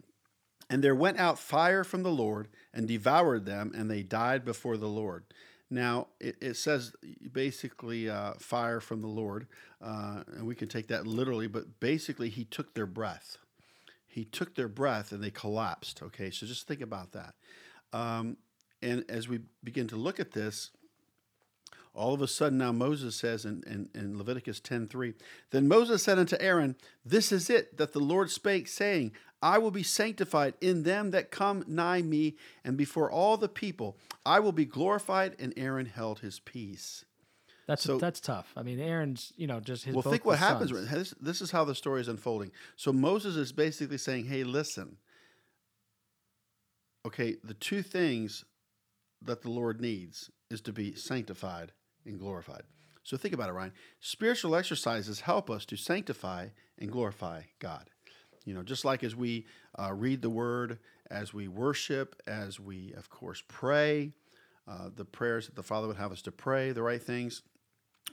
and 0.68 0.82
there 0.82 0.94
went 0.94 1.20
out 1.20 1.38
fire 1.38 1.84
from 1.84 2.02
the 2.02 2.10
Lord 2.10 2.48
and 2.74 2.88
devoured 2.88 3.46
them, 3.46 3.70
and 3.76 3.88
they 3.88 4.02
died 4.02 4.44
before 4.44 4.76
the 4.76 4.88
Lord. 4.88 5.22
Now, 5.70 6.08
it, 6.18 6.36
it 6.40 6.54
says 6.54 6.94
basically 7.30 8.10
uh, 8.10 8.34
fire 8.40 8.80
from 8.80 9.00
the 9.00 9.06
Lord, 9.06 9.46
uh, 9.80 10.24
and 10.34 10.46
we 10.46 10.56
can 10.56 10.66
take 10.66 10.88
that 10.88 11.06
literally, 11.06 11.46
but 11.46 11.78
basically, 11.78 12.28
he 12.28 12.44
took 12.44 12.74
their 12.74 12.86
breath. 12.86 13.38
He 14.08 14.24
took 14.24 14.56
their 14.56 14.68
breath 14.68 15.12
and 15.12 15.22
they 15.22 15.30
collapsed. 15.30 16.02
Okay, 16.02 16.30
so 16.30 16.44
just 16.44 16.66
think 16.66 16.80
about 16.80 17.12
that. 17.12 17.34
Um, 17.92 18.36
and 18.82 19.04
as 19.08 19.28
we 19.28 19.40
begin 19.62 19.86
to 19.88 19.96
look 19.96 20.18
at 20.18 20.32
this, 20.32 20.70
all 21.94 22.14
of 22.14 22.22
a 22.22 22.28
sudden 22.28 22.58
now 22.58 22.72
Moses 22.72 23.16
says 23.16 23.44
in, 23.44 23.62
in, 23.66 23.88
in 23.94 24.16
Leviticus 24.16 24.60
10:3, 24.60 25.14
Then 25.50 25.68
Moses 25.68 26.02
said 26.02 26.18
unto 26.18 26.36
Aaron, 26.40 26.76
This 27.04 27.32
is 27.32 27.50
it 27.50 27.76
that 27.76 27.92
the 27.92 28.00
Lord 28.00 28.30
spake, 28.30 28.68
saying, 28.68 29.12
I 29.42 29.58
will 29.58 29.70
be 29.70 29.82
sanctified 29.82 30.54
in 30.60 30.84
them 30.84 31.10
that 31.10 31.30
come 31.30 31.64
nigh 31.66 32.00
me, 32.00 32.36
and 32.64 32.76
before 32.76 33.10
all 33.10 33.36
the 33.36 33.48
people 33.48 33.98
I 34.24 34.40
will 34.40 34.52
be 34.52 34.64
glorified. 34.64 35.36
And 35.38 35.52
Aaron 35.56 35.86
held 35.86 36.20
his 36.20 36.38
peace. 36.38 37.04
That's 37.66 37.82
so, 37.82 37.98
that's 37.98 38.20
tough. 38.20 38.52
I 38.56 38.62
mean, 38.62 38.80
Aaron's 38.80 39.32
you 39.36 39.46
know 39.46 39.60
just 39.60 39.84
his. 39.84 39.94
Well, 39.94 40.02
think 40.02 40.24
what 40.24 40.38
happens. 40.38 40.70
This, 40.70 41.14
this 41.20 41.40
is 41.40 41.50
how 41.50 41.64
the 41.64 41.74
story 41.74 42.00
is 42.00 42.08
unfolding. 42.08 42.52
So 42.76 42.92
Moses 42.92 43.36
is 43.36 43.52
basically 43.52 43.98
saying, 43.98 44.26
"Hey, 44.26 44.44
listen. 44.44 44.96
Okay, 47.04 47.36
the 47.42 47.54
two 47.54 47.82
things 47.82 48.44
that 49.20 49.42
the 49.42 49.50
Lord 49.50 49.80
needs 49.80 50.30
is 50.50 50.60
to 50.62 50.72
be 50.72 50.94
sanctified 50.94 51.72
and 52.06 52.18
glorified. 52.18 52.62
So 53.02 53.16
think 53.16 53.34
about 53.34 53.48
it, 53.48 53.52
Ryan. 53.52 53.72
Spiritual 54.00 54.54
exercises 54.54 55.20
help 55.20 55.50
us 55.50 55.64
to 55.66 55.76
sanctify 55.76 56.48
and 56.78 56.90
glorify 56.90 57.42
God. 57.58 57.90
You 58.44 58.54
know, 58.54 58.62
just 58.62 58.84
like 58.84 59.04
as 59.04 59.14
we 59.14 59.46
uh, 59.78 59.92
read 59.92 60.22
the 60.22 60.30
Word, 60.30 60.78
as 61.10 61.34
we 61.34 61.48
worship, 61.48 62.20
as 62.26 62.58
we, 62.58 62.92
of 62.96 63.10
course, 63.10 63.42
pray, 63.48 64.12
uh, 64.68 64.90
the 64.94 65.04
prayers 65.04 65.46
that 65.46 65.56
the 65.56 65.62
Father 65.62 65.88
would 65.88 65.96
have 65.96 66.12
us 66.12 66.22
to 66.22 66.32
pray, 66.32 66.72
the 66.72 66.82
right 66.82 67.02
things, 67.02 67.42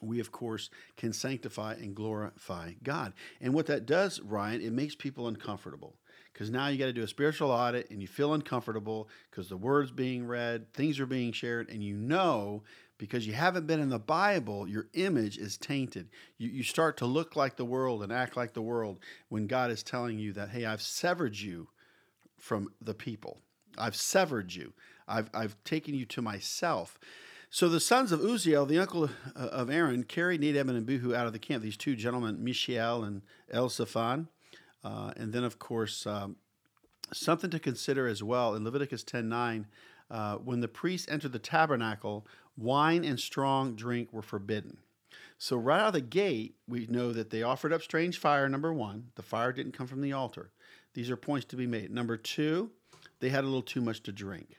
we, 0.02 0.20
of 0.20 0.32
course, 0.32 0.70
can 0.98 1.14
sanctify 1.14 1.74
and 1.74 1.96
glorify 1.96 2.74
God. 2.84 3.14
And 3.42 3.54
what 3.54 3.66
that 3.68 3.86
does, 3.86 4.20
Ryan, 4.22 4.62
it 4.62 4.72
makes 4.72 4.96
people 4.96 5.28
uncomfortable 5.28 5.96
because 6.34 6.50
now 6.50 6.68
you 6.68 6.78
got 6.78 6.86
to 6.86 6.94
do 6.94 7.04
a 7.04 7.08
spiritual 7.08 7.52
audit 7.52 7.90
and 7.90 8.02
you 8.02 8.08
feel 8.08 8.34
uncomfortable 8.34 9.10
because 9.30 9.50
the 9.50 9.58
word's 9.58 9.92
being 9.92 10.26
read, 10.26 10.72
things 10.74 11.00
are 11.00 11.06
being 11.06 11.32
shared, 11.32 11.70
and 11.70 11.84
you 11.84 11.96
know 11.96 12.64
because 13.00 13.26
you 13.26 13.34
haven't 13.34 13.66
been 13.66 13.80
in 13.80 13.90
the 13.90 13.98
Bible, 13.98 14.68
your 14.68 14.88
image 14.94 15.38
is 15.38 15.58
tainted. 15.58 16.10
You, 16.38 16.50
you 16.50 16.64
start 16.64 16.98
to 16.98 17.06
look 17.08 17.36
like 17.36 17.56
the 17.56 17.66
world 17.66 18.04
and 18.04 18.12
act 18.12 18.38
like 18.38 18.54
the 18.54 18.62
world 18.62 19.00
when 19.30 19.48
God 19.48 19.72
is 19.72 19.82
telling 19.82 20.20
you 20.20 20.34
that, 20.34 20.50
hey, 20.50 20.66
I've 20.66 20.82
severed 20.82 21.36
you 21.36 21.70
from 22.38 22.72
the 22.82 22.94
people. 22.94 23.40
I've 23.78 23.96
severed 23.96 24.54
you. 24.54 24.74
I've, 25.08 25.30
I've 25.34 25.56
taken 25.64 25.96
you 25.96 26.06
to 26.08 26.22
myself. 26.22 27.00
So 27.50 27.70
the 27.70 27.80
sons 27.80 28.12
of 28.12 28.20
Uzziel, 28.20 28.68
the 28.68 28.78
uncle 28.78 29.06
uh, 29.36 29.40
of 29.40 29.72
Aaron, 29.72 30.04
carried 30.04 30.42
Nadab 30.42 30.68
and 30.68 30.78
Abihu 30.78 31.16
out 31.16 31.26
of 31.26 31.34
the 31.34 31.40
camp. 31.40 31.64
These 31.64 31.78
two 31.78 31.96
gentlemen, 31.96 32.44
Mishael 32.44 33.04
and 33.04 33.22
Elzaphan. 33.52 34.28
Uh, 34.84 35.14
and 35.16 35.34
then, 35.34 35.44
of 35.44 35.58
course, 35.58 36.06
um, 36.06 36.36
something 37.14 37.50
to 37.50 37.60
consider 37.60 38.08
as 38.08 38.22
well 38.22 38.56
in 38.56 38.64
Leviticus 38.64 39.04
10 39.04 39.28
9, 39.30 39.68
uh, 40.10 40.36
when 40.38 40.60
the 40.60 40.68
priests 40.68 41.08
entered 41.10 41.32
the 41.32 41.40
tabernacle, 41.40 42.26
wine 42.58 43.04
and 43.04 43.20
strong 43.20 43.76
drink 43.76 44.12
were 44.12 44.22
forbidden. 44.22 44.78
So, 45.38 45.56
right 45.56 45.80
out 45.80 45.88
of 45.88 45.94
the 45.94 46.02
gate, 46.02 46.56
we 46.68 46.86
know 46.88 47.14
that 47.14 47.30
they 47.30 47.44
offered 47.44 47.72
up 47.72 47.82
strange 47.82 48.18
fire, 48.18 48.50
number 48.50 48.74
one. 48.74 49.12
The 49.16 49.22
fire 49.22 49.54
didn't 49.54 49.72
come 49.72 49.88
from 49.88 50.02
the 50.02 50.12
altar. 50.12 50.52
These 50.94 51.10
are 51.10 51.16
points 51.16 51.46
to 51.48 51.56
be 51.56 51.66
made. 51.66 51.92
Number 51.92 52.18
two, 52.18 52.72
they 53.20 53.30
had 53.30 53.44
a 53.44 53.48
little 53.48 53.62
too 53.62 53.82
much 53.82 54.04
to 54.04 54.12
drink. 54.12 54.58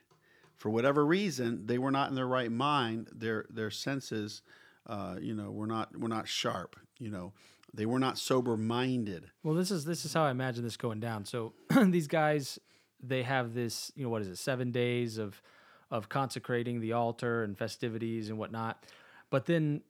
For 0.56 0.70
whatever 0.70 1.04
reason, 1.04 1.66
they 1.66 1.78
were 1.78 1.90
not 1.90 2.08
in 2.08 2.14
their 2.14 2.26
right 2.26 2.50
mind. 2.50 3.08
Their 3.12 3.46
their 3.50 3.70
senses, 3.70 4.42
uh, 4.86 5.16
you 5.20 5.34
know, 5.34 5.50
were 5.50 5.66
not 5.66 5.98
were 5.98 6.08
not 6.08 6.28
sharp. 6.28 6.76
You 6.98 7.10
know, 7.10 7.32
they 7.74 7.86
were 7.86 7.98
not 7.98 8.18
sober 8.18 8.56
minded. 8.56 9.30
Well, 9.42 9.54
this 9.54 9.70
is 9.70 9.84
this 9.84 10.04
is 10.04 10.12
how 10.12 10.24
I 10.24 10.30
imagine 10.30 10.64
this 10.64 10.76
going 10.76 11.00
down. 11.00 11.24
So 11.24 11.52
these 11.86 12.06
guys, 12.06 12.58
they 13.02 13.22
have 13.22 13.54
this, 13.54 13.92
you 13.94 14.04
know, 14.04 14.10
what 14.10 14.22
is 14.22 14.28
it, 14.28 14.36
seven 14.36 14.70
days 14.70 15.18
of 15.18 15.40
of 15.90 16.08
consecrating 16.08 16.80
the 16.80 16.92
altar 16.92 17.42
and 17.42 17.58
festivities 17.58 18.28
and 18.28 18.38
whatnot. 18.38 18.84
But 19.28 19.46
then 19.46 19.82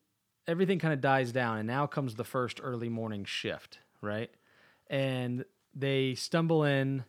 everything 0.47 0.79
kind 0.79 0.95
of 0.95 1.01
dies 1.01 1.33
down, 1.33 1.59
and 1.59 1.67
now 1.67 1.87
comes 1.87 2.15
the 2.15 2.25
first 2.25 2.61
early 2.63 2.89
morning 2.89 3.25
shift, 3.25 3.79
right? 4.01 4.31
And 4.89 5.45
they 5.75 6.15
stumble 6.15 6.65
in 6.65 7.05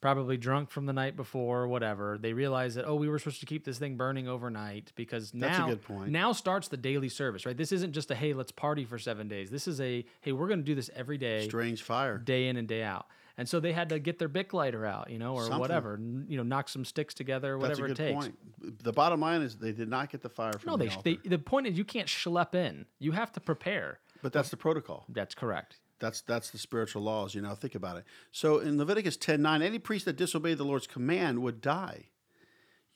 probably 0.00 0.36
drunk 0.38 0.70
from 0.70 0.86
the 0.86 0.92
night 0.92 1.16
before, 1.16 1.68
whatever. 1.68 2.16
They 2.18 2.32
realize 2.32 2.74
that 2.76 2.86
oh, 2.86 2.94
we 2.94 3.08
were 3.08 3.18
supposed 3.18 3.40
to 3.40 3.46
keep 3.46 3.64
this 3.64 3.78
thing 3.78 3.96
burning 3.96 4.28
overnight 4.28 4.92
because 4.94 5.34
now 5.34 5.48
That's 5.48 5.58
a 5.58 5.70
good 5.70 5.82
point. 5.82 6.10
now 6.10 6.32
starts 6.32 6.68
the 6.68 6.76
daily 6.76 7.08
service, 7.08 7.44
right? 7.44 7.56
This 7.56 7.72
isn't 7.72 7.92
just 7.92 8.10
a 8.10 8.14
hey, 8.14 8.32
let's 8.32 8.52
party 8.52 8.84
for 8.84 8.98
7 8.98 9.28
days. 9.28 9.50
This 9.50 9.68
is 9.68 9.80
a 9.80 10.04
hey, 10.20 10.32
we're 10.32 10.48
going 10.48 10.60
to 10.60 10.64
do 10.64 10.74
this 10.74 10.90
every 10.94 11.18
day. 11.18 11.46
Strange 11.46 11.82
fire. 11.82 12.16
Day 12.16 12.48
in 12.48 12.56
and 12.56 12.66
day 12.66 12.82
out. 12.82 13.06
And 13.40 13.48
so 13.48 13.58
they 13.58 13.72
had 13.72 13.88
to 13.88 13.98
get 13.98 14.18
their 14.18 14.28
Bic 14.28 14.52
lighter 14.52 14.84
out, 14.84 15.08
you 15.08 15.18
know, 15.18 15.32
or 15.32 15.44
Something. 15.44 15.60
whatever, 15.60 15.98
you 16.28 16.36
know, 16.36 16.42
knock 16.42 16.68
some 16.68 16.84
sticks 16.84 17.14
together, 17.14 17.56
whatever 17.56 17.88
That's 17.88 18.00
a 18.00 18.04
good 18.04 18.10
it 18.10 18.12
takes. 18.12 18.26
Point. 18.26 18.84
The 18.84 18.92
bottom 18.92 19.20
line 19.20 19.40
is 19.40 19.56
they 19.56 19.72
did 19.72 19.88
not 19.88 20.12
get 20.12 20.20
the 20.20 20.28
fire 20.28 20.52
from 20.52 20.72
no, 20.72 20.76
the 20.76 20.84
they, 20.84 20.90
altar. 20.90 21.02
They, 21.24 21.28
the 21.30 21.38
point 21.38 21.66
is 21.66 21.78
you 21.78 21.84
can't 21.86 22.06
schlep 22.06 22.54
in. 22.54 22.84
You 22.98 23.12
have 23.12 23.32
to 23.32 23.40
prepare. 23.40 24.00
But 24.20 24.34
that's 24.34 24.50
the 24.50 24.58
protocol. 24.58 25.06
That's 25.08 25.34
correct. 25.34 25.78
That's 26.00 26.20
that's 26.20 26.50
the 26.50 26.58
spiritual 26.58 27.00
laws, 27.00 27.34
you 27.34 27.40
know. 27.40 27.54
Think 27.54 27.74
about 27.74 27.96
it. 27.96 28.04
So 28.30 28.58
in 28.58 28.76
Leviticus 28.76 29.16
10 29.16 29.40
9, 29.40 29.62
any 29.62 29.78
priest 29.78 30.04
that 30.04 30.18
disobeyed 30.18 30.58
the 30.58 30.64
Lord's 30.64 30.86
command 30.86 31.42
would 31.42 31.62
die. 31.62 32.08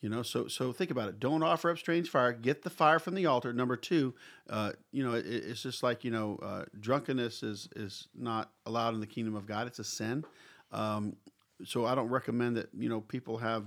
You 0.05 0.11
know, 0.11 0.21
so 0.21 0.47
so 0.47 0.71
think 0.71 0.91
about 0.91 1.09
it. 1.09 1.19
Don't 1.19 1.41
offer 1.41 1.71
up 1.71 1.79
strange 1.79 2.11
fire. 2.11 2.31
Get 2.31 2.61
the 2.61 2.69
fire 2.69 2.99
from 2.99 3.15
the 3.15 3.25
altar. 3.25 3.51
Number 3.51 3.75
two, 3.75 4.13
uh, 4.47 4.73
you 4.91 5.03
know, 5.03 5.15
it, 5.15 5.25
it's 5.25 5.63
just 5.63 5.81
like 5.81 6.03
you 6.03 6.11
know, 6.11 6.37
uh, 6.43 6.65
drunkenness 6.79 7.41
is 7.41 7.67
is 7.75 8.07
not 8.13 8.51
allowed 8.67 8.93
in 8.93 8.99
the 8.99 9.07
kingdom 9.07 9.35
of 9.35 9.47
God. 9.47 9.65
It's 9.65 9.79
a 9.79 9.83
sin. 9.83 10.23
Um, 10.71 11.15
so 11.63 11.87
I 11.87 11.95
don't 11.95 12.09
recommend 12.09 12.55
that 12.57 12.69
you 12.77 12.87
know 12.87 13.01
people 13.01 13.37
have 13.37 13.65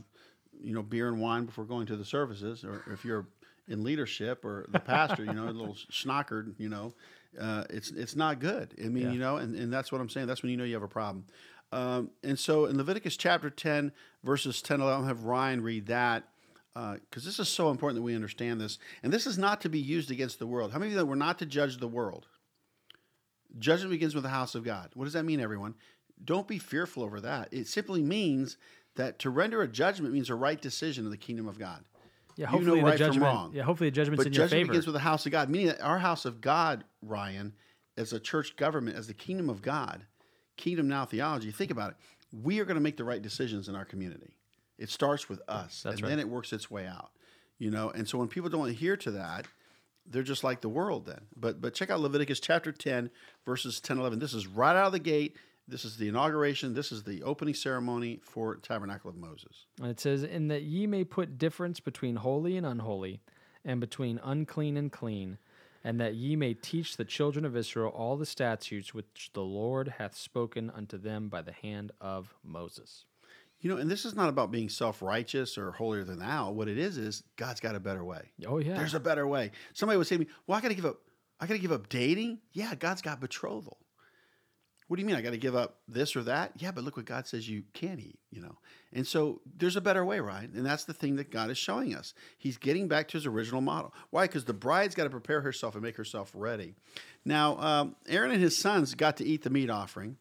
you 0.63 0.75
know 0.75 0.83
beer 0.85 1.09
and 1.09 1.21
wine 1.21 1.45
before 1.45 1.65
going 1.65 1.87
to 1.87 1.97
the 1.97 2.05
services, 2.05 2.63
or 2.63 2.85
if 2.93 3.05
you're 3.05 3.27
in 3.67 3.83
leadership 3.83 4.45
or 4.45 4.65
the 4.69 4.79
pastor, 4.79 5.25
you 5.25 5.33
know, 5.33 5.49
a 5.49 5.51
little 5.51 5.75
schnockered, 5.91 6.55
you 6.57 6.69
know, 6.69 6.95
uh, 7.41 7.65
it's 7.69 7.91
it's 7.91 8.15
not 8.15 8.39
good. 8.39 8.75
I 8.79 8.89
mean, 8.89 9.07
yeah. 9.07 9.11
you 9.11 9.19
know, 9.19 9.37
and, 9.39 9.57
and 9.57 9.73
that's 9.73 9.91
what 9.91 10.01
I'm 10.01 10.09
saying. 10.09 10.29
That's 10.29 10.45
when 10.45 10.53
you 10.53 10.57
know 10.57 10.63
you 10.63 10.75
have 10.75 10.85
a 10.85 10.89
problem. 10.89 11.25
Um, 11.73 12.11
and 12.23 12.39
so 12.39 12.65
in 12.67 12.77
Leviticus 12.79 13.17
chapter 13.17 13.51
10, 13.51 13.93
verses 14.25 14.63
10 14.63 14.81
11, 14.81 15.03
I'll 15.03 15.07
have 15.09 15.25
Ryan 15.25 15.63
read 15.63 15.87
that. 15.87 16.25
because 16.75 17.25
this 17.25 17.39
is 17.39 17.49
so 17.49 17.71
important 17.71 17.97
that 17.97 18.03
we 18.03 18.15
understand 18.15 18.61
this. 18.61 18.79
And 19.03 19.13
this 19.13 19.27
is 19.27 19.37
not 19.39 19.61
to 19.63 19.69
be 19.69 19.79
used 19.81 20.11
against 20.11 20.39
the 20.39 20.47
world. 20.47 20.73
How 20.73 20.79
many 20.79 20.91
of 20.91 20.93
you 20.93 20.99
know 20.99 21.05
we're 21.05 21.15
not 21.17 21.39
to 21.41 21.47
judge 21.47 21.79
the 21.79 21.89
world? 21.89 22.27
Judgment 23.59 23.91
begins 23.91 24.15
with 24.15 24.25
the 24.25 24.31
house 24.31 24.55
of 24.55 24.65
God. 24.65 24.91
What 24.95 25.05
does 25.05 25.15
that 25.15 25.25
mean, 25.25 25.41
everyone? 25.41 25.75
Don't 26.25 26.47
be 26.49 26.59
fearful 26.59 27.03
over 27.03 27.21
that. 27.21 27.49
It 27.53 27.67
simply 27.67 28.03
means 28.03 28.57
that 28.97 29.19
to 29.21 29.31
render 29.31 29.63
a 29.63 29.69
judgment 29.69 30.13
means 30.13 30.29
a 30.31 30.35
right 30.35 30.61
decision 30.61 31.05
in 31.05 31.11
the 31.11 31.17
kingdom 31.17 31.49
of 31.49 31.59
God. 31.59 31.85
Yeah, 32.37 32.51
You 32.53 32.59
know 32.61 32.73
hopefully 32.75 32.83
right 32.83 32.93
the 32.99 33.05
from 33.05 33.07
judgment. 33.15 33.23
wrong. 33.25 33.53
Yeah, 33.55 33.63
hopefully 33.63 33.91
the 33.91 33.95
judgment's 33.97 34.25
But 34.25 34.27
in 34.29 34.33
your 34.33 34.45
judgment 34.45 34.61
favor. 34.63 34.73
begins 34.73 34.87
with 34.87 34.95
the 34.95 35.01
house 35.01 35.27
of 35.27 35.33
God, 35.33 35.49
meaning 35.49 35.69
that 35.69 35.81
our 35.81 35.99
house 35.99 36.25
of 36.25 36.41
God, 36.41 36.85
Ryan, 37.03 37.55
as 37.97 38.13
a 38.13 38.21
church 38.21 38.57
government, 38.57 38.97
as 38.97 39.07
the 39.07 39.15
kingdom 39.15 39.49
of 39.49 39.63
God, 39.63 40.05
kingdom 40.59 40.87
now 40.89 41.07
theology, 41.07 41.51
think 41.51 41.71
about 41.71 41.93
it. 41.93 41.97
We 42.43 42.61
are 42.61 42.67
going 42.67 42.75
to 42.75 42.83
make 42.83 42.99
the 42.99 43.05
right 43.05 43.23
decisions 43.23 43.69
in 43.69 43.75
our 43.75 43.87
community. 43.87 44.35
It 44.79 44.91
starts 44.91 45.29
with 45.29 45.41
us, 45.49 45.83
That's 45.83 45.95
and 45.97 46.03
right. 46.03 46.09
then 46.11 46.19
it 46.19 46.29
works 46.29 46.53
its 46.53 46.71
way 46.71 46.87
out. 46.87 47.11
You 47.59 47.71
know, 47.71 47.91
and 47.91 48.07
so 48.07 48.19
when 48.19 48.29
people 48.29 48.51
don't 48.51 48.69
adhere 48.69 48.97
to 48.99 49.11
that, 49.13 49.47
they're 50.07 50.23
just 50.23 50.45
like 50.45 50.61
the 50.61 50.69
world 50.69 51.07
then. 51.07 51.23
But 51.35 51.61
but 51.61 51.75
check 51.75 51.91
out 51.91 52.01
Leviticus 52.01 52.39
chapter 52.41 52.71
10, 52.71 53.11
verses 53.45 53.81
10, 53.81 53.99
11. 53.99 54.19
This 54.19 54.35
is 54.35 54.47
right 54.47 54.77
out 54.77 54.87
of 54.87 54.93
the 54.93 54.99
gate. 54.99 55.37
This 55.67 55.85
is 55.85 55.97
the 55.97 56.09
inauguration. 56.09 56.75
This 56.75 56.93
is 56.93 57.03
the 57.03 57.23
opening 57.25 57.55
ceremony 57.55 58.21
for 58.23 58.57
Tabernacle 58.57 59.11
of 59.11 59.17
Moses. 59.17 59.67
And 59.81 59.89
it 59.91 60.01
says, 60.01 60.23
"In 60.23 60.49
that 60.49 60.63
ye 60.63 60.87
may 60.87 61.05
put 61.05 61.37
difference 61.39 61.81
between 61.81 62.17
holy 62.17 62.57
and 62.57 62.65
unholy, 62.65 63.21
and 63.65 63.81
between 63.81 64.19
unclean 64.23 64.77
and 64.77 64.91
clean, 64.91 65.39
and 65.85 66.01
that 66.01 66.15
ye 66.15 66.37
may 66.37 66.55
teach 66.55 66.97
the 66.97 67.05
children 67.05 67.45
of 67.45 67.57
Israel 67.57 67.91
all 67.91 68.17
the 68.17 68.27
statutes 68.27 68.95
which 68.95 69.31
the 69.33 69.43
Lord 69.43 69.95
hath 69.99 70.17
spoken 70.17 70.71
unto 70.71 70.99
them 70.99 71.29
by 71.29 71.43
the 71.43 71.53
hand 71.53 71.93
of 72.01 72.35
Moses." 72.43 73.05
You 73.61 73.71
know, 73.71 73.77
and 73.77 73.91
this 73.91 74.05
is 74.05 74.15
not 74.15 74.29
about 74.29 74.53
being 74.53 74.69
self 74.69 75.03
righteous 75.03 75.59
or 75.59 75.73
holier 75.73 76.05
than 76.05 76.21
thou. 76.21 76.53
What 76.53 76.69
it 76.69 76.79
is 76.79 76.97
is 76.97 77.25
God's 77.37 77.61
got 77.61 77.75
a 77.75 77.81
better 77.81 78.05
way. 78.05 78.31
Oh 78.47 78.59
yeah, 78.59 78.77
There's 78.77 78.95
a 78.95 79.01
better 79.01 79.27
way. 79.27 79.51
Somebody 79.73 79.97
would 79.99 80.07
say 80.07 80.17
to 80.17 80.21
me, 80.25 80.31
"Well, 80.47 80.57
I 80.57 80.61
got 80.61 80.69
to 80.69 80.75
give 80.75 80.87
up. 80.87 81.01
I 81.41 81.47
got 81.47 81.55
to 81.55 81.61
give 81.61 81.73
up 81.73 81.89
dating." 81.89 82.41
Yeah, 82.53 82.75
God's 82.75 83.03
got 83.03 83.21
betrothal. 83.21 83.79
What 84.89 84.97
do 84.97 85.03
you 85.03 85.07
mean? 85.07 85.17
I 85.17 85.23
got 85.23 85.31
to 85.31 85.39
give 85.39 85.55
up 85.55 85.77
this 85.87 86.17
or 86.17 86.23
that? 86.25 86.53
Yeah, 86.57 86.73
but 86.73 86.83
look 86.83 86.97
what 86.97 87.07
God 87.07 87.27
says 87.27 87.49
you 87.49 87.63
can 87.75 88.01
eat. 88.01 88.19
You 88.31 88.41
know, 88.41 88.57
and 88.93 89.07
so 89.07 89.41
there's 89.59 89.77
a 89.77 89.81
better 89.81 90.05
way, 90.05 90.19
right? 90.19 90.49
And 90.51 90.67
that's 90.67 90.85
the 90.85 90.95
thing 90.95 91.17
that 91.17 91.31
God 91.31 91.51
is 91.51 91.59
showing 91.59 91.95
us. 91.95 92.15
He's 92.39 92.57
getting 92.57 92.89
back 92.89 93.09
to 93.09 93.19
His 93.19 93.27
original 93.27 93.61
model. 93.61 93.95
Why? 94.11 94.25
Because 94.25 94.45
the 94.45 94.55
bride's 94.55 94.95
got 94.95 95.05
to 95.05 95.11
prepare 95.11 95.43
herself 95.43 95.75
and 95.75 95.83
make 95.83 95.97
herself 95.97 96.31
ready. 96.35 96.75
Now, 97.25 97.59
um, 97.59 97.97
Aaron 98.09 98.31
and 98.31 98.41
his 98.41 98.57
sons 98.57 98.95
got 98.95 99.19
to 99.19 99.25
eat 99.25 99.43
the 99.43 99.51
meat 99.51 99.69
offering, 99.69 100.17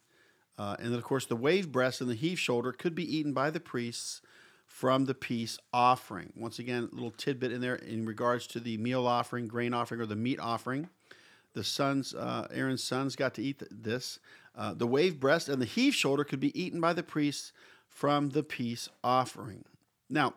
uh, 0.58 0.76
and 0.80 0.90
then 0.90 0.98
of 0.98 1.04
course 1.04 1.26
the 1.26 1.36
wave 1.38 1.72
breast 1.72 2.02
and 2.02 2.10
the 2.10 2.16
heave 2.16 2.40
shoulder 2.40 2.74
could 2.74 2.96
be 2.96 3.16
eaten 3.16 3.32
by 3.32 3.50
the 3.50 3.62
priests 3.62 4.22
from 4.66 5.06
the 5.06 5.14
peace 5.14 5.58
offering. 5.74 6.34
Once 6.36 6.60
again, 6.60 6.90
a 6.92 6.94
little 6.94 7.12
tidbit 7.12 7.52
in 7.52 7.62
there 7.62 7.76
in 7.76 8.06
regards 8.06 8.46
to 8.48 8.60
the 8.60 8.78
meal 8.78 9.08
offering, 9.08 9.48
grain 9.48 9.74
offering, 9.74 10.02
or 10.02 10.06
the 10.06 10.16
meat 10.16 10.40
offering. 10.40 10.90
The 11.54 11.64
sons, 11.64 12.14
uh, 12.14 12.48
Aaron's 12.52 12.84
sons, 12.84 13.16
got 13.16 13.34
to 13.36 13.42
eat 13.42 13.60
th- 13.60 13.72
this. 13.74 14.20
Uh, 14.58 14.74
the 14.74 14.88
wave 14.88 15.20
breast 15.20 15.48
and 15.48 15.62
the 15.62 15.66
heave 15.66 15.94
shoulder 15.94 16.24
could 16.24 16.40
be 16.40 16.60
eaten 16.60 16.82
by 16.82 16.92
the 16.92 17.04
priests 17.04 17.54
from 17.88 18.30
the 18.30 18.44
peace 18.44 18.90
offering. 19.04 19.64
Now, 20.10 20.34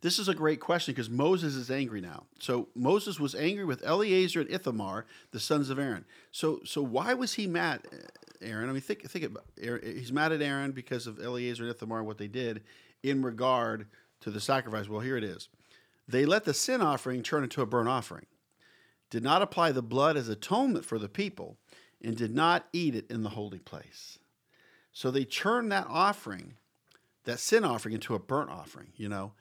this 0.00 0.18
is 0.18 0.28
a 0.28 0.34
great 0.34 0.60
question 0.60 0.94
because 0.94 1.10
Moses 1.10 1.54
is 1.54 1.70
angry 1.70 2.00
now. 2.00 2.24
So 2.38 2.68
Moses 2.74 3.20
was 3.20 3.34
angry 3.34 3.66
with 3.66 3.84
Eleazar 3.84 4.40
and 4.40 4.50
Ithamar, 4.50 5.04
the 5.30 5.40
sons 5.40 5.68
of 5.68 5.78
Aaron. 5.78 6.06
So, 6.30 6.60
so 6.64 6.82
why 6.82 7.12
was 7.12 7.34
he 7.34 7.46
mad, 7.46 7.82
Aaron? 8.40 8.70
I 8.70 8.72
mean, 8.72 8.80
think 8.80 9.08
think 9.08 9.26
about. 9.26 9.44
Aaron, 9.60 9.82
he's 9.84 10.12
mad 10.12 10.32
at 10.32 10.40
Aaron 10.40 10.72
because 10.72 11.06
of 11.06 11.20
Eleazar 11.20 11.64
and 11.64 11.70
Ithamar 11.70 11.98
and 11.98 12.06
what 12.06 12.16
they 12.16 12.28
did 12.28 12.62
in 13.02 13.22
regard 13.22 13.86
to 14.20 14.30
the 14.30 14.40
sacrifice. 14.40 14.88
Well, 14.88 15.00
here 15.00 15.18
it 15.18 15.24
is. 15.24 15.48
They 16.08 16.24
let 16.24 16.44
the 16.44 16.54
sin 16.54 16.80
offering 16.80 17.22
turn 17.22 17.42
into 17.42 17.60
a 17.60 17.66
burnt 17.66 17.88
offering, 17.88 18.26
did 19.10 19.22
not 19.22 19.42
apply 19.42 19.72
the 19.72 19.82
blood 19.82 20.16
as 20.16 20.28
atonement 20.28 20.84
for 20.84 20.98
the 20.98 21.08
people, 21.08 21.56
and 22.02 22.16
did 22.16 22.34
not 22.34 22.66
eat 22.72 22.94
it 22.94 23.10
in 23.10 23.22
the 23.22 23.30
holy 23.30 23.58
place. 23.58 24.18
So 24.92 25.10
they 25.10 25.24
turned 25.24 25.70
that 25.72 25.86
offering, 25.88 26.54
that 27.24 27.38
sin 27.38 27.64
offering, 27.64 27.94
into 27.94 28.14
a 28.14 28.18
burnt 28.18 28.50
offering, 28.50 28.88
you 28.96 29.08
know. 29.08 29.32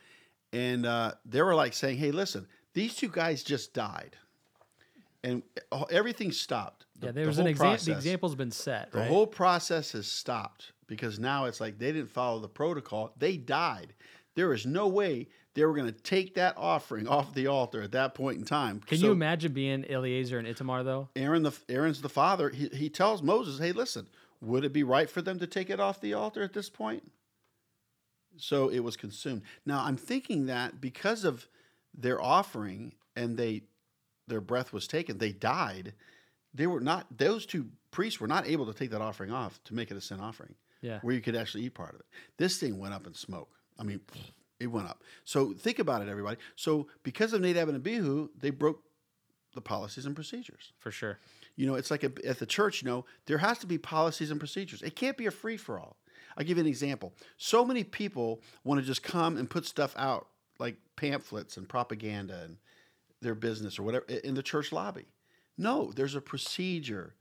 And 0.52 0.86
uh, 0.86 1.14
they 1.26 1.42
were 1.42 1.56
like 1.56 1.74
saying, 1.74 1.98
hey, 1.98 2.12
listen, 2.12 2.48
these 2.74 2.96
two 2.96 3.10
guys 3.10 3.44
just 3.44 3.74
died. 3.74 4.16
And 5.24 5.44
uh, 5.72 5.84
everything 5.90 6.32
stopped. 6.32 6.86
The- 7.00 7.08
yeah. 7.08 7.12
the 7.12 7.22
There's 7.22 7.40
an 7.40 7.48
example. 7.48 7.86
The 7.86 7.92
example's 7.92 8.36
been 8.36 8.52
set. 8.52 8.92
the 8.92 9.00
right? 9.00 9.08
whole 9.08 9.28
process 9.28 9.92
has 9.94 10.08
stopped 10.08 10.72
because 10.88 11.20
now 11.20 11.46
it's 11.46 11.60
like 11.60 11.78
they 11.78 11.92
didn't 11.92 12.10
follow 12.10 12.40
the 12.40 12.48
protocol. 12.48 13.14
They 13.18 13.38
died. 13.38 13.94
There 14.36 14.54
is 14.54 14.66
no 14.66 14.88
way 14.88 15.28
they 15.60 15.66
were 15.66 15.74
going 15.74 15.94
to 15.94 16.02
take 16.04 16.36
that 16.36 16.54
offering 16.58 17.06
off 17.06 17.34
the 17.34 17.48
altar 17.48 17.82
at 17.82 17.92
that 17.92 18.14
point 18.16 18.38
in 18.38 18.46
time. 18.46 18.80
Can 18.80 18.98
So 18.98 19.08
you 19.08 19.12
imagine 19.12 19.52
being 19.52 19.84
Eleazar 19.90 20.40
and 20.40 20.48
Itamar 20.48 20.86
though? 20.86 21.10
Aaron, 21.18 21.44
the 21.44 21.52
Aaron's 21.68 22.02
the 22.02 22.08
father. 22.08 22.50
He, 22.50 22.70
he 22.70 22.90
tells 22.90 23.22
Moses, 23.22 23.60
"Hey, 23.60 23.74
listen, 23.74 24.08
would 24.40 24.64
it 24.64 24.72
be 24.72 24.84
right 24.84 25.10
for 25.10 25.22
them 25.22 25.38
to 25.40 25.48
take 25.48 25.70
it 25.70 25.82
off 25.82 26.00
the 26.00 26.14
altar 26.14 26.42
at 26.44 26.54
this 26.54 26.70
point?" 26.70 27.12
So 28.38 28.70
it 28.70 28.80
was 28.80 28.96
consumed. 28.96 29.42
Now 29.66 29.84
I'm 29.84 29.98
thinking 29.98 30.46
that 30.46 30.80
because 30.80 31.26
of 31.26 31.50
their 31.94 32.22
offering 32.22 32.94
and 33.18 33.36
they 33.36 33.64
their 34.28 34.40
breath 34.42 34.72
was 34.72 34.88
taken, 34.88 35.18
they 35.18 35.34
died. 35.34 35.94
They 36.54 36.68
were 36.68 36.80
not; 36.80 37.18
those 37.18 37.46
two 37.46 37.68
priests 37.92 38.22
were 38.22 38.28
not 38.28 38.48
able 38.48 38.66
to 38.66 38.74
take 38.74 38.92
that 38.92 39.02
offering 39.02 39.32
off 39.32 39.62
to 39.66 39.74
make 39.74 39.92
it 39.92 39.98
a 39.98 40.02
sin 40.02 40.22
offering. 40.22 40.56
Yeah. 40.82 41.00
where 41.02 41.14
you 41.14 41.20
could 41.20 41.36
actually 41.36 41.66
eat 41.66 41.74
part 41.74 41.94
of 41.94 42.00
it. 42.00 42.06
This 42.38 42.58
thing 42.58 42.80
went 42.80 42.94
up 42.94 43.06
in 43.06 43.14
smoke. 43.14 43.50
I 43.78 43.84
mean, 43.84 44.00
it 44.60 44.68
went 44.68 44.88
up. 44.88 45.04
So 45.24 45.54
think 45.54 45.80
about 45.80 46.02
it, 46.02 46.10
everybody. 46.10 46.38
So 46.56 46.88
because 47.04 47.34
of 47.34 47.42
Nadab 47.42 47.70
and 47.70 47.78
Abihu, 47.78 48.30
they 48.38 48.50
broke 48.50 48.84
the 49.54 49.62
policies 49.62 50.06
and 50.06 50.16
procedures. 50.16 50.74
For 50.78 50.92
sure. 50.92 51.20
You 51.56 51.66
know, 51.68 51.76
it's 51.76 51.92
like 51.92 52.04
a, 52.04 52.12
at 52.26 52.40
the 52.40 52.46
church, 52.46 52.82
you 52.82 52.88
know, 52.88 53.06
there 53.26 53.40
has 53.40 53.58
to 53.60 53.68
be 53.68 53.78
policies 53.78 54.32
and 54.32 54.40
procedures. 54.40 54.82
It 54.82 54.96
can't 54.96 55.18
be 55.18 55.26
a 55.26 55.32
free 55.32 55.58
for 55.58 55.80
all. 55.80 55.98
I'll 56.38 56.46
give 56.46 56.58
you 56.58 56.62
an 56.64 56.68
example. 56.68 57.14
So 57.38 57.66
many 57.66 57.84
people 57.84 58.42
want 58.64 58.80
to 58.80 58.86
just 58.86 59.04
come 59.04 59.38
and 59.38 59.50
put 59.50 59.66
stuff 59.66 59.94
out 59.98 60.28
like 60.60 60.76
pamphlets 60.96 61.58
and 61.58 61.68
propaganda 61.68 62.42
and 62.44 62.58
their 63.22 63.36
business 63.36 63.80
or 63.80 63.84
whatever 63.84 64.06
in 64.06 64.36
the 64.36 64.44
church 64.44 64.72
lobby. 64.72 65.06
No, 65.58 65.92
there's 65.96 66.16
a 66.16 66.22
procedure. 66.22 67.16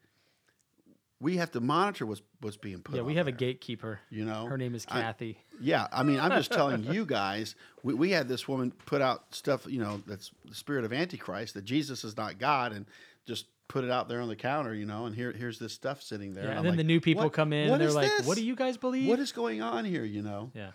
We 1.20 1.36
have 1.38 1.50
to 1.52 1.60
monitor 1.60 2.06
what's 2.06 2.22
what's 2.40 2.56
being 2.56 2.80
put. 2.80 2.94
Yeah, 2.94 3.02
we 3.02 3.14
have 3.14 3.26
a 3.26 3.32
gatekeeper. 3.32 3.98
You 4.10 4.24
know, 4.24 4.46
Her 4.46 4.56
name 4.56 4.74
is 4.74 4.86
I- 4.88 5.00
Kathy. 5.02 5.38
yeah, 5.60 5.88
I 5.92 6.02
mean, 6.04 6.20
I'm 6.20 6.30
just 6.30 6.52
telling 6.52 6.84
you 6.92 7.04
guys. 7.04 7.54
We, 7.82 7.94
we 7.94 8.10
had 8.10 8.28
this 8.28 8.46
woman 8.46 8.72
put 8.86 9.02
out 9.02 9.34
stuff, 9.34 9.66
you 9.68 9.80
know, 9.80 10.00
that's 10.06 10.30
the 10.44 10.54
spirit 10.54 10.84
of 10.84 10.92
Antichrist, 10.92 11.54
that 11.54 11.64
Jesus 11.64 12.04
is 12.04 12.16
not 12.16 12.38
God, 12.38 12.72
and 12.72 12.86
just 13.26 13.46
put 13.66 13.84
it 13.84 13.90
out 13.90 14.08
there 14.08 14.20
on 14.20 14.28
the 14.28 14.36
counter, 14.36 14.74
you 14.74 14.86
know. 14.86 15.06
And 15.06 15.14
here, 15.14 15.32
here's 15.32 15.58
this 15.58 15.72
stuff 15.72 16.00
sitting 16.02 16.34
there. 16.34 16.44
yeah, 16.44 16.50
I'm 16.52 16.56
and 16.58 16.66
then 16.66 16.72
like, 16.72 16.78
the 16.78 16.84
new 16.84 17.00
people 17.00 17.28
come 17.30 17.52
in 17.52 17.70
and 17.72 17.80
they're 17.80 17.90
like, 17.90 18.10
this? 18.18 18.26
"What 18.26 18.36
do 18.36 18.44
you 18.44 18.54
guys 18.54 18.76
believe?" 18.76 19.08
What 19.08 19.18
is 19.18 19.32
going 19.32 19.60
on 19.60 19.84
here? 19.84 20.04
You 20.04 20.22
know. 20.22 20.50
yeah. 20.54 20.70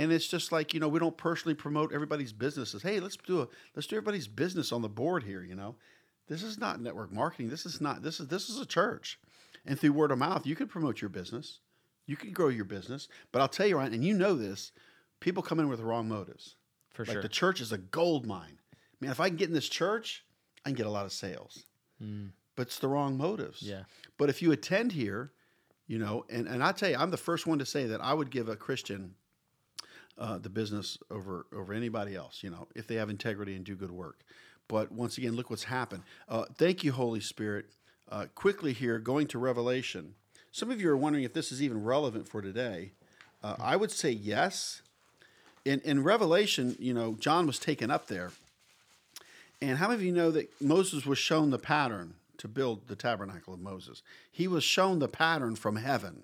And 0.00 0.12
it's 0.12 0.28
just 0.28 0.52
like 0.52 0.74
you 0.74 0.80
know, 0.80 0.88
we 0.88 1.00
don't 1.00 1.16
personally 1.16 1.54
promote 1.54 1.92
everybody's 1.92 2.32
businesses. 2.32 2.82
Hey, 2.82 3.00
let's 3.00 3.16
do 3.16 3.40
a 3.40 3.48
let's 3.74 3.86
do 3.88 3.96
everybody's 3.96 4.28
business 4.28 4.70
on 4.70 4.82
the 4.82 4.88
board 4.88 5.24
here. 5.24 5.42
You 5.42 5.56
know, 5.56 5.74
this 6.28 6.42
is 6.44 6.58
not 6.58 6.80
network 6.80 7.10
marketing. 7.12 7.48
This 7.48 7.66
is 7.66 7.80
not 7.80 8.02
this 8.02 8.20
is 8.20 8.28
this 8.28 8.48
is 8.48 8.60
a 8.60 8.66
church, 8.66 9.18
and 9.66 9.78
through 9.78 9.92
word 9.92 10.10
of 10.10 10.18
mouth, 10.18 10.46
you 10.46 10.56
can 10.56 10.68
promote 10.68 11.00
your 11.00 11.10
business, 11.10 11.60
you 12.06 12.16
can 12.16 12.32
grow 12.32 12.48
your 12.48 12.64
business. 12.64 13.08
But 13.32 13.42
I'll 13.42 13.48
tell 13.48 13.66
you, 13.66 13.76
Ryan, 13.76 13.94
and 13.94 14.04
you 14.04 14.14
know 14.14 14.34
this, 14.34 14.72
people 15.20 15.42
come 15.42 15.60
in 15.60 15.68
with 15.68 15.78
the 15.78 15.84
wrong 15.84 16.08
motives. 16.08 16.56
For 16.94 17.04
like 17.04 17.12
sure. 17.12 17.22
the 17.22 17.28
church 17.28 17.60
is 17.60 17.72
a 17.72 17.78
gold 17.78 18.26
mine. 18.26 18.58
Man, 19.00 19.10
if 19.10 19.20
I 19.20 19.28
can 19.28 19.36
get 19.36 19.48
in 19.48 19.54
this 19.54 19.68
church, 19.68 20.24
I 20.64 20.70
can 20.70 20.76
get 20.76 20.86
a 20.86 20.90
lot 20.90 21.06
of 21.06 21.12
sales. 21.12 21.64
But 22.56 22.62
it's 22.62 22.78
the 22.80 22.88
wrong 22.88 23.16
motives. 23.16 23.62
Yeah. 23.62 23.82
But 24.16 24.30
if 24.30 24.42
you 24.42 24.50
attend 24.50 24.92
here, 24.92 25.30
you 25.86 25.98
know, 25.98 26.24
and, 26.28 26.48
and 26.48 26.62
I 26.62 26.72
tell 26.72 26.90
you, 26.90 26.96
I'm 26.96 27.10
the 27.10 27.16
first 27.16 27.46
one 27.46 27.58
to 27.60 27.66
say 27.66 27.86
that 27.86 28.00
I 28.00 28.12
would 28.12 28.30
give 28.30 28.48
a 28.48 28.56
Christian 28.56 29.14
uh, 30.18 30.38
the 30.38 30.50
business 30.50 30.98
over 31.10 31.46
over 31.54 31.72
anybody 31.72 32.16
else, 32.16 32.42
you 32.42 32.50
know, 32.50 32.66
if 32.74 32.86
they 32.88 32.96
have 32.96 33.08
integrity 33.08 33.54
and 33.54 33.64
do 33.64 33.76
good 33.76 33.92
work. 33.92 34.24
But 34.66 34.92
once 34.92 35.16
again, 35.16 35.36
look 35.36 35.48
what's 35.50 35.64
happened. 35.64 36.02
Uh, 36.28 36.44
thank 36.56 36.84
you, 36.84 36.92
Holy 36.92 37.20
Spirit. 37.20 37.66
Uh, 38.10 38.26
quickly 38.34 38.72
here, 38.72 38.98
going 38.98 39.26
to 39.26 39.38
Revelation. 39.38 40.14
Some 40.50 40.70
of 40.70 40.80
you 40.80 40.88
are 40.90 40.96
wondering 40.96 41.24
if 41.24 41.34
this 41.34 41.52
is 41.52 41.62
even 41.62 41.84
relevant 41.84 42.26
for 42.26 42.40
today. 42.40 42.92
Uh, 43.42 43.56
I 43.60 43.76
would 43.76 43.90
say 43.90 44.10
yes. 44.10 44.82
In, 45.64 45.80
in 45.80 46.02
Revelation, 46.02 46.74
you 46.78 46.94
know, 46.94 47.16
John 47.20 47.46
was 47.46 47.58
taken 47.58 47.90
up 47.90 48.06
there. 48.06 48.32
And 49.60 49.78
how 49.78 49.88
many 49.88 49.96
of 49.96 50.02
you 50.02 50.12
know 50.12 50.30
that 50.30 50.50
Moses 50.60 51.04
was 51.04 51.18
shown 51.18 51.50
the 51.50 51.58
pattern 51.58 52.14
to 52.38 52.48
build 52.48 52.88
the 52.88 52.96
tabernacle 52.96 53.52
of 53.52 53.60
Moses? 53.60 54.02
He 54.30 54.48
was 54.48 54.64
shown 54.64 55.00
the 55.00 55.08
pattern 55.08 55.56
from 55.56 55.76
heaven. 55.76 56.22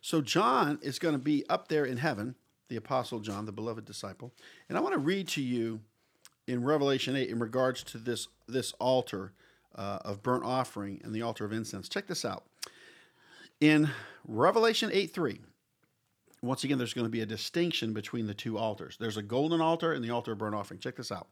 So 0.00 0.20
John 0.20 0.78
is 0.82 0.98
going 0.98 1.14
to 1.14 1.18
be 1.18 1.44
up 1.48 1.68
there 1.68 1.84
in 1.84 1.98
heaven, 1.98 2.34
the 2.68 2.76
apostle 2.76 3.20
John, 3.20 3.46
the 3.46 3.52
beloved 3.52 3.84
disciple. 3.84 4.32
And 4.68 4.76
I 4.76 4.80
want 4.80 4.94
to 4.94 5.00
read 5.00 5.28
to 5.28 5.42
you 5.42 5.80
in 6.46 6.64
Revelation 6.64 7.14
8 7.14 7.28
in 7.28 7.38
regards 7.38 7.82
to 7.84 7.98
this 7.98 8.26
this 8.48 8.72
altar 8.80 9.32
uh, 9.74 9.98
of 10.04 10.22
burnt 10.22 10.44
offering 10.44 11.00
and 11.04 11.14
the 11.14 11.22
altar 11.22 11.44
of 11.44 11.52
incense. 11.52 11.88
Check 11.88 12.06
this 12.06 12.24
out. 12.24 12.44
In 13.60 13.90
Revelation 14.26 14.90
8 14.92 15.12
3, 15.12 15.40
once 16.42 16.64
again, 16.64 16.78
there's 16.78 16.94
going 16.94 17.06
to 17.06 17.10
be 17.10 17.20
a 17.20 17.26
distinction 17.26 17.92
between 17.92 18.26
the 18.26 18.34
two 18.34 18.56
altars. 18.56 18.96
There's 18.98 19.18
a 19.18 19.22
golden 19.22 19.60
altar 19.60 19.92
and 19.92 20.02
the 20.02 20.10
altar 20.10 20.32
of 20.32 20.38
burnt 20.38 20.54
offering. 20.54 20.80
Check 20.80 20.96
this 20.96 21.12
out. 21.12 21.28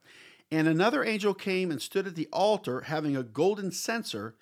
And 0.51 0.69
another 0.69 1.05
angel 1.05 1.35
came 1.35 1.71
and 1.71 1.81
stood 1.81 2.07
at 2.07 2.15
the 2.15 2.29
altar, 2.33 2.83
having 2.83 3.17
a 3.17 3.23
golden 3.23 3.71
censer, 3.71 4.35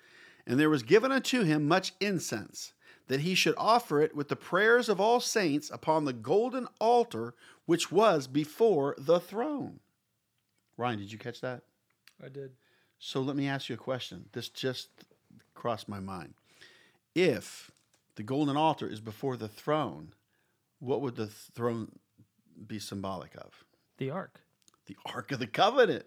and 0.45 0.59
there 0.59 0.69
was 0.69 0.83
given 0.83 1.11
unto 1.11 1.43
him 1.43 1.67
much 1.67 1.93
incense, 1.99 2.73
that 3.07 3.21
he 3.21 3.35
should 3.35 3.55
offer 3.57 4.01
it 4.01 4.15
with 4.15 4.27
the 4.27 4.35
prayers 4.35 4.89
of 4.89 4.99
all 4.99 5.19
saints 5.19 5.69
upon 5.69 6.05
the 6.05 6.13
golden 6.13 6.67
altar 6.79 7.33
which 7.65 7.91
was 7.91 8.27
before 8.27 8.95
the 8.97 9.19
throne. 9.19 9.79
Ryan, 10.77 10.99
did 10.99 11.11
you 11.11 11.17
catch 11.17 11.41
that? 11.41 11.63
I 12.23 12.29
did. 12.29 12.51
So 12.99 13.21
let 13.21 13.35
me 13.35 13.47
ask 13.47 13.69
you 13.69 13.75
a 13.75 13.79
question. 13.79 14.25
This 14.33 14.49
just 14.49 14.89
crossed 15.53 15.87
my 15.87 15.99
mind. 15.99 16.33
If 17.15 17.71
the 18.15 18.23
golden 18.23 18.57
altar 18.57 18.87
is 18.87 18.99
before 18.99 19.37
the 19.37 19.47
throne, 19.47 20.13
what 20.79 21.01
would 21.01 21.15
the 21.15 21.27
throne 21.27 21.91
be 22.67 22.79
symbolic 22.79 23.35
of? 23.35 23.63
The 23.97 24.09
ark. 24.09 24.41
The 24.87 24.97
Ark 25.05 25.31
of 25.31 25.39
the 25.39 25.47
Covenant. 25.47 26.05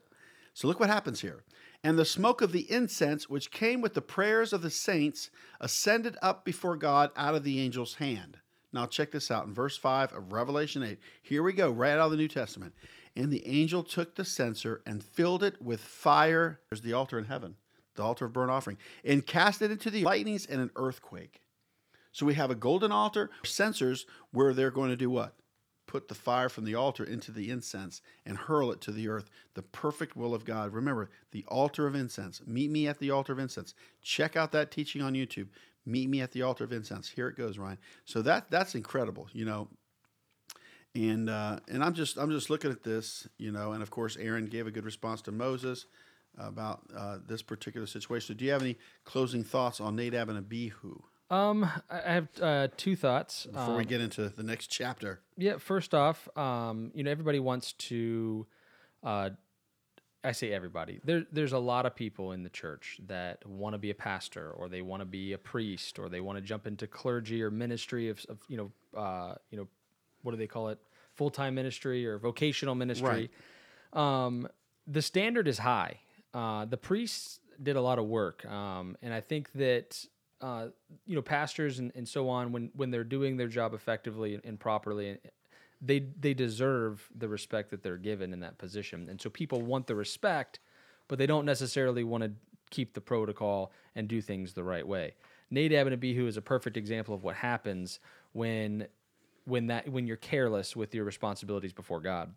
So 0.54 0.66
look 0.66 0.80
what 0.80 0.88
happens 0.88 1.20
here. 1.20 1.44
And 1.82 1.98
the 1.98 2.04
smoke 2.04 2.42
of 2.42 2.52
the 2.52 2.70
incense, 2.70 3.28
which 3.28 3.50
came 3.50 3.80
with 3.80 3.94
the 3.94 4.02
prayers 4.02 4.52
of 4.52 4.62
the 4.62 4.70
saints, 4.70 5.30
ascended 5.60 6.16
up 6.20 6.44
before 6.44 6.76
God 6.76 7.10
out 7.16 7.34
of 7.34 7.44
the 7.44 7.60
angel's 7.60 7.94
hand. 7.94 8.38
Now, 8.72 8.86
check 8.86 9.10
this 9.10 9.30
out 9.30 9.46
in 9.46 9.54
verse 9.54 9.76
5 9.76 10.12
of 10.12 10.32
Revelation 10.32 10.82
8. 10.82 10.98
Here 11.22 11.42
we 11.42 11.52
go, 11.52 11.70
right 11.70 11.92
out 11.92 12.00
of 12.00 12.10
the 12.10 12.16
New 12.16 12.28
Testament. 12.28 12.74
And 13.16 13.32
the 13.32 13.46
angel 13.46 13.82
took 13.82 14.14
the 14.14 14.24
censer 14.24 14.82
and 14.86 15.02
filled 15.02 15.42
it 15.42 15.60
with 15.60 15.80
fire. 15.80 16.60
There's 16.70 16.82
the 16.82 16.92
altar 16.92 17.18
in 17.18 17.24
heaven, 17.24 17.56
the 17.96 18.02
altar 18.02 18.26
of 18.26 18.32
burnt 18.32 18.50
offering, 18.50 18.78
and 19.04 19.26
cast 19.26 19.62
it 19.62 19.70
into 19.70 19.90
the 19.90 20.04
lightnings 20.04 20.46
and 20.46 20.60
an 20.60 20.70
earthquake. 20.76 21.40
So 22.12 22.26
we 22.26 22.34
have 22.34 22.50
a 22.50 22.56
golden 22.56 22.92
altar, 22.92 23.30
censers 23.44 24.06
where 24.32 24.52
they're 24.52 24.70
going 24.70 24.90
to 24.90 24.96
do 24.96 25.10
what? 25.10 25.34
Put 25.86 26.08
the 26.08 26.14
fire 26.14 26.48
from 26.48 26.64
the 26.64 26.76
altar 26.76 27.02
into 27.02 27.32
the 27.32 27.50
incense 27.50 28.00
and 28.24 28.36
hurl 28.36 28.70
it 28.70 28.80
to 28.82 28.92
the 28.92 29.08
earth. 29.08 29.28
The 29.54 29.62
perfect 29.62 30.16
will 30.16 30.34
of 30.34 30.44
God. 30.44 30.72
Remember, 30.72 31.10
the 31.32 31.44
altar 31.48 31.86
of 31.86 31.96
incense. 31.96 32.40
Meet 32.46 32.70
me 32.70 32.86
at 32.86 33.00
the 33.00 33.10
altar 33.10 33.32
of 33.32 33.40
incense. 33.40 33.74
Check 34.00 34.36
out 34.36 34.52
that 34.52 34.70
teaching 34.70 35.02
on 35.02 35.14
YouTube. 35.14 35.48
Meet 35.84 36.08
me 36.08 36.20
at 36.20 36.30
the 36.30 36.42
altar 36.42 36.62
of 36.62 36.72
incense. 36.72 37.08
Here 37.08 37.28
it 37.28 37.36
goes, 37.36 37.58
Ryan. 37.58 37.78
So 38.04 38.22
that 38.22 38.50
that's 38.50 38.76
incredible, 38.76 39.28
you 39.32 39.44
know. 39.44 39.68
And 40.94 41.30
uh, 41.30 41.60
and 41.68 41.84
I'm 41.84 41.94
just 41.94 42.16
I'm 42.18 42.30
just 42.30 42.50
looking 42.50 42.70
at 42.70 42.82
this, 42.82 43.28
you 43.38 43.52
know. 43.52 43.72
And 43.72 43.82
of 43.82 43.90
course, 43.90 44.16
Aaron 44.16 44.46
gave 44.46 44.66
a 44.66 44.70
good 44.72 44.84
response 44.84 45.22
to 45.22 45.32
Moses 45.32 45.86
about 46.38 46.80
uh, 46.96 47.18
this 47.26 47.42
particular 47.42 47.86
situation. 47.86 48.36
Do 48.36 48.44
you 48.44 48.50
have 48.52 48.62
any 48.62 48.76
closing 49.04 49.44
thoughts 49.44 49.80
on 49.80 49.94
Nadab 49.96 50.28
and 50.28 50.38
Abihu 50.38 51.00
Um, 51.30 51.68
I 51.88 52.12
have 52.12 52.28
uh, 52.40 52.68
two 52.76 52.96
thoughts. 52.96 53.46
before 53.46 53.76
we 53.76 53.82
Um, 53.82 53.88
get 53.88 54.00
into 54.00 54.28
the 54.30 54.42
next 54.42 54.66
chapter? 54.68 55.20
Yeah, 55.36 55.58
first 55.58 55.94
off, 55.94 56.28
um, 56.36 56.90
you 56.94 57.04
know, 57.04 57.10
everybody 57.10 57.38
wants 57.38 57.72
to. 57.74 58.46
Uh, 59.02 59.30
I 60.22 60.32
say 60.32 60.52
everybody. 60.52 61.00
There, 61.04 61.24
there's 61.32 61.52
a 61.52 61.58
lot 61.58 61.86
of 61.86 61.94
people 61.94 62.32
in 62.32 62.42
the 62.42 62.50
church 62.50 63.00
that 63.06 63.46
want 63.46 63.72
to 63.74 63.78
be 63.78 63.90
a 63.90 63.94
pastor, 63.94 64.50
or 64.50 64.68
they 64.68 64.82
want 64.82 65.00
to 65.00 65.06
be 65.06 65.32
a 65.32 65.38
priest, 65.38 65.98
or 65.98 66.08
they 66.10 66.20
want 66.20 66.36
to 66.36 66.42
jump 66.42 66.66
into 66.66 66.86
clergy 66.86 67.42
or 67.42 67.50
ministry 67.50 68.08
of, 68.10 68.24
of 68.28 68.38
you 68.48 68.56
know, 68.58 69.00
uh, 69.00 69.34
you 69.50 69.56
know, 69.56 69.68
what 70.22 70.32
do 70.32 70.36
they 70.36 70.46
call 70.46 70.68
it? 70.68 70.78
Full 71.14 71.30
time 71.30 71.54
ministry 71.54 72.06
or 72.06 72.18
vocational 72.18 72.74
ministry. 72.74 73.30
Um, 73.92 74.48
the 74.86 75.02
standard 75.02 75.48
is 75.48 75.58
high. 75.58 76.00
Uh, 76.32 76.64
the 76.64 76.76
priests 76.76 77.40
did 77.62 77.76
a 77.76 77.80
lot 77.80 77.98
of 77.98 78.06
work, 78.06 78.44
um, 78.46 78.96
and 79.02 79.12
I 79.12 79.20
think 79.20 79.52
that 79.52 80.04
uh, 80.40 80.68
you 81.06 81.14
know 81.14 81.22
pastors 81.22 81.78
and, 81.78 81.92
and 81.94 82.08
so 82.08 82.28
on 82.28 82.52
when 82.52 82.70
when 82.74 82.90
they're 82.90 83.04
doing 83.04 83.36
their 83.36 83.48
job 83.48 83.74
effectively 83.74 84.34
and, 84.34 84.44
and 84.44 84.58
properly, 84.58 85.18
they 85.82 86.06
they 86.18 86.34
deserve 86.34 87.06
the 87.16 87.28
respect 87.28 87.70
that 87.70 87.82
they're 87.82 87.96
given 87.96 88.32
in 88.32 88.40
that 88.40 88.58
position, 88.58 89.08
and 89.10 89.20
so 89.20 89.28
people 89.28 89.60
want 89.60 89.86
the 89.86 89.94
respect, 89.94 90.60
but 91.08 91.18
they 91.18 91.26
don't 91.26 91.44
necessarily 91.44 92.04
want 92.04 92.22
to 92.22 92.30
keep 92.70 92.94
the 92.94 93.00
protocol 93.00 93.72
and 93.96 94.08
do 94.08 94.20
things 94.20 94.54
the 94.54 94.64
right 94.64 94.86
way. 94.86 95.14
Nadab 95.50 95.88
and 95.88 95.94
Abihu 95.94 96.26
is 96.26 96.36
a 96.36 96.42
perfect 96.42 96.76
example 96.76 97.14
of 97.14 97.24
what 97.24 97.34
happens 97.34 97.98
when 98.32 98.86
when 99.44 99.66
that 99.68 99.88
when 99.88 100.06
you're 100.06 100.16
careless 100.16 100.76
with 100.76 100.94
your 100.94 101.04
responsibilities 101.04 101.72
before 101.72 102.00
God. 102.00 102.34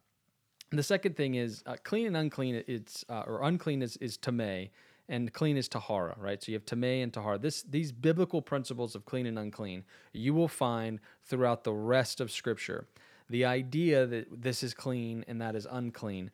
And 0.71 0.79
the 0.79 0.83
second 0.83 1.15
thing 1.15 1.35
is 1.35 1.63
uh, 1.65 1.75
clean 1.83 2.07
and 2.07 2.17
unclean. 2.17 2.63
It's 2.67 3.05
uh, 3.09 3.23
or 3.27 3.43
unclean 3.43 3.81
is 3.81 3.97
is 3.97 4.17
tameh, 4.17 4.69
and 5.07 5.31
clean 5.31 5.57
is 5.57 5.67
tahara, 5.67 6.15
right? 6.17 6.41
So 6.41 6.51
you 6.51 6.55
have 6.55 6.65
tameh 6.65 7.03
and 7.03 7.13
tahara. 7.13 7.37
This 7.37 7.63
these 7.63 7.91
biblical 7.91 8.41
principles 8.41 8.95
of 8.95 9.05
clean 9.05 9.25
and 9.25 9.37
unclean 9.37 9.83
you 10.13 10.33
will 10.33 10.47
find 10.47 10.99
throughout 11.25 11.63
the 11.63 11.73
rest 11.73 12.19
of 12.19 12.31
Scripture. 12.31 12.87
The 13.29 13.45
idea 13.45 14.05
that 14.05 14.41
this 14.41 14.63
is 14.63 14.73
clean 14.73 15.23
and 15.27 15.39
that 15.41 15.55
is 15.55 15.67
unclean. 15.69 16.31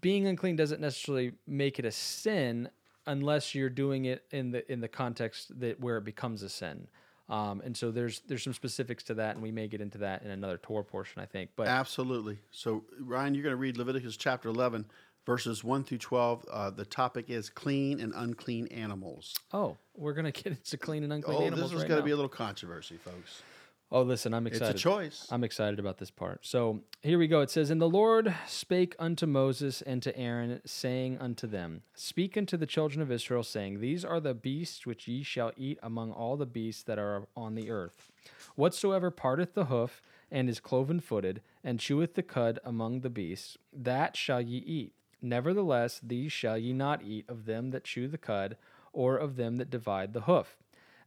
Being 0.00 0.26
unclean 0.26 0.56
doesn't 0.56 0.80
necessarily 0.80 1.32
make 1.46 1.78
it 1.78 1.84
a 1.84 1.92
sin 1.92 2.68
unless 3.06 3.54
you're 3.54 3.70
doing 3.70 4.04
it 4.04 4.24
in 4.30 4.50
the 4.50 4.70
in 4.70 4.80
the 4.80 4.88
context 4.88 5.58
that 5.60 5.80
where 5.80 5.96
it 5.98 6.04
becomes 6.04 6.42
a 6.42 6.48
sin. 6.48 6.88
Um, 7.28 7.60
and 7.64 7.76
so 7.76 7.90
there's 7.90 8.20
there's 8.28 8.42
some 8.44 8.52
specifics 8.52 9.02
to 9.04 9.14
that, 9.14 9.34
and 9.34 9.42
we 9.42 9.50
may 9.50 9.66
get 9.66 9.80
into 9.80 9.98
that 9.98 10.22
in 10.22 10.30
another 10.30 10.58
Torah 10.58 10.84
portion, 10.84 11.20
I 11.20 11.26
think. 11.26 11.50
But 11.56 11.66
Absolutely. 11.68 12.38
So, 12.50 12.84
Ryan, 13.00 13.34
you're 13.34 13.42
going 13.42 13.52
to 13.52 13.56
read 13.56 13.76
Leviticus 13.76 14.16
chapter 14.16 14.48
11, 14.48 14.84
verses 15.24 15.64
1 15.64 15.84
through 15.84 15.98
12. 15.98 16.44
Uh, 16.50 16.70
the 16.70 16.84
topic 16.84 17.28
is 17.28 17.50
clean 17.50 17.98
and 18.00 18.12
unclean 18.14 18.68
animals. 18.68 19.34
Oh, 19.52 19.76
we're 19.96 20.14
gonna 20.14 20.30
get 20.32 20.46
into 20.46 20.76
clean 20.76 21.02
and 21.02 21.12
unclean 21.12 21.38
Oh, 21.38 21.46
animals 21.46 21.70
this 21.70 21.78
is 21.78 21.82
right 21.82 21.88
going 21.88 22.00
to 22.00 22.04
be 22.04 22.12
a 22.12 22.16
little 22.16 22.28
controversy, 22.28 22.96
folks. 22.96 23.42
Oh, 23.90 24.02
listen, 24.02 24.34
I'm 24.34 24.46
It's 24.46 24.56
excited. 24.56 24.76
a 24.76 24.78
choice. 24.78 25.26
I'm 25.30 25.44
excited 25.44 25.78
about 25.78 25.98
this 25.98 26.10
part. 26.10 26.44
So 26.44 26.80
here 27.02 27.18
we 27.18 27.26
go. 27.28 27.40
It 27.40 27.50
says, 27.50 27.70
And 27.70 27.80
the 27.80 27.88
Lord 27.88 28.34
spake 28.46 28.94
unto 28.98 29.26
Moses 29.26 29.82
and 29.82 30.02
to 30.02 30.16
Aaron, 30.18 30.60
saying 30.64 31.18
unto 31.18 31.46
them, 31.46 31.82
Speak 31.94 32.36
unto 32.36 32.56
the 32.56 32.66
children 32.66 33.00
of 33.00 33.10
Israel, 33.12 33.42
saying, 33.42 33.80
These 33.80 34.04
are 34.04 34.20
the 34.20 34.34
beasts 34.34 34.86
which 34.86 35.08
ye 35.08 35.22
shall 35.22 35.52
eat 35.56 35.78
among 35.82 36.12
all 36.12 36.36
the 36.36 36.46
beasts 36.46 36.82
that 36.84 36.98
are 36.98 37.26
on 37.36 37.54
the 37.54 37.70
earth. 37.70 38.10
Whatsoever 38.54 39.10
parteth 39.10 39.54
the 39.54 39.66
hoof, 39.66 40.02
and 40.30 40.48
is 40.48 40.58
cloven 40.60 40.98
footed, 41.00 41.40
and 41.62 41.78
cheweth 41.78 42.14
the 42.14 42.22
cud 42.22 42.58
among 42.64 43.00
the 43.00 43.10
beasts, 43.10 43.56
that 43.72 44.16
shall 44.16 44.40
ye 44.40 44.58
eat. 44.58 44.92
Nevertheless, 45.22 46.00
these 46.02 46.32
shall 46.32 46.58
ye 46.58 46.72
not 46.72 47.02
eat 47.02 47.24
of 47.28 47.46
them 47.46 47.70
that 47.70 47.84
chew 47.84 48.08
the 48.08 48.18
cud, 48.18 48.56
or 48.92 49.16
of 49.16 49.36
them 49.36 49.56
that 49.56 49.70
divide 49.70 50.12
the 50.12 50.22
hoof. 50.22 50.56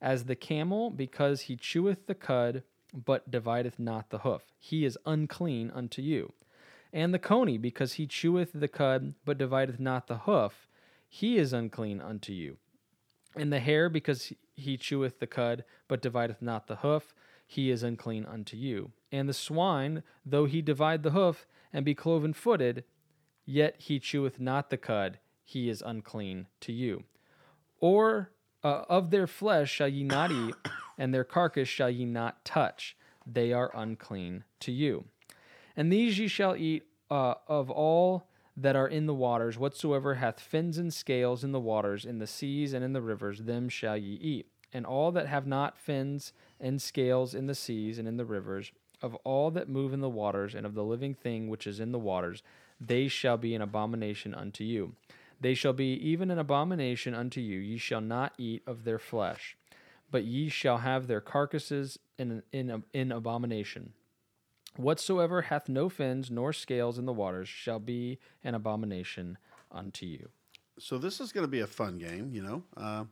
As 0.02 0.26
the 0.26 0.36
camel, 0.36 0.90
because 0.90 1.42
he 1.42 1.58
cheweth 1.58 2.06
the 2.06 2.16
cud, 2.16 2.64
but 2.94 3.30
divideth 3.30 3.80
not 3.80 4.10
the 4.10 4.20
hoof, 4.20 4.44
he 4.60 4.86
is 4.86 4.98
unclean 5.06 5.72
unto 5.74 6.02
you. 6.02 6.34
And 6.92 7.14
the 7.14 7.20
coney, 7.20 7.58
because 7.58 7.94
he 7.94 8.08
cheweth 8.08 8.52
the 8.54 8.68
cud, 8.68 9.14
but 9.26 9.38
divideth 9.38 9.80
not 9.80 10.08
the 10.08 10.20
hoof, 10.20 10.68
he 11.08 11.38
is 11.38 11.54
unclean 11.54 12.02
unto 12.02 12.34
you. 12.34 12.58
And 13.36 13.54
the 13.54 13.60
hare, 13.60 13.90
because 13.90 14.34
he 14.56 14.78
cheweth 14.78 15.20
the 15.20 15.28
cud, 15.28 15.64
but 15.88 16.02
divideth 16.02 16.42
not 16.42 16.68
the 16.68 16.78
hoof, 16.78 17.14
he 17.46 17.70
is 17.72 17.84
unclean 17.84 18.26
unto 18.26 18.58
you. 18.58 18.92
And 19.12 19.30
the 19.30 19.34
swine, 19.34 20.04
though 20.26 20.46
he 20.46 20.62
divide 20.62 21.04
the 21.04 21.12
hoof, 21.12 21.46
and 21.72 21.86
be 21.86 21.96
cloven 21.96 22.34
footed, 22.34 22.84
yet 23.46 23.76
he 23.78 24.00
cheweth 24.00 24.40
not 24.40 24.70
the 24.70 24.78
cud, 24.78 25.20
he 25.44 25.70
is 25.70 25.84
unclean 25.84 26.48
to 26.62 26.72
you. 26.72 27.04
Or 27.80 28.32
uh, 28.64 28.84
of 28.90 29.10
their 29.10 29.28
flesh 29.28 29.72
shall 29.72 29.88
ye 29.88 30.04
not 30.04 30.32
eat, 30.32 30.56
and 31.00 31.12
their 31.14 31.24
carcass 31.24 31.68
shall 31.68 31.90
ye 31.90 32.06
not 32.06 32.46
touch. 32.46 32.96
They 33.26 33.52
are 33.54 33.72
unclean 33.74 34.44
to 34.60 34.72
you. 34.72 35.06
And 35.76 35.92
these 35.92 36.20
ye 36.20 36.28
shall 36.28 36.56
eat 36.56 36.84
uh, 37.10 37.36
of 37.48 37.72
all 37.72 38.28
that 38.58 38.76
are 38.76 38.88
in 38.88 39.06
the 39.06 39.14
waters, 39.14 39.58
whatsoever 39.58 40.16
hath 40.16 40.40
fins 40.40 40.78
and 40.78 40.94
scales 40.94 41.44
in 41.44 41.54
the 41.54 41.60
waters, 41.60 42.04
in 42.04 42.20
the 42.20 42.28
seas 42.28 42.74
and 42.74 42.84
in 42.84 42.94
the 42.94 43.02
rivers, 43.02 43.44
them 43.44 43.70
shall 43.70 43.98
ye 43.98 44.16
eat. 44.16 44.48
And 44.74 44.86
all 44.86 45.12
that 45.14 45.28
have 45.28 45.48
not 45.48 45.80
fins 45.80 46.34
and 46.60 46.82
scales 46.82 47.34
in 47.34 47.48
the 47.48 47.56
seas 47.56 47.98
and 47.98 48.08
in 48.08 48.18
the 48.18 48.26
rivers, 48.26 48.72
of 49.02 49.16
all 49.24 49.50
that 49.52 49.70
move 49.70 49.94
in 49.94 50.02
the 50.02 50.10
waters, 50.10 50.54
and 50.54 50.66
of 50.66 50.76
the 50.76 50.84
living 50.84 51.14
thing 51.14 51.48
which 51.48 51.66
is 51.66 51.80
in 51.80 51.94
the 51.94 51.98
waters, 51.98 52.44
they 52.82 53.08
shall 53.08 53.38
be 53.38 53.56
an 53.56 53.62
abomination 53.62 54.36
unto 54.36 54.66
you. 54.66 54.96
They 55.40 55.54
shall 55.54 55.74
be 55.74 55.94
even 55.94 56.30
an 56.30 56.38
abomination 56.38 57.14
unto 57.14 57.40
you. 57.40 57.60
Ye 57.60 57.78
shall 57.78 58.02
not 58.02 58.34
eat 58.38 58.62
of 58.68 58.84
their 58.84 59.00
flesh, 59.00 59.56
but 60.12 60.24
ye 60.24 60.50
shall 60.50 60.80
have 60.80 61.08
their 61.08 61.22
carcasses 61.22 62.00
in, 62.18 62.44
in, 62.52 62.84
in 62.94 63.12
abomination. 63.12 63.94
Whatsoever 64.76 65.44
hath 65.44 65.68
no 65.68 65.90
fins 65.90 66.30
nor 66.32 66.54
scales 66.54 66.98
in 66.98 67.06
the 67.06 67.14
waters 67.14 67.50
shall 67.50 67.80
be 67.80 68.20
an 68.44 68.56
abomination 68.56 69.38
unto 69.72 70.06
you. 70.06 70.30
So, 70.78 70.98
this 70.98 71.20
is 71.20 71.34
going 71.34 71.44
to 71.46 71.52
be 71.52 71.60
a 71.60 71.68
fun 71.68 71.98
game, 71.98 72.32
you 72.34 72.42
know. 72.42 72.64
Uh, 72.78 73.06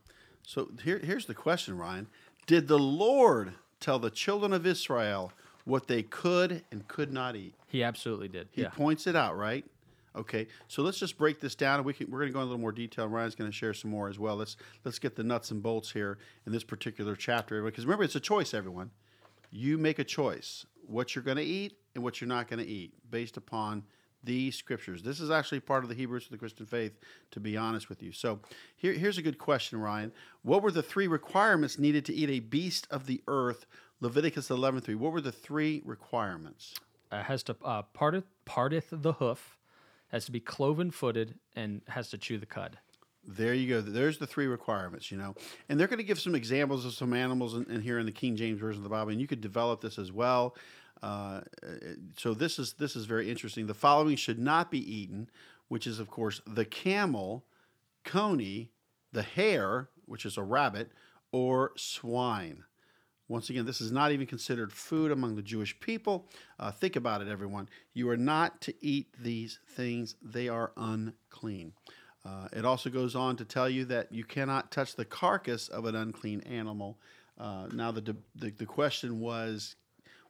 so, 0.46 0.70
here, 0.82 0.98
here's 0.98 1.26
the 1.26 1.34
question, 1.34 1.76
Ryan 1.76 2.06
Did 2.46 2.68
the 2.68 2.78
Lord 2.78 3.52
tell 3.80 3.98
the 3.98 4.10
children 4.10 4.52
of 4.52 4.66
Israel 4.66 5.32
what 5.64 5.86
they 5.86 6.02
could 6.02 6.64
and 6.72 6.88
could 6.88 7.12
not 7.12 7.36
eat? 7.36 7.54
He 7.66 7.82
absolutely 7.82 8.28
did. 8.28 8.48
He 8.52 8.64
points 8.64 9.06
it 9.06 9.14
out, 9.14 9.36
right? 9.36 9.66
Okay, 10.18 10.48
so 10.66 10.82
let's 10.82 10.98
just 10.98 11.16
break 11.16 11.38
this 11.38 11.54
down. 11.54 11.84
We 11.84 11.94
can, 11.94 12.10
we're 12.10 12.18
going 12.18 12.30
to 12.30 12.34
go 12.34 12.40
in 12.40 12.46
a 12.46 12.46
little 12.46 12.60
more 12.60 12.72
detail. 12.72 13.06
Ryan's 13.06 13.36
going 13.36 13.48
to 13.48 13.56
share 13.56 13.72
some 13.72 13.90
more 13.90 14.08
as 14.08 14.18
well. 14.18 14.36
Let's 14.36 14.56
let's 14.84 14.98
get 14.98 15.14
the 15.14 15.22
nuts 15.22 15.52
and 15.52 15.62
bolts 15.62 15.92
here 15.92 16.18
in 16.44 16.52
this 16.52 16.64
particular 16.64 17.14
chapter 17.14 17.62
because 17.62 17.86
remember 17.86 18.04
it's 18.04 18.16
a 18.16 18.20
choice, 18.20 18.52
everyone. 18.52 18.90
You 19.50 19.78
make 19.78 19.98
a 19.98 20.04
choice 20.04 20.66
what 20.86 21.14
you're 21.14 21.22
going 21.22 21.36
to 21.36 21.44
eat 21.44 21.74
and 21.94 22.02
what 22.02 22.20
you're 22.20 22.28
not 22.28 22.48
going 22.48 22.58
to 22.58 22.68
eat 22.68 22.92
based 23.10 23.36
upon 23.36 23.84
these 24.24 24.56
scriptures. 24.56 25.02
This 25.02 25.20
is 25.20 25.30
actually 25.30 25.60
part 25.60 25.84
of 25.84 25.88
the 25.88 25.94
Hebrews 25.94 26.24
of 26.24 26.30
the 26.30 26.38
Christian 26.38 26.66
faith, 26.66 26.98
to 27.30 27.40
be 27.40 27.56
honest 27.56 27.88
with 27.88 28.02
you. 28.02 28.10
So 28.10 28.40
here, 28.76 28.92
here's 28.92 29.18
a 29.18 29.22
good 29.22 29.38
question, 29.38 29.80
Ryan. 29.80 30.12
What 30.42 30.62
were 30.62 30.72
the 30.72 30.82
three 30.82 31.06
requirements 31.06 31.78
needed 31.78 32.04
to 32.06 32.14
eat 32.14 32.28
a 32.28 32.40
beast 32.40 32.88
of 32.90 33.06
the 33.06 33.22
earth? 33.28 33.66
Leviticus 34.00 34.48
11.3. 34.48 34.96
What 34.96 35.12
were 35.12 35.20
the 35.20 35.32
three 35.32 35.82
requirements? 35.84 36.74
Uh, 37.10 37.22
has 37.22 37.42
to 37.44 37.56
uh, 37.64 37.82
parteth, 37.82 38.26
parteth 38.44 38.88
the 38.90 39.14
hoof, 39.14 39.57
has 40.08 40.24
to 40.24 40.32
be 40.32 40.40
cloven 40.40 40.90
footed, 40.90 41.34
and 41.54 41.82
has 41.88 42.10
to 42.10 42.18
chew 42.18 42.38
the 42.38 42.46
cud. 42.46 42.78
There 43.26 43.52
you 43.52 43.68
go. 43.68 43.80
There's 43.82 44.18
the 44.18 44.26
three 44.26 44.46
requirements, 44.46 45.10
you 45.10 45.18
know. 45.18 45.34
And 45.68 45.78
they're 45.78 45.86
going 45.86 45.98
to 45.98 46.04
give 46.04 46.18
some 46.18 46.34
examples 46.34 46.86
of 46.86 46.94
some 46.94 47.12
animals 47.12 47.54
in, 47.54 47.64
in 47.70 47.82
here 47.82 47.98
in 47.98 48.06
the 48.06 48.12
King 48.12 48.36
James 48.36 48.58
version 48.58 48.78
of 48.78 48.84
the 48.84 48.88
Bible, 48.88 49.10
and 49.10 49.20
you 49.20 49.26
could 49.26 49.42
develop 49.42 49.80
this 49.82 49.98
as 49.98 50.10
well. 50.10 50.56
Uh, 51.02 51.42
so 52.16 52.34
this 52.34 52.58
is 52.58 52.72
this 52.74 52.96
is 52.96 53.04
very 53.04 53.30
interesting. 53.30 53.66
The 53.66 53.74
following 53.74 54.16
should 54.16 54.38
not 54.38 54.70
be 54.70 54.80
eaten, 54.94 55.28
which 55.68 55.86
is 55.86 55.98
of 55.98 56.08
course 56.08 56.40
the 56.46 56.64
camel, 56.64 57.44
coney, 58.04 58.70
the 59.12 59.22
hare, 59.22 59.90
which 60.06 60.24
is 60.24 60.36
a 60.36 60.42
rabbit, 60.42 60.90
or 61.30 61.72
swine. 61.76 62.64
Once 63.28 63.50
again, 63.50 63.66
this 63.66 63.80
is 63.80 63.92
not 63.92 64.10
even 64.10 64.26
considered 64.26 64.72
food 64.72 65.10
among 65.10 65.36
the 65.36 65.42
Jewish 65.42 65.78
people. 65.80 66.26
Uh, 66.58 66.70
think 66.70 66.96
about 66.96 67.20
it, 67.20 67.28
everyone. 67.28 67.68
You 67.92 68.08
are 68.08 68.16
not 68.16 68.60
to 68.62 68.74
eat 68.80 69.08
these 69.20 69.58
things; 69.76 70.16
they 70.22 70.48
are 70.48 70.72
unclean. 70.76 71.72
Uh, 72.24 72.48
it 72.52 72.64
also 72.64 72.90
goes 72.90 73.14
on 73.14 73.36
to 73.36 73.44
tell 73.44 73.68
you 73.68 73.84
that 73.86 74.12
you 74.12 74.24
cannot 74.24 74.70
touch 74.70 74.96
the 74.96 75.04
carcass 75.04 75.68
of 75.68 75.84
an 75.84 75.94
unclean 75.94 76.40
animal. 76.42 76.98
Uh, 77.38 77.68
now, 77.72 77.92
the, 77.92 78.16
the, 78.34 78.50
the 78.50 78.66
question 78.66 79.20
was, 79.20 79.76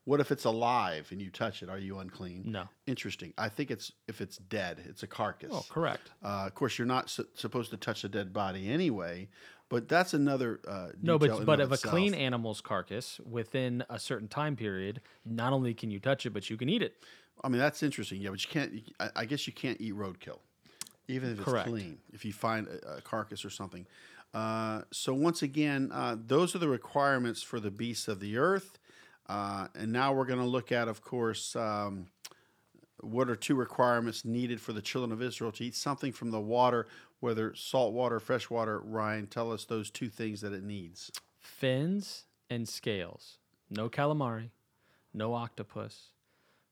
what 0.05 0.21
if 0.21 0.31
it's 0.31 0.45
alive 0.45 1.09
and 1.11 1.21
you 1.21 1.31
touch 1.31 1.63
it? 1.63 1.69
Are 1.69 1.79
you 1.79 1.99
unclean? 1.99 2.45
No. 2.47 2.65
Interesting. 2.87 3.35
I 3.37 3.49
think 3.49 3.71
it's 3.71 3.93
if 4.07 4.21
it's 4.21 4.39
dead, 4.39 4.83
it's 4.87 5.03
a 5.03 5.07
carcass. 5.07 5.51
Oh, 5.53 5.65
correct. 5.69 6.11
Uh, 6.23 6.45
of 6.47 6.55
course, 6.55 6.79
you're 6.79 6.87
not 6.87 7.11
su- 7.11 7.27
supposed 7.35 7.71
to 7.71 7.77
touch 7.77 8.05
a 8.05 8.09
dead 8.09 8.33
body 8.33 8.71
anyway, 8.71 9.29
but 9.69 9.89
that's 9.89 10.15
another. 10.15 10.61
Uh, 10.67 10.89
No, 11.03 11.19
but 11.19 11.45
but 11.45 11.61
of 11.61 11.73
of 11.73 11.79
a 11.85 11.89
clean 11.89 12.15
animal's 12.15 12.61
carcass 12.61 13.21
within 13.29 13.85
a 13.91 13.99
certain 13.99 14.29
time 14.29 14.57
period, 14.57 15.01
not 15.25 15.53
only 15.53 15.75
can 15.75 15.91
you 15.91 16.01
touch 16.01 16.27
it, 16.27 16.31
but 16.31 16.49
you 16.51 16.57
can 16.57 16.69
eat 16.69 16.83
it. 16.83 17.03
I 17.45 17.49
mean, 17.49 17.59
that's 17.59 17.83
interesting. 17.83 18.21
Yeah, 18.21 18.31
but 18.31 18.43
you 18.45 18.51
can't. 18.51 18.73
I, 18.99 19.11
I 19.17 19.25
guess 19.25 19.47
you 19.47 19.53
can't 19.53 19.81
eat 19.81 19.95
roadkill, 19.95 20.39
even 21.07 21.31
if 21.31 21.39
it's 21.39 21.45
Correct. 21.49 21.69
clean. 21.69 21.99
If 22.13 22.25
you 22.25 22.33
find 22.33 22.67
a, 22.67 22.97
a 22.97 23.01
carcass 23.01 23.45
or 23.45 23.51
something. 23.51 23.87
Uh, 24.35 24.83
so 24.93 25.15
once 25.15 25.43
again, 25.43 25.91
uh, 25.93 26.17
those 26.19 26.55
are 26.55 26.59
the 26.59 26.69
requirements 26.69 27.43
for 27.43 27.61
the 27.61 27.71
beasts 27.71 28.09
of 28.09 28.21
the 28.21 28.37
earth. 28.37 28.79
Uh, 29.27 29.69
and 29.75 29.93
now 29.93 30.13
we're 30.13 30.25
going 30.25 30.39
to 30.39 30.45
look 30.45 30.73
at, 30.73 30.89
of 30.89 31.03
course, 31.03 31.55
um, 31.57 32.07
what 33.01 33.29
are 33.29 33.37
two 33.37 33.55
requirements 33.55 34.25
needed 34.25 34.61
for 34.61 34.73
the 34.73 34.83
children 34.83 35.13
of 35.13 35.23
Israel 35.23 35.53
to 35.53 35.65
eat 35.65 35.75
something 35.75 36.13
from 36.13 36.31
the 36.31 36.41
water, 36.41 36.87
whether 37.21 37.55
salt 37.55 37.93
water, 37.93 38.21
fresh 38.21 38.51
water. 38.51 38.79
Ryan, 38.81 39.27
tell 39.27 39.53
us 39.53 39.65
those 39.65 39.91
two 39.91 40.09
things 40.09 40.41
that 40.41 40.53
it 40.53 40.63
needs. 40.63 41.11
Fins 41.41 42.25
and 42.51 42.69
scales. 42.69 43.39
No 43.71 43.89
calamari, 43.89 44.51
no 45.13 45.35
octopus, 45.35 46.11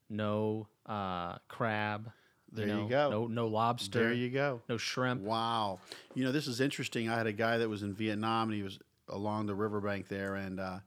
no 0.08 0.68
uh, 0.86 1.38
crab. 1.48 2.10
There 2.52 2.66
you 2.66 2.74
know, 2.74 2.86
go. 2.86 3.10
No 3.10 3.26
no 3.26 3.46
lobster. 3.48 3.98
There 3.98 4.12
you 4.12 4.30
go. 4.30 4.62
No 4.68 4.76
shrimp. 4.76 5.22
Wow. 5.22 5.80
You 6.14 6.24
know, 6.24 6.32
this 6.32 6.46
is 6.46 6.60
interesting. 6.60 7.10
I 7.10 7.16
had 7.16 7.26
a 7.26 7.32
guy 7.32 7.58
that 7.58 7.68
was 7.68 7.82
in 7.82 7.92
Vietnam 7.92 8.48
and 8.48 8.56
he 8.56 8.62
was 8.62 8.78
along 9.08 9.46
the 9.46 9.54
riverbank 9.54 10.08
there 10.08 10.36
and 10.36 10.60
uh, 10.60 10.78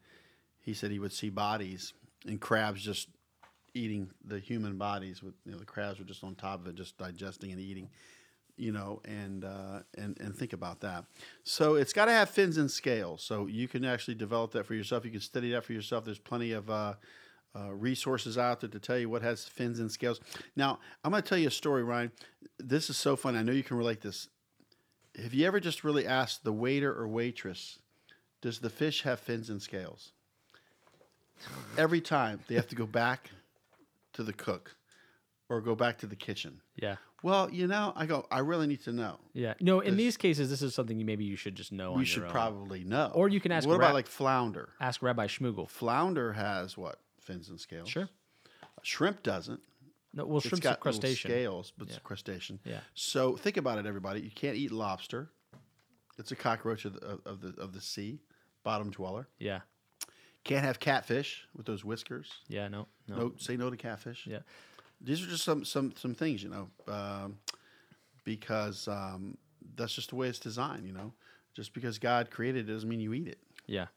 he 0.62 0.74
said 0.74 0.92
he 0.92 1.00
would 1.00 1.14
see 1.14 1.30
bodies 1.30 1.94
and 2.26 2.40
crabs 2.40 2.84
just 2.84 3.10
eating 3.74 4.10
the 4.26 4.40
human 4.40 4.78
bodies 4.78 5.22
with 5.22 5.34
you 5.46 5.52
know 5.52 5.58
the 5.58 5.66
crabs 5.66 6.00
were 6.00 6.06
just 6.06 6.24
on 6.24 6.36
top 6.36 6.62
of 6.62 6.68
it 6.68 6.76
just 6.76 6.98
digesting 6.98 7.52
and 7.52 7.62
eating 7.62 7.90
you 8.60 8.72
know 8.72 9.02
and 9.06 9.46
uh, 9.46 9.80
and 9.98 10.20
and 10.20 10.36
think 10.36 10.54
about 10.54 10.82
that. 10.82 11.06
So 11.44 11.76
it's 11.76 11.94
got 11.94 12.06
to 12.06 12.12
have 12.12 12.30
fins 12.30 12.58
and 12.58 12.70
scales 12.70 13.24
so 13.24 13.48
you 13.48 13.68
can 13.68 13.86
actually 13.86 14.16
develop 14.16 14.52
that 14.52 14.66
for 14.66 14.74
yourself. 14.74 15.06
You 15.06 15.12
can 15.12 15.22
study 15.22 15.52
that 15.52 15.64
for 15.64 15.74
yourself. 15.74 16.06
There's 16.06 16.20
plenty 16.20 16.52
of 16.52 16.70
uh, 16.70 16.94
uh, 17.56 17.74
resources 17.74 18.38
out 18.38 18.62
there 18.62 18.70
to 18.70 18.80
tell 18.80 18.98
you 18.98 19.10
what 19.10 19.22
has 19.22 19.46
fins 19.46 19.80
and 19.80 19.92
scales. 19.92 20.20
Now 20.56 20.80
i'm 21.04 21.12
going 21.12 21.24
to 21.24 21.30
tell 21.30 21.38
you 21.38 21.48
a 21.48 21.52
story 21.52 21.84
ryan. 21.84 22.12
This 22.58 22.90
is 22.90 22.98
so 22.98 23.16
fun 23.16 23.36
i 23.36 23.44
know 23.44 23.54
you 23.54 23.64
can 23.64 23.78
relate 23.78 24.02
this. 24.02 24.28
Have 25.22 25.34
you 25.34 25.48
ever 25.48 25.60
just 25.60 25.84
really 25.84 26.06
asked 26.06 26.44
the 26.44 26.54
waiter 26.54 26.94
or 26.94 27.08
waitress 27.08 27.80
does 28.42 28.60
the 28.60 28.70
fish 28.70 29.02
have 29.02 29.20
fins 29.20 29.50
and 29.50 29.62
scales? 29.62 30.14
Every 31.78 32.02
time 32.02 32.42
they 32.48 32.56
have 32.56 32.68
to 32.68 32.76
go 32.76 32.86
back 32.86 33.32
to 34.14 34.24
the 34.24 34.34
cook 34.34 34.76
or 35.48 35.62
go 35.62 35.76
back 35.76 35.98
to 36.00 36.08
the 36.08 36.16
kitchen. 36.16 36.62
Yeah. 36.76 36.98
Well, 37.22 37.50
you 37.52 37.68
know, 37.68 37.92
I 37.96 38.06
go, 38.06 38.26
I 38.32 38.40
really 38.40 38.66
need 38.68 38.82
to 38.84 38.92
know. 38.94 39.20
Yeah. 39.34 39.54
No, 39.60 39.82
in 39.82 39.92
This- 39.96 39.98
these 39.98 40.18
cases, 40.18 40.50
this 40.50 40.62
is 40.62 40.74
something 40.74 40.98
you 40.98 41.06
maybe 41.06 41.26
you 41.26 41.36
should 41.36 41.56
just 41.56 41.72
know. 41.72 41.94
on 41.94 42.00
We 42.00 42.06
should 42.06 42.24
own. 42.24 42.32
probably 42.32 42.84
know. 42.84 43.12
Or 43.14 43.28
you 43.28 43.40
can 43.42 43.52
ask 43.52 43.68
What 43.68 43.76
about 43.76 43.94
like 43.94 44.08
flounder? 44.08 44.70
ask 44.80 45.02
Rabbi 45.02 45.28
Schmugel. 45.28 45.70
Flounder 45.70 46.34
has 46.34 46.78
what? 46.78 47.00
Fins 47.20 47.50
and 47.50 47.60
scales. 47.60 47.90
Sure. 47.90 48.10
Uh, 48.64 48.68
shrimp 48.84 49.22
doesn't. 49.24 49.60
No, 50.14 50.26
well, 50.26 50.40
shrimp's 50.40 50.66
a 50.66 50.76
crustacean. 50.76 51.30
scales, 51.30 51.72
but 51.78 51.88
it's 51.90 51.98
a 51.98 52.00
crustacean. 52.02 52.60
Yeah. 52.64 52.80
So 52.96 53.36
think 53.36 53.58
about 53.58 53.78
it, 53.80 53.86
everybody. 53.86 54.22
You 54.22 54.32
can't 54.32 54.56
eat 54.56 54.72
lobster. 54.72 55.30
It's 56.18 56.32
a 56.32 56.36
cockroach 56.36 56.86
of 56.86 56.94
the, 56.94 57.06
of- 57.06 57.22
of 57.26 57.42
the 57.42 57.62
of 57.62 57.74
the 57.74 57.82
sea, 57.82 58.20
bottom 58.64 58.90
dweller. 58.92 59.28
Yeah. 59.38 59.62
Can't 60.46 60.64
have 60.66 60.80
catfish 60.80 61.46
with 61.54 61.66
those 61.66 61.84
whiskers. 61.86 62.32
Yeah. 62.48 62.70
No. 62.70 62.88
No. 63.08 63.16
No, 63.18 63.34
say 63.38 63.56
no 63.58 63.70
to 63.70 63.78
catfish. 63.78 64.26
Yeah. 64.26 64.40
These 65.02 65.24
are 65.24 65.28
just 65.30 65.44
some 65.44 65.64
some 65.64 65.94
some 65.96 66.14
things, 66.14 66.44
you 66.44 66.50
know, 66.50 66.70
um, 66.88 67.38
because 68.26 68.88
um, 68.88 69.38
that's 69.76 69.94
just 69.94 70.10
the 70.10 70.16
way 70.16 70.28
it's 70.28 70.40
designed. 70.40 70.86
You 70.86 70.94
know, 70.94 71.14
just 71.54 71.74
because 71.74 71.98
God 71.98 72.32
created 72.32 72.70
it 72.70 72.74
doesn't 72.74 72.90
mean 72.90 73.00
you 73.00 73.14
eat 73.14 73.28
it. 73.28 73.40
Yeah. 73.66 73.88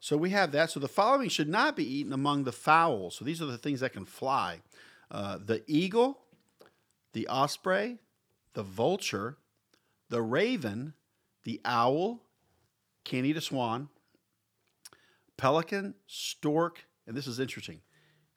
So 0.00 0.16
we 0.16 0.30
have 0.30 0.50
that. 0.52 0.70
So 0.70 0.80
the 0.80 0.88
following 0.88 1.28
should 1.28 1.48
not 1.48 1.76
be 1.76 1.84
eaten 1.84 2.12
among 2.12 2.44
the 2.44 2.52
fowls. 2.52 3.14
So 3.14 3.24
these 3.24 3.40
are 3.40 3.46
the 3.46 3.58
things 3.58 3.80
that 3.80 3.92
can 3.92 4.04
fly: 4.04 4.60
uh, 5.10 5.38
the 5.44 5.62
eagle, 5.68 6.18
the 7.12 7.28
osprey, 7.28 7.98
the 8.54 8.64
vulture, 8.64 9.36
the 10.08 10.22
raven, 10.22 10.94
the 11.44 11.60
owl. 11.64 12.22
Can't 13.04 13.26
eat 13.26 13.36
a 13.36 13.40
swan. 13.40 13.88
Pelican, 15.36 15.94
stork, 16.06 16.84
and 17.06 17.16
this 17.16 17.26
is 17.26 17.40
interesting. 17.40 17.80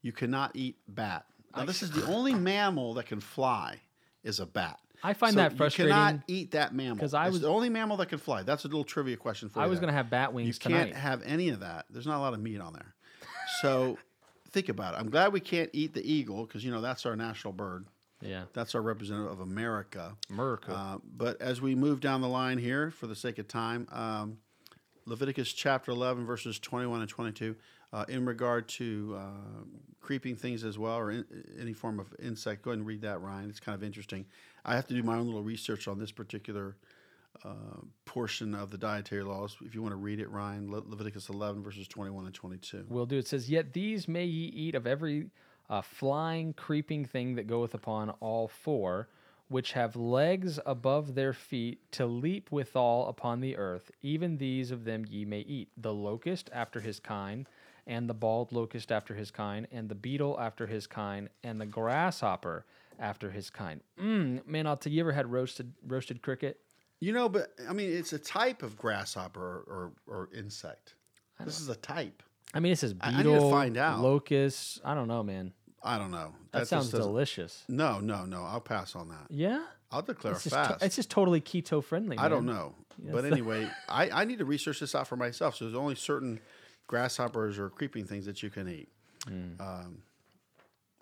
You 0.02 0.12
cannot 0.12 0.52
eat 0.56 0.78
bat. 0.88 1.26
Now, 1.56 1.66
this 1.66 1.82
is 1.84 1.92
the 1.92 2.06
only 2.08 2.34
mammal 2.34 2.94
that 2.96 3.06
can 3.08 3.20
fly. 3.20 3.80
Is 4.24 4.40
a 4.40 4.46
bat. 4.48 4.80
I 5.04 5.14
find 5.14 5.36
that 5.38 5.56
frustrating. 5.56 5.94
You 5.96 6.02
cannot 6.02 6.24
eat 6.28 6.52
that 6.52 6.74
mammal 6.74 6.96
because 6.96 7.14
I 7.14 7.26
It's 7.28 7.34
was- 7.34 7.42
the 7.42 7.48
only 7.48 7.70
mammal 7.70 7.98
that 7.98 8.08
can 8.10 8.18
fly. 8.18 8.42
That's 8.42 8.64
a 8.66 8.68
little 8.68 8.84
trivia 8.84 9.18
question 9.18 9.50
for 9.50 9.60
I 9.60 9.64
you. 9.64 9.68
I 9.68 9.70
was 9.70 9.80
gonna 9.80 9.92
have 9.92 10.10
bat 10.10 10.34
wings. 10.34 10.48
You 10.48 10.70
can't 10.72 10.96
have 10.96 11.22
any 11.24 11.50
of 11.50 11.60
that. 11.60 11.86
There's 11.92 12.08
not 12.08 12.18
a 12.18 12.22
lot 12.22 12.34
of 12.34 12.40
meat 12.40 12.60
on 12.60 12.74
there. 12.74 12.96
So 13.62 14.00
think 14.50 14.68
about 14.70 14.96
it. 14.96 14.98
I'm 14.98 15.12
glad 15.12 15.32
we 15.32 15.42
can't 15.42 15.70
eat 15.74 15.94
the 15.94 16.02
eagle 16.12 16.46
because 16.48 16.66
you 16.66 16.72
know 16.72 16.82
that's 16.82 17.06
our 17.06 17.16
national 17.16 17.54
bird. 17.54 17.86
yeah. 18.20 18.46
That's 18.54 18.74
our 18.74 18.82
representative 18.82 19.32
of 19.32 19.42
America. 19.42 20.18
America. 20.32 20.74
Uh, 20.74 20.98
but 21.16 21.40
as 21.40 21.62
we 21.62 21.76
move 21.76 22.00
down 22.00 22.22
the 22.22 22.28
line 22.28 22.58
here, 22.58 22.90
for 22.90 23.06
the 23.06 23.16
sake 23.16 23.38
of 23.38 23.48
time, 23.48 23.88
um, 23.92 24.40
Leviticus 25.06 25.54
chapter 25.54 25.92
11, 25.92 26.26
verses 26.26 26.58
21 26.58 27.02
and 27.02 27.10
22, 27.10 27.56
uh, 27.96 28.04
in 28.10 28.26
regard 28.26 28.68
to 28.68 29.16
uh, 29.18 29.64
creeping 30.02 30.36
things 30.36 30.66
as 30.66 30.78
well, 30.78 30.98
or 30.98 31.12
in, 31.12 31.26
any 31.60 31.72
form 31.72 31.98
of 31.98 32.14
insect. 32.22 32.62
Go 32.62 32.72
ahead 32.72 32.80
and 32.80 32.88
read 32.88 33.02
that, 33.04 33.22
Ryan. 33.22 33.50
It's 33.50 33.62
kind 33.62 33.74
of 33.74 33.84
interesting. 33.84 34.26
I 34.66 34.76
have 34.76 34.86
to 34.88 34.94
do 34.94 35.02
my 35.02 35.16
own 35.16 35.28
little 35.28 35.44
research 35.44 35.88
on 35.88 35.98
this 35.98 36.12
particular 36.12 36.76
uh, 37.46 37.80
portion 38.04 38.54
of 38.54 38.70
the 38.70 38.78
dietary 38.78 39.24
laws. 39.24 39.56
If 39.64 39.74
you 39.74 39.82
want 39.82 39.94
to 39.94 39.98
read 39.98 40.20
it, 40.20 40.30
Ryan, 40.30 40.70
Le- 40.70 40.84
Leviticus 40.86 41.30
11, 41.30 41.64
verses 41.64 41.88
21 41.88 42.26
and 42.26 42.34
22. 42.34 42.86
Will 42.90 43.06
do. 43.06 43.18
It 43.18 43.30
says, 43.30 43.50
Yet 43.50 43.72
these 43.72 44.10
may 44.10 44.26
ye 44.26 44.48
eat 44.48 44.76
of 44.76 44.86
every 44.86 45.28
uh, 45.70 45.82
flying, 45.82 46.52
creeping 46.52 47.06
thing 47.06 47.36
that 47.36 47.48
goeth 47.48 47.74
upon 47.74 48.10
all 48.20 48.50
four, 48.50 49.08
which 49.48 49.72
have 49.72 49.96
legs 49.96 50.60
above 50.66 51.16
their 51.16 51.32
feet 51.32 51.80
to 51.92 52.06
leap 52.06 52.52
withal 52.52 53.08
upon 53.08 53.40
the 53.40 53.56
earth. 53.56 53.90
Even 54.02 54.38
these 54.38 54.72
of 54.72 54.84
them 54.84 55.06
ye 55.08 55.24
may 55.24 55.42
eat 55.42 55.70
the 55.78 55.94
locust 55.94 56.50
after 56.52 56.82
his 56.82 57.00
kind, 57.00 57.48
and 57.88 58.10
the 58.10 58.14
bald 58.14 58.52
locust 58.52 58.92
after 58.92 59.14
his 59.14 59.32
kind, 59.32 59.68
and 59.72 59.90
the 59.90 59.96
beetle 59.96 60.38
after 60.40 60.68
his 60.68 60.88
kind, 60.88 61.30
and 61.44 61.60
the 61.62 61.66
grasshopper 61.66 62.66
after 63.00 63.32
his 63.32 63.50
kind. 63.50 63.82
Mm, 64.02 64.46
man, 64.48 64.68
I'll 64.68 64.78
tell 64.78 64.92
you, 64.92 64.98
you 64.98 65.04
ever 65.04 65.12
had 65.12 65.32
roasted 65.32 65.74
roasted 65.86 66.22
cricket? 66.22 66.60
You 67.00 67.12
know, 67.12 67.28
but 67.30 67.50
I 67.70 67.74
mean, 67.74 67.92
it's 67.92 68.14
a 68.14 68.20
type 68.20 68.64
of 68.64 68.78
grasshopper 68.78 69.42
or, 69.68 69.92
or, 70.08 70.18
or 70.22 70.30
insect. 70.36 70.96
This 71.44 71.60
is 71.60 71.68
a 71.70 71.76
type. 71.76 72.24
I 72.54 72.62
mean, 72.62 72.72
it 72.72 72.78
says 72.80 72.96
I- 73.02 73.10
I 73.10 73.12
need 73.18 73.24
to 73.24 73.30
beetle, 73.34 73.52
find 73.52 73.78
out. 73.78 74.00
locust. 74.00 74.80
I 74.86 74.94
don't 74.96 75.08
know, 75.10 75.22
man. 75.22 75.52
I 75.84 75.98
don't 76.00 76.10
know. 76.12 76.34
That, 76.52 76.60
just 76.60 76.70
sounds 76.70 76.90
delicious. 76.90 77.64
No, 77.68 78.00
no, 78.00 78.26
no. 78.26 78.44
I'll 78.44 78.62
pass 78.62 78.96
on 78.96 79.10
that. 79.10 79.28
Yeah, 79.30 79.66
I'll 79.92 80.02
declare 80.02 80.34
it's 80.34 80.44
just, 80.46 80.56
fast. 80.56 80.80
to- 80.80 80.86
it's 80.86 80.96
just 80.96 81.12
totally 81.12 81.42
keto 81.42 81.84
friendly. 81.84 82.18
I 82.18 82.30
don't 82.30 82.46
know. 82.46 82.74
Yes. 83.04 83.14
But 83.14 83.26
anyway, 83.26 83.70
I, 83.90 84.10
I 84.10 84.26
need 84.26 84.40
to 84.40 84.46
research 84.46 84.80
this 84.80 84.96
out 84.96 85.06
for 85.08 85.18
myself. 85.18 85.56
So 85.58 85.66
there's 85.66 85.76
only 85.76 85.96
certain 85.96 86.40
grasshoppers 86.88 87.58
or 87.58 87.70
creeping 87.70 88.06
things 88.06 88.26
that 88.26 88.44
you 88.44 88.50
can 88.50 88.68
eat. 88.68 88.90
Um, 89.28 90.04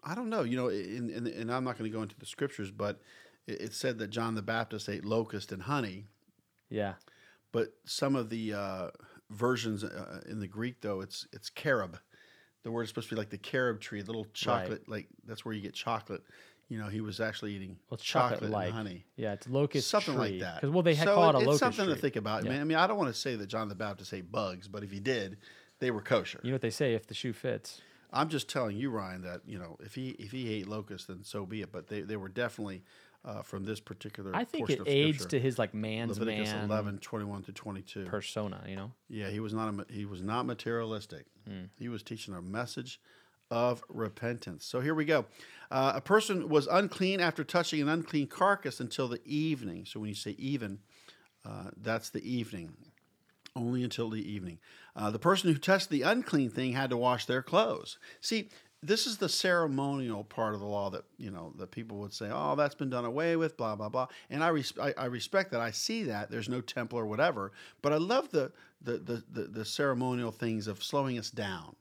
I 0.04 0.16
don't 0.16 0.30
know. 0.30 0.44
You 0.44 0.58
know, 0.58 0.68
in, 0.70 1.10
in, 1.10 1.28
and 1.28 1.52
I'm 1.52 1.64
not 1.64 1.78
going 1.78 1.90
to 1.90 1.96
go 1.96 2.02
into 2.04 2.18
the 2.18 2.26
scriptures, 2.26 2.72
but 2.72 3.00
it, 3.48 3.62
it 3.62 3.74
said 3.74 4.00
that 4.00 4.10
John 4.10 4.36
the 4.36 4.42
Baptist 4.42 4.90
ate 4.90 5.06
locust 5.06 5.52
and 5.52 5.62
honey. 5.62 6.06
Yeah. 6.70 6.94
But 7.52 7.74
some 7.86 8.16
of 8.16 8.30
the 8.30 8.54
uh, 8.54 8.88
versions 9.30 9.84
uh, 9.84 10.22
in 10.28 10.40
the 10.40 10.48
Greek, 10.48 10.82
though, 10.82 11.02
it's 11.02 11.28
it's 11.32 11.50
carob. 11.50 11.98
The 12.64 12.72
word 12.72 12.84
is 12.84 12.90
supposed 12.90 13.10
to 13.10 13.16
be 13.16 13.20
like 13.20 13.30
the 13.30 13.38
carob 13.38 13.82
tree, 13.82 14.00
a 14.00 14.04
little 14.04 14.26
chocolate. 14.34 14.88
Like 14.88 15.08
that's 15.28 15.44
where 15.46 15.54
you 15.54 15.62
get 15.62 15.74
chocolate. 15.74 16.24
You 16.70 16.80
know, 16.80 16.88
he 16.88 17.02
was 17.02 17.20
actually 17.20 17.54
eating 17.54 17.78
Well, 17.90 17.98
chocolate, 17.98 18.50
like. 18.50 18.68
and 18.68 18.74
honey. 18.74 19.06
Yeah, 19.18 19.34
it's 19.34 19.48
locust 19.48 19.90
something 19.90 20.16
tree. 20.16 20.32
like 20.32 20.40
that. 20.40 20.62
Because 20.62 20.74
well, 20.74 20.82
they 20.82 20.96
had 20.96 21.08
so 21.08 21.16
call 21.16 21.30
it 21.30 21.36
a 21.36 21.38
it's 21.40 21.46
locust 21.46 21.60
something 21.60 21.86
tree. 21.86 21.94
to 21.94 22.02
think 22.02 22.16
about. 22.16 22.44
Yeah. 22.46 22.52
Man, 22.52 22.62
I 22.62 22.64
mean, 22.64 22.78
I 22.78 22.88
don't 22.88 22.98
want 22.98 23.14
to 23.14 23.20
say 23.20 23.36
that 23.36 23.48
John 23.48 23.68
the 23.68 23.76
Baptist 23.76 24.14
ate 24.14 24.32
bugs, 24.32 24.68
but 24.68 24.82
if 24.82 24.90
he 24.90 25.00
did, 25.00 25.38
they 25.84 25.92
were 25.92 26.02
kosher. 26.02 26.40
You 26.44 26.52
know 26.52 26.56
what 26.56 26.62
they 26.62 26.70
say? 26.70 26.94
If 26.94 27.08
the 27.08 27.14
shoe 27.14 27.34
fits. 27.34 27.82
I'm 28.12 28.30
just 28.30 28.48
telling 28.48 28.78
you, 28.78 28.90
Ryan, 28.90 29.24
that 29.24 29.42
you 29.46 29.60
know 29.60 29.78
if 29.82 29.96
he 29.96 30.10
if 30.12 30.32
he 30.32 30.54
ate 30.54 30.68
locusts, 30.68 31.08
then 31.08 31.24
so 31.24 31.46
be 31.46 31.62
it. 31.62 31.72
But 31.72 31.88
they, 31.88 32.02
they 32.02 32.16
were 32.16 32.30
definitely 32.30 32.84
uh, 33.26 33.42
from 33.42 33.66
this 33.66 33.80
particular. 33.80 34.32
I 34.34 34.46
think 34.46 34.70
it 34.70 34.82
aids 34.86 35.26
to 35.28 35.40
his 35.40 35.58
like 35.58 35.74
man's 35.74 36.20
Leviticus 36.20 36.52
man 36.52 36.66
11, 36.66 37.00
21 37.00 37.44
to 37.44 37.52
22. 37.52 38.06
persona. 38.06 38.64
You 38.68 38.76
know. 38.76 38.92
Yeah, 39.10 39.30
he 39.30 39.40
was 39.40 39.54
not 39.54 39.74
a, 39.74 39.86
he 39.92 40.06
was 40.06 40.22
not 40.22 40.46
materialistic. 40.46 41.26
Hmm. 41.48 41.66
He 41.78 41.90
was 41.90 42.04
teaching 42.04 42.34
a 42.34 42.42
message 42.42 43.02
of 43.52 43.84
repentance. 43.90 44.66
So 44.66 44.80
here 44.80 44.96
we 44.96 45.06
go. 45.06 45.26
Uh, 45.70 45.94
a 45.96 46.02
person 46.02 46.50
was 46.50 46.68
unclean 46.68 47.20
after 47.20 47.44
touching 47.44 47.82
an 47.82 47.90
unclean 47.90 48.28
carcass 48.28 48.80
until 48.80 49.08
the 49.08 49.22
evening. 49.26 49.86
So 49.86 50.00
when 50.00 50.10
you 50.10 50.16
say 50.16 50.32
even, 50.38 50.80
uh, 51.46 51.70
that's 51.78 52.10
the 52.10 52.28
evening. 52.28 52.74
Only 53.56 53.84
until 53.84 54.10
the 54.10 54.32
evening. 54.32 54.60
Uh, 54.96 55.12
the 55.12 55.20
person 55.20 55.52
who 55.52 55.60
touched 55.60 55.90
the 55.90 56.02
unclean 56.02 56.50
thing 56.50 56.74
had 56.74 56.90
to 56.90 56.98
wash 56.98 57.26
their 57.26 57.44
clothes. 57.44 58.00
See, 58.20 58.50
this 58.84 59.08
is 59.08 59.18
the 59.18 59.30
ceremonial 59.30 60.24
part 60.24 60.54
of 60.54 60.60
the 60.60 60.66
law 60.66 60.90
that 60.90 61.06
you 61.18 61.32
know 61.32 61.54
that 61.58 61.72
people 61.72 61.98
would 62.00 62.14
say, 62.14 62.30
"Oh, 62.32 62.56
that's 62.56 62.76
been 62.76 62.90
done 62.90 63.06
away 63.06 63.36
with," 63.36 63.56
blah 63.56 63.76
blah 63.76 63.90
blah. 63.90 64.08
And 64.30 64.44
I, 64.44 64.50
res- 64.50 64.78
I, 64.80 64.94
I 64.98 65.06
respect 65.06 65.52
that. 65.52 65.62
I 65.62 65.72
see 65.72 66.04
that 66.04 66.30
there's 66.30 66.50
no 66.50 66.62
temple 66.62 67.00
or 67.00 67.06
whatever, 67.06 67.54
but 67.82 67.94
I 67.94 67.98
love 67.98 68.30
the 68.32 68.52
the 68.82 68.98
the, 68.98 69.24
the, 69.32 69.44
the 69.44 69.66
ceremonial 69.66 70.32
things 70.32 70.68
of 70.68 70.84
slowing 70.84 71.18
us 71.18 71.32
down, 71.32 71.76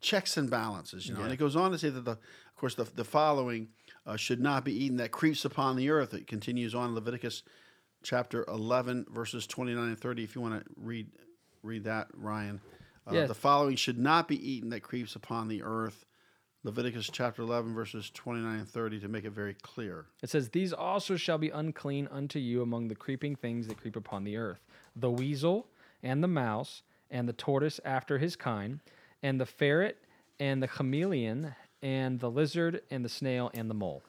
checks 0.00 0.36
and 0.36 0.48
balances. 0.48 1.08
You 1.08 1.14
know, 1.14 1.22
and 1.22 1.32
it 1.32 1.38
goes 1.38 1.56
on 1.56 1.72
to 1.72 1.78
say 1.78 1.90
that 1.90 2.04
the, 2.04 2.12
of 2.12 2.56
course, 2.56 2.76
the 2.76 2.84
the 2.84 3.04
following 3.04 3.68
uh, 4.06 4.16
should 4.16 4.40
not 4.40 4.64
be 4.64 4.84
eaten 4.84 4.98
that 4.98 5.10
creeps 5.10 5.44
upon 5.44 5.76
the 5.76 5.90
earth. 5.90 6.14
It 6.14 6.26
continues 6.26 6.74
on 6.74 6.94
Leviticus 6.94 7.42
chapter 8.04 8.44
11 8.48 9.06
verses 9.10 9.46
29 9.46 9.82
and 9.88 9.98
30 9.98 10.22
if 10.24 10.34
you 10.36 10.40
want 10.40 10.62
to 10.62 10.70
read 10.76 11.08
read 11.62 11.84
that 11.84 12.06
ryan 12.14 12.60
uh, 13.06 13.14
Yeah. 13.14 13.26
the 13.26 13.34
following 13.34 13.76
should 13.76 13.98
not 13.98 14.28
be 14.28 14.36
eaten 14.52 14.68
that 14.70 14.82
creeps 14.82 15.16
upon 15.16 15.48
the 15.48 15.62
earth 15.62 16.04
leviticus 16.62 17.08
chapter 17.12 17.42
11 17.42 17.74
verses 17.74 18.10
29 18.10 18.58
and 18.60 18.68
30 18.68 19.00
to 19.00 19.08
make 19.08 19.24
it 19.24 19.30
very 19.32 19.54
clear 19.54 20.06
It 20.22 20.30
says, 20.30 20.50
These 20.50 20.72
also 20.72 21.16
shall 21.16 21.38
be 21.38 21.50
unclean 21.50 22.08
unto 22.10 22.38
you 22.38 22.62
among 22.62 22.88
the 22.88 22.94
creeping 22.94 23.36
things 23.36 23.66
that 23.68 23.78
creep 23.78 23.96
upon 23.96 24.24
the 24.24 24.36
earth 24.36 24.60
the 24.96 25.10
weasel, 25.10 25.66
and 26.02 26.22
the 26.22 26.28
mouse, 26.28 26.82
and 27.10 27.28
the 27.28 27.32
tortoise 27.32 27.80
after 27.84 28.18
his 28.18 28.36
kind, 28.36 28.80
and 29.22 29.40
the 29.40 29.46
ferret, 29.46 29.98
and 30.38 30.62
the 30.62 30.68
chameleon, 30.68 31.54
and 31.82 32.20
the 32.20 32.30
lizard, 32.30 32.80
and 32.90 33.04
the 33.04 33.08
snail, 33.08 33.50
and 33.54 33.68
the 33.68 33.74
mole. 33.74 34.02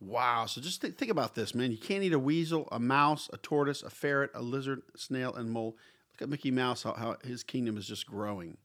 Wow. 0.00 0.46
So 0.46 0.60
just 0.60 0.82
th- 0.82 0.94
think 0.94 1.10
about 1.10 1.34
this 1.34 1.54
man. 1.54 1.70
You 1.70 1.78
can't 1.78 2.02
eat 2.02 2.12
a 2.12 2.18
weasel 2.18 2.68
a 2.70 2.78
mouse 2.78 3.28
a 3.32 3.36
tortoise 3.38 3.82
a 3.82 3.90
ferret 3.90 4.30
a 4.34 4.42
lizard 4.42 4.82
snail 4.96 5.34
and 5.34 5.50
mole. 5.50 5.76
Look 6.14 6.22
at 6.22 6.28
mickey 6.28 6.50
mouse 6.50 6.82
how, 6.82 6.94
how 6.94 7.16
his 7.24 7.42
kingdom 7.42 7.76
is 7.76 7.86
just 7.86 8.06
growing. 8.06 8.56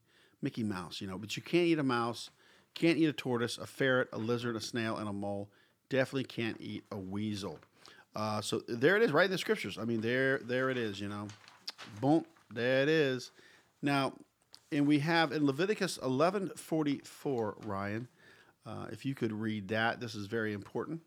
Mickey 0.42 0.64
mouse 0.64 1.02
you 1.02 1.08
know 1.08 1.18
but 1.18 1.36
you 1.36 1.44
can't 1.44 1.68
eat 1.68 1.80
a 1.80 1.84
mouse 1.84 2.30
can't 2.74 2.98
eat 2.98 3.06
a 3.06 3.14
tortoise 3.14 3.58
a 3.58 3.66
ferret 3.66 4.10
a 4.14 4.18
lizard 4.18 4.56
a 4.56 4.62
snail 4.62 4.98
and 4.98 5.08
a 5.08 5.14
mole. 5.14 5.50
Definitely 5.90 6.26
can't 6.26 6.58
eat 6.60 6.84
a 6.92 6.98
weasel. 6.98 7.60
Uh, 8.16 8.42
so 8.42 8.62
there 8.68 8.98
it 8.98 9.04
is 9.04 9.12
right 9.12 9.26
in 9.26 9.32
the 9.32 9.38
scriptures. 9.38 9.78
I 9.78 9.86
mean 9.86 10.02
there 10.02 10.40
there 10.40 10.70
it 10.70 10.78
is 10.78 11.00
you 11.00 11.10
know. 11.10 11.28
Boom. 12.00 12.26
There 12.54 12.84
it 12.84 12.90
is. 12.90 13.32
Now 13.82 14.14
and 14.72 14.88
we 14.88 15.00
have 15.00 15.32
in 15.32 15.46
leviticus 15.46 15.98
1144 15.98 17.58
ryan 17.66 18.08
uh, 18.66 18.86
if 18.92 19.06
you 19.06 19.14
could 19.14 19.32
read 19.32 19.68
that 19.70 20.00
this 20.00 20.16
is 20.16 20.28
very 20.28 20.54
important 20.54 21.02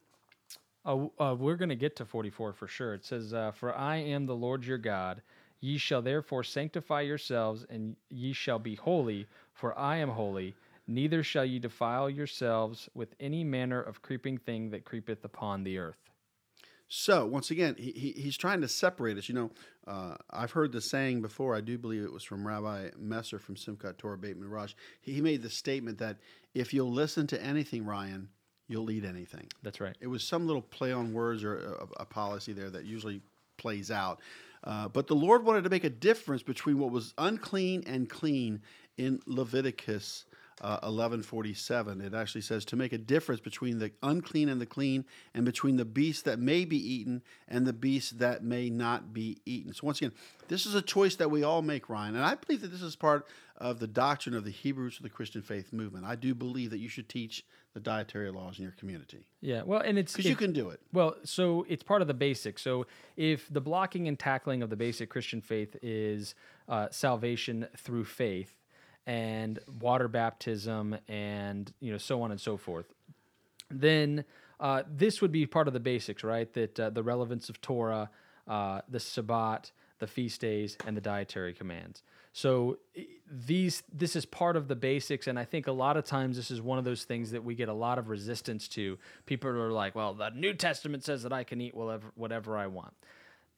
Uh, 0.84 1.06
uh, 1.18 1.34
we're 1.38 1.56
going 1.56 1.70
to 1.70 1.74
get 1.74 1.96
to 1.96 2.04
44 2.04 2.52
for 2.52 2.66
sure. 2.66 2.94
It 2.94 3.04
says, 3.04 3.32
uh, 3.32 3.52
For 3.52 3.74
I 3.74 3.96
am 3.96 4.26
the 4.26 4.36
Lord 4.36 4.64
your 4.64 4.78
God. 4.78 5.22
Ye 5.60 5.78
shall 5.78 6.02
therefore 6.02 6.44
sanctify 6.44 7.02
yourselves, 7.02 7.64
and 7.70 7.96
ye 8.10 8.34
shall 8.34 8.58
be 8.58 8.74
holy, 8.74 9.26
for 9.54 9.76
I 9.78 9.96
am 9.96 10.10
holy. 10.10 10.54
Neither 10.86 11.22
shall 11.22 11.46
ye 11.46 11.58
defile 11.58 12.10
yourselves 12.10 12.90
with 12.94 13.14
any 13.18 13.44
manner 13.44 13.80
of 13.80 14.02
creeping 14.02 14.36
thing 14.36 14.70
that 14.70 14.84
creepeth 14.84 15.24
upon 15.24 15.64
the 15.64 15.78
earth. 15.78 16.10
So 16.88 17.24
once 17.26 17.50
again, 17.50 17.76
he, 17.78 17.92
he, 17.92 18.12
he's 18.12 18.36
trying 18.36 18.60
to 18.60 18.68
separate 18.68 19.16
us. 19.16 19.28
You 19.28 19.34
know, 19.34 19.50
uh, 19.86 20.16
I've 20.30 20.50
heard 20.50 20.72
the 20.72 20.82
saying 20.82 21.22
before. 21.22 21.56
I 21.56 21.62
do 21.62 21.78
believe 21.78 22.04
it 22.04 22.12
was 22.12 22.24
from 22.24 22.46
Rabbi 22.46 22.90
Messer 22.98 23.38
from 23.38 23.54
Simchat 23.54 23.96
Torah 23.96 24.18
Beit 24.18 24.36
Midrash. 24.38 24.74
He, 25.00 25.14
he 25.14 25.20
made 25.22 25.42
the 25.42 25.50
statement 25.50 25.98
that 25.98 26.18
if 26.52 26.74
you'll 26.74 26.92
listen 26.92 27.26
to 27.28 27.42
anything, 27.42 27.86
Ryan, 27.86 28.28
you'll 28.68 28.90
eat 28.90 29.04
anything. 29.04 29.48
That's 29.62 29.80
right. 29.80 29.96
It 30.00 30.06
was 30.06 30.22
some 30.24 30.46
little 30.46 30.62
play 30.62 30.92
on 30.92 31.12
words 31.12 31.44
or 31.44 31.58
a, 31.58 32.02
a 32.02 32.04
policy 32.04 32.52
there 32.52 32.70
that 32.70 32.84
usually 32.84 33.20
plays 33.56 33.90
out. 33.90 34.20
Uh, 34.64 34.88
but 34.88 35.06
the 35.06 35.14
Lord 35.14 35.44
wanted 35.44 35.64
to 35.64 35.70
make 35.70 35.84
a 35.84 35.90
difference 35.90 36.42
between 36.42 36.78
what 36.78 36.90
was 36.90 37.12
unclean 37.18 37.84
and 37.86 38.08
clean 38.08 38.62
in 38.96 39.20
Leviticus 39.26 40.24
uh, 40.60 40.80
11:47. 40.88 42.00
It 42.00 42.14
actually 42.14 42.40
says 42.40 42.64
to 42.66 42.76
make 42.76 42.92
a 42.92 42.98
difference 42.98 43.40
between 43.40 43.78
the 43.78 43.92
unclean 44.02 44.48
and 44.48 44.60
the 44.60 44.66
clean, 44.66 45.04
and 45.34 45.44
between 45.44 45.76
the 45.76 45.84
beast 45.84 46.24
that 46.24 46.38
may 46.38 46.64
be 46.64 46.76
eaten 46.76 47.22
and 47.48 47.66
the 47.66 47.72
beast 47.72 48.18
that 48.20 48.44
may 48.44 48.70
not 48.70 49.12
be 49.12 49.38
eaten. 49.44 49.72
So 49.74 49.86
once 49.86 49.98
again, 49.98 50.12
this 50.48 50.64
is 50.64 50.74
a 50.74 50.82
choice 50.82 51.16
that 51.16 51.30
we 51.30 51.42
all 51.42 51.62
make, 51.62 51.88
Ryan, 51.88 52.14
and 52.14 52.24
I 52.24 52.36
believe 52.36 52.62
that 52.62 52.70
this 52.70 52.82
is 52.82 52.96
part 52.96 53.26
of 53.56 53.78
the 53.78 53.86
doctrine 53.86 54.34
of 54.34 54.44
the 54.44 54.50
Hebrews 54.50 54.96
of 54.96 55.02
the 55.02 55.10
Christian 55.10 55.42
faith 55.42 55.72
movement. 55.72 56.04
I 56.04 56.16
do 56.16 56.34
believe 56.34 56.70
that 56.70 56.78
you 56.78 56.88
should 56.88 57.08
teach 57.08 57.44
the 57.74 57.80
dietary 57.80 58.30
laws 58.30 58.58
in 58.58 58.62
your 58.62 58.72
community 58.72 59.26
Yeah. 59.40 59.62
Well, 59.64 59.80
and 59.80 59.98
it's 59.98 60.12
because 60.12 60.30
you 60.30 60.36
can 60.36 60.52
do 60.52 60.70
it. 60.70 60.80
Well, 60.92 61.16
so 61.24 61.66
it's 61.68 61.82
part 61.82 62.02
of 62.02 62.08
the 62.08 62.14
basics. 62.14 62.62
So 62.62 62.86
if 63.16 63.52
the 63.52 63.60
blocking 63.60 64.08
and 64.08 64.18
tackling 64.18 64.62
of 64.62 64.70
the 64.70 64.76
basic 64.76 65.10
Christian 65.10 65.40
faith 65.40 65.76
is 65.82 66.34
uh, 66.68 66.88
salvation 66.90 67.66
through 67.76 68.04
faith 68.04 68.54
and 69.06 69.58
water 69.80 70.08
baptism 70.08 70.96
and 71.08 71.72
you 71.80 71.92
know 71.92 71.98
so 71.98 72.22
on 72.22 72.30
and 72.30 72.40
so 72.40 72.56
forth, 72.56 72.86
then 73.70 74.24
uh, 74.60 74.84
this 74.88 75.20
would 75.20 75.32
be 75.32 75.46
part 75.46 75.66
of 75.66 75.74
the 75.74 75.80
basics, 75.80 76.24
right? 76.24 76.52
That 76.54 76.80
uh, 76.80 76.90
the 76.90 77.02
relevance 77.02 77.48
of 77.48 77.60
Torah, 77.60 78.08
uh, 78.46 78.80
the 78.88 79.00
Sabbat, 79.00 79.72
the 79.98 80.06
feast 80.06 80.40
days, 80.40 80.76
and 80.86 80.96
the 80.96 81.00
dietary 81.00 81.54
commands. 81.54 82.02
So 82.32 82.78
these 83.30 83.84
this 83.92 84.16
is 84.16 84.26
part 84.26 84.56
of 84.56 84.66
the 84.66 84.74
basics, 84.74 85.28
and 85.28 85.38
I 85.38 85.44
think 85.44 85.68
a 85.68 85.72
lot 85.72 85.96
of 85.96 86.04
times 86.04 86.36
this 86.36 86.50
is 86.50 86.60
one 86.60 86.78
of 86.78 86.84
those 86.84 87.04
things 87.04 87.30
that 87.30 87.44
we 87.44 87.54
get 87.54 87.68
a 87.68 87.74
lot 87.74 87.96
of 87.96 88.08
resistance 88.08 88.66
to. 88.68 88.98
People 89.24 89.50
are 89.50 89.70
like, 89.70 89.94
"Well, 89.94 90.14
the 90.14 90.30
New 90.30 90.52
Testament 90.52 91.04
says 91.04 91.22
that 91.22 91.32
I 91.32 91.44
can 91.44 91.60
eat 91.60 91.74
whatever 91.74 92.10
whatever 92.16 92.56
I 92.56 92.66
want," 92.66 92.92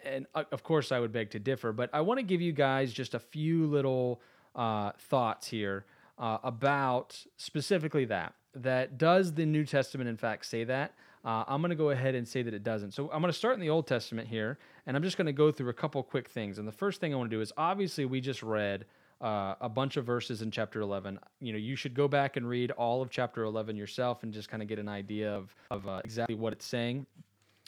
and 0.05 0.26
uh, 0.34 0.45
of 0.53 0.62
course 0.62 0.93
I 0.93 1.01
would 1.01 1.11
beg 1.11 1.30
to 1.30 1.39
differ. 1.39 1.72
But 1.72 1.89
I 1.95 2.03
want 2.03 2.18
to 2.18 2.22
give 2.22 2.43
you 2.43 2.53
guys 2.53 2.93
just 2.93 3.14
a 3.14 3.18
few 3.18 3.66
little 3.66 4.20
uh, 4.55 4.93
thoughts 4.99 5.49
here 5.49 5.87
uh, 6.18 6.39
about 6.45 7.18
specifically 7.39 8.05
that. 8.07 8.34
That 8.55 8.99
does 8.99 9.32
the 9.32 9.47
New 9.47 9.64
Testament 9.64 10.09
in 10.09 10.18
fact 10.18 10.45
say 10.45 10.64
that? 10.64 10.95
Uh, 11.27 11.43
I'm 11.49 11.61
going 11.61 11.70
to 11.70 11.77
go 11.77 11.91
ahead 11.91 12.14
and 12.14 12.27
say 12.27 12.43
that 12.43 12.55
it 12.55 12.62
doesn't. 12.62 12.93
So 12.93 13.11
I'm 13.11 13.20
going 13.20 13.33
to 13.33 13.39
start 13.39 13.55
in 13.55 13.61
the 13.61 13.68
Old 13.68 13.89
Testament 13.89 14.29
here, 14.29 14.59
and 14.87 14.97
I'm 14.97 15.03
just 15.03 15.16
going 15.16 15.27
to 15.27 15.33
go 15.33 15.51
through 15.51 15.70
a 15.70 15.74
couple 15.74 16.01
quick 16.05 16.29
things. 16.29 16.59
And 16.59 16.68
the 16.68 16.72
first 16.72 17.01
thing 17.01 17.12
I 17.12 17.16
want 17.16 17.29
to 17.31 17.37
do 17.37 17.41
is 17.41 17.53
obviously 17.57 18.05
we 18.05 18.20
just 18.20 18.45
read 18.45 18.85
uh, 19.20 19.57
a 19.61 19.68
bunch 19.68 19.97
of 19.97 20.05
verses 20.05 20.41
in 20.43 20.53
chapter 20.53 20.81
11. 20.81 21.18
You 21.41 21.53
know, 21.53 21.59
you 21.59 21.74
should 21.74 21.95
go 21.95 22.07
back 22.07 22.37
and 22.37 22.49
read 22.49 22.70
all 22.70 23.03
of 23.03 23.11
chapter 23.11 23.43
11 23.43 23.74
yourself 23.74 24.22
and 24.22 24.33
just 24.33 24.49
kind 24.49 24.62
of 24.62 24.68
get 24.68 24.79
an 24.79 24.89
idea 24.89 25.35
of, 25.35 25.53
of 25.72 25.89
uh, 25.89 26.01
exactly 26.05 26.37
what 26.37 26.53
it's 26.53 26.64
saying. 26.64 27.07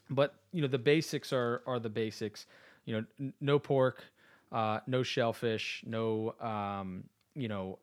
But 0.08 0.36
you 0.52 0.62
know, 0.62 0.68
the 0.68 0.78
basics 0.78 1.32
are 1.32 1.62
are 1.66 1.80
the 1.80 1.90
basics. 1.90 2.46
You 2.84 2.94
know, 2.94 3.04
n- 3.18 3.32
no 3.40 3.58
pork, 3.58 4.04
uh, 4.52 4.80
no 4.86 5.02
shellfish, 5.02 5.82
no 5.84 6.34
um, 6.40 7.04
you 7.34 7.48
know 7.48 7.78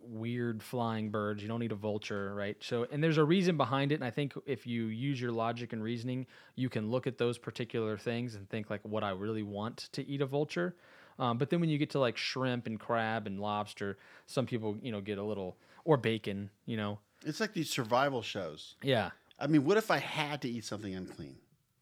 weird 0.00 0.62
flying 0.62 1.10
birds. 1.10 1.42
You 1.42 1.48
don't 1.48 1.60
need 1.60 1.72
a 1.72 1.76
vulture, 1.76 2.34
right? 2.34 2.56
So, 2.60 2.86
and 2.90 3.02
there's 3.02 3.18
a 3.18 3.24
reason 3.24 3.56
behind 3.56 3.92
it. 3.92 3.96
And 3.96 4.04
I 4.04 4.10
think 4.10 4.34
if 4.46 4.66
you 4.66 4.84
use 4.86 5.20
your 5.20 5.32
logic 5.32 5.72
and 5.72 5.82
reasoning, 5.82 6.26
you 6.54 6.68
can 6.68 6.90
look 6.90 7.06
at 7.06 7.18
those 7.18 7.38
particular 7.38 7.96
things 7.96 8.34
and 8.34 8.48
think 8.48 8.70
like, 8.70 8.80
what 8.82 9.04
I 9.04 9.10
really 9.10 9.42
want 9.42 9.88
to 9.92 10.06
eat 10.06 10.20
a 10.20 10.26
vulture. 10.26 10.76
Um, 11.18 11.38
but 11.38 11.50
then 11.50 11.60
when 11.60 11.70
you 11.70 11.78
get 11.78 11.90
to 11.90 11.98
like 11.98 12.16
shrimp 12.16 12.66
and 12.66 12.78
crab 12.78 13.26
and 13.26 13.40
lobster, 13.40 13.96
some 14.26 14.44
people 14.46 14.76
you 14.82 14.92
know 14.92 15.00
get 15.00 15.18
a 15.18 15.22
little 15.22 15.56
or 15.84 15.96
bacon. 15.96 16.50
You 16.66 16.76
know, 16.76 16.98
It's 17.24 17.40
like 17.40 17.52
these 17.54 17.70
survival 17.70 18.22
shows. 18.22 18.74
yeah. 18.82 19.10
I 19.38 19.46
mean, 19.48 19.64
what 19.64 19.76
if 19.76 19.90
I 19.90 19.98
had 19.98 20.40
to 20.42 20.48
eat 20.48 20.64
something 20.64 20.94
unclean? 20.94 21.36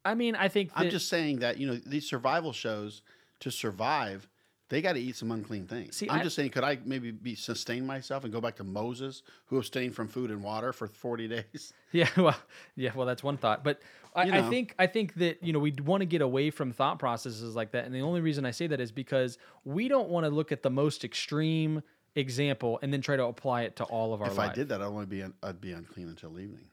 I 0.05 0.15
mean, 0.15 0.35
I 0.35 0.49
think 0.49 0.71
I'm 0.75 0.91
just 0.91 1.09
saying 1.09 1.39
that 1.39 1.57
you 1.59 1.67
know 1.67 1.77
these 1.87 2.09
survival 2.09 2.53
shows 2.53 3.03
to 3.41 3.51
survive, 3.51 4.29
They 4.71 4.81
got 4.81 4.95
to 4.95 5.01
eat 5.01 5.15
some 5.15 5.31
unclean 5.31 5.67
things. 5.67 5.97
See, 5.97 6.09
I'm 6.09 6.21
I- 6.21 6.23
just 6.25 6.35
saying, 6.37 6.51
could 6.51 6.65
I 6.65 6.79
maybe 6.85 7.11
be 7.11 7.35
sustain 7.35 7.87
myself 7.87 8.25
and 8.25 8.33
go 8.33 8.41
back 8.41 8.57
to 8.57 8.65
Moses, 8.65 9.23
who 9.47 9.59
abstained 9.59 9.95
from 9.95 10.09
food 10.09 10.31
and 10.31 10.43
water 10.43 10.73
for 10.73 10.87
40 10.87 11.29
days? 11.29 11.73
Yeah, 11.93 12.09
well, 12.17 12.35
yeah, 12.75 12.91
well, 12.97 13.07
that's 13.07 13.23
one 13.23 13.37
thought, 13.37 13.63
but 13.63 13.81
I, 14.17 14.25
You 14.25 14.33
I 14.33 14.43
think 14.51 14.75
I 14.81 14.89
think 14.89 15.15
that 15.15 15.41
you 15.45 15.53
know 15.53 15.61
we 15.61 15.71
want 15.85 16.01
to 16.01 16.07
get 16.07 16.23
away 16.23 16.51
from 16.51 16.73
thought 16.73 16.99
processes 16.99 17.55
like 17.55 17.71
that, 17.71 17.85
and 17.85 17.95
the 17.95 18.01
only 18.01 18.21
reason 18.21 18.45
I 18.45 18.51
say 18.51 18.67
that 18.67 18.81
is 18.81 18.91
because 18.91 19.39
we 19.65 19.87
don't 19.87 20.09
want 20.09 20.25
to 20.25 20.31
look 20.31 20.51
at 20.51 20.65
the 20.65 20.71
most 20.71 21.05
extreme 21.05 21.85
example 22.17 22.81
and 22.83 22.93
then 22.93 23.01
try 23.01 23.15
to 23.15 23.25
apply 23.27 23.63
it 23.63 23.77
to 23.77 23.85
all 23.85 24.13
of 24.13 24.23
our 24.23 24.27
if 24.29 24.39
life. 24.39 24.51
I 24.51 24.55
did 24.55 24.69
that, 24.71 24.81
I'd 24.83 24.87
only 24.87 25.07
be 25.07 25.23
un- 25.23 25.35
I'd 25.41 25.61
be 25.61 25.71
unclean 25.71 26.09
until 26.09 26.39
evening. 26.41 26.67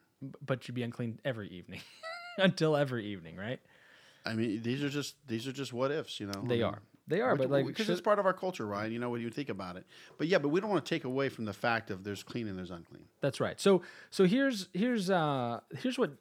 but 0.44 0.68
you'd 0.68 0.74
be 0.74 0.82
unclean 0.84 1.20
every 1.24 1.50
evening 1.50 1.82
until 2.40 2.76
every 2.76 3.06
evening, 3.06 3.36
right? 3.36 3.60
I 4.26 4.34
mean, 4.34 4.64
these 4.64 4.84
are 4.84 4.90
just 4.90 5.16
these 5.28 5.48
are 5.48 5.52
just 5.52 5.72
what 5.72 5.92
ifs, 5.92 6.20
you 6.20 6.26
know. 6.28 6.44
They 6.48 6.64
I 6.64 6.70
are. 6.70 6.80
They 7.12 7.22
are, 7.22 7.36
but 7.36 7.50
like 7.50 7.68
because 7.68 7.86
should- 7.86 7.92
it's 7.94 8.02
part 8.02 8.18
of 8.20 8.26
our 8.26 8.34
culture, 8.34 8.66
Ryan. 8.66 8.92
You 8.92 9.00
know, 9.00 9.10
when 9.10 9.22
you 9.22 9.30
think 9.30 9.50
about 9.50 9.76
it. 9.76 9.86
But 10.18 10.28
yeah, 10.28 10.40
but 10.40 10.50
we 10.50 10.60
don't 10.60 10.70
want 10.70 10.84
to 10.84 10.90
take 10.90 11.04
away 11.04 11.30
from 11.30 11.46
the 11.46 11.54
fact 11.54 11.92
of 11.92 12.04
there's 12.04 12.24
clean 12.24 12.48
and 12.48 12.58
there's 12.58 12.72
unclean. 12.72 13.06
That's 13.20 13.40
right. 13.40 13.60
So 13.60 13.82
so 14.10 14.26
here's 14.26 14.70
here's 14.74 15.10
uh 15.10 15.60
here's 15.78 16.00
what 16.00 16.12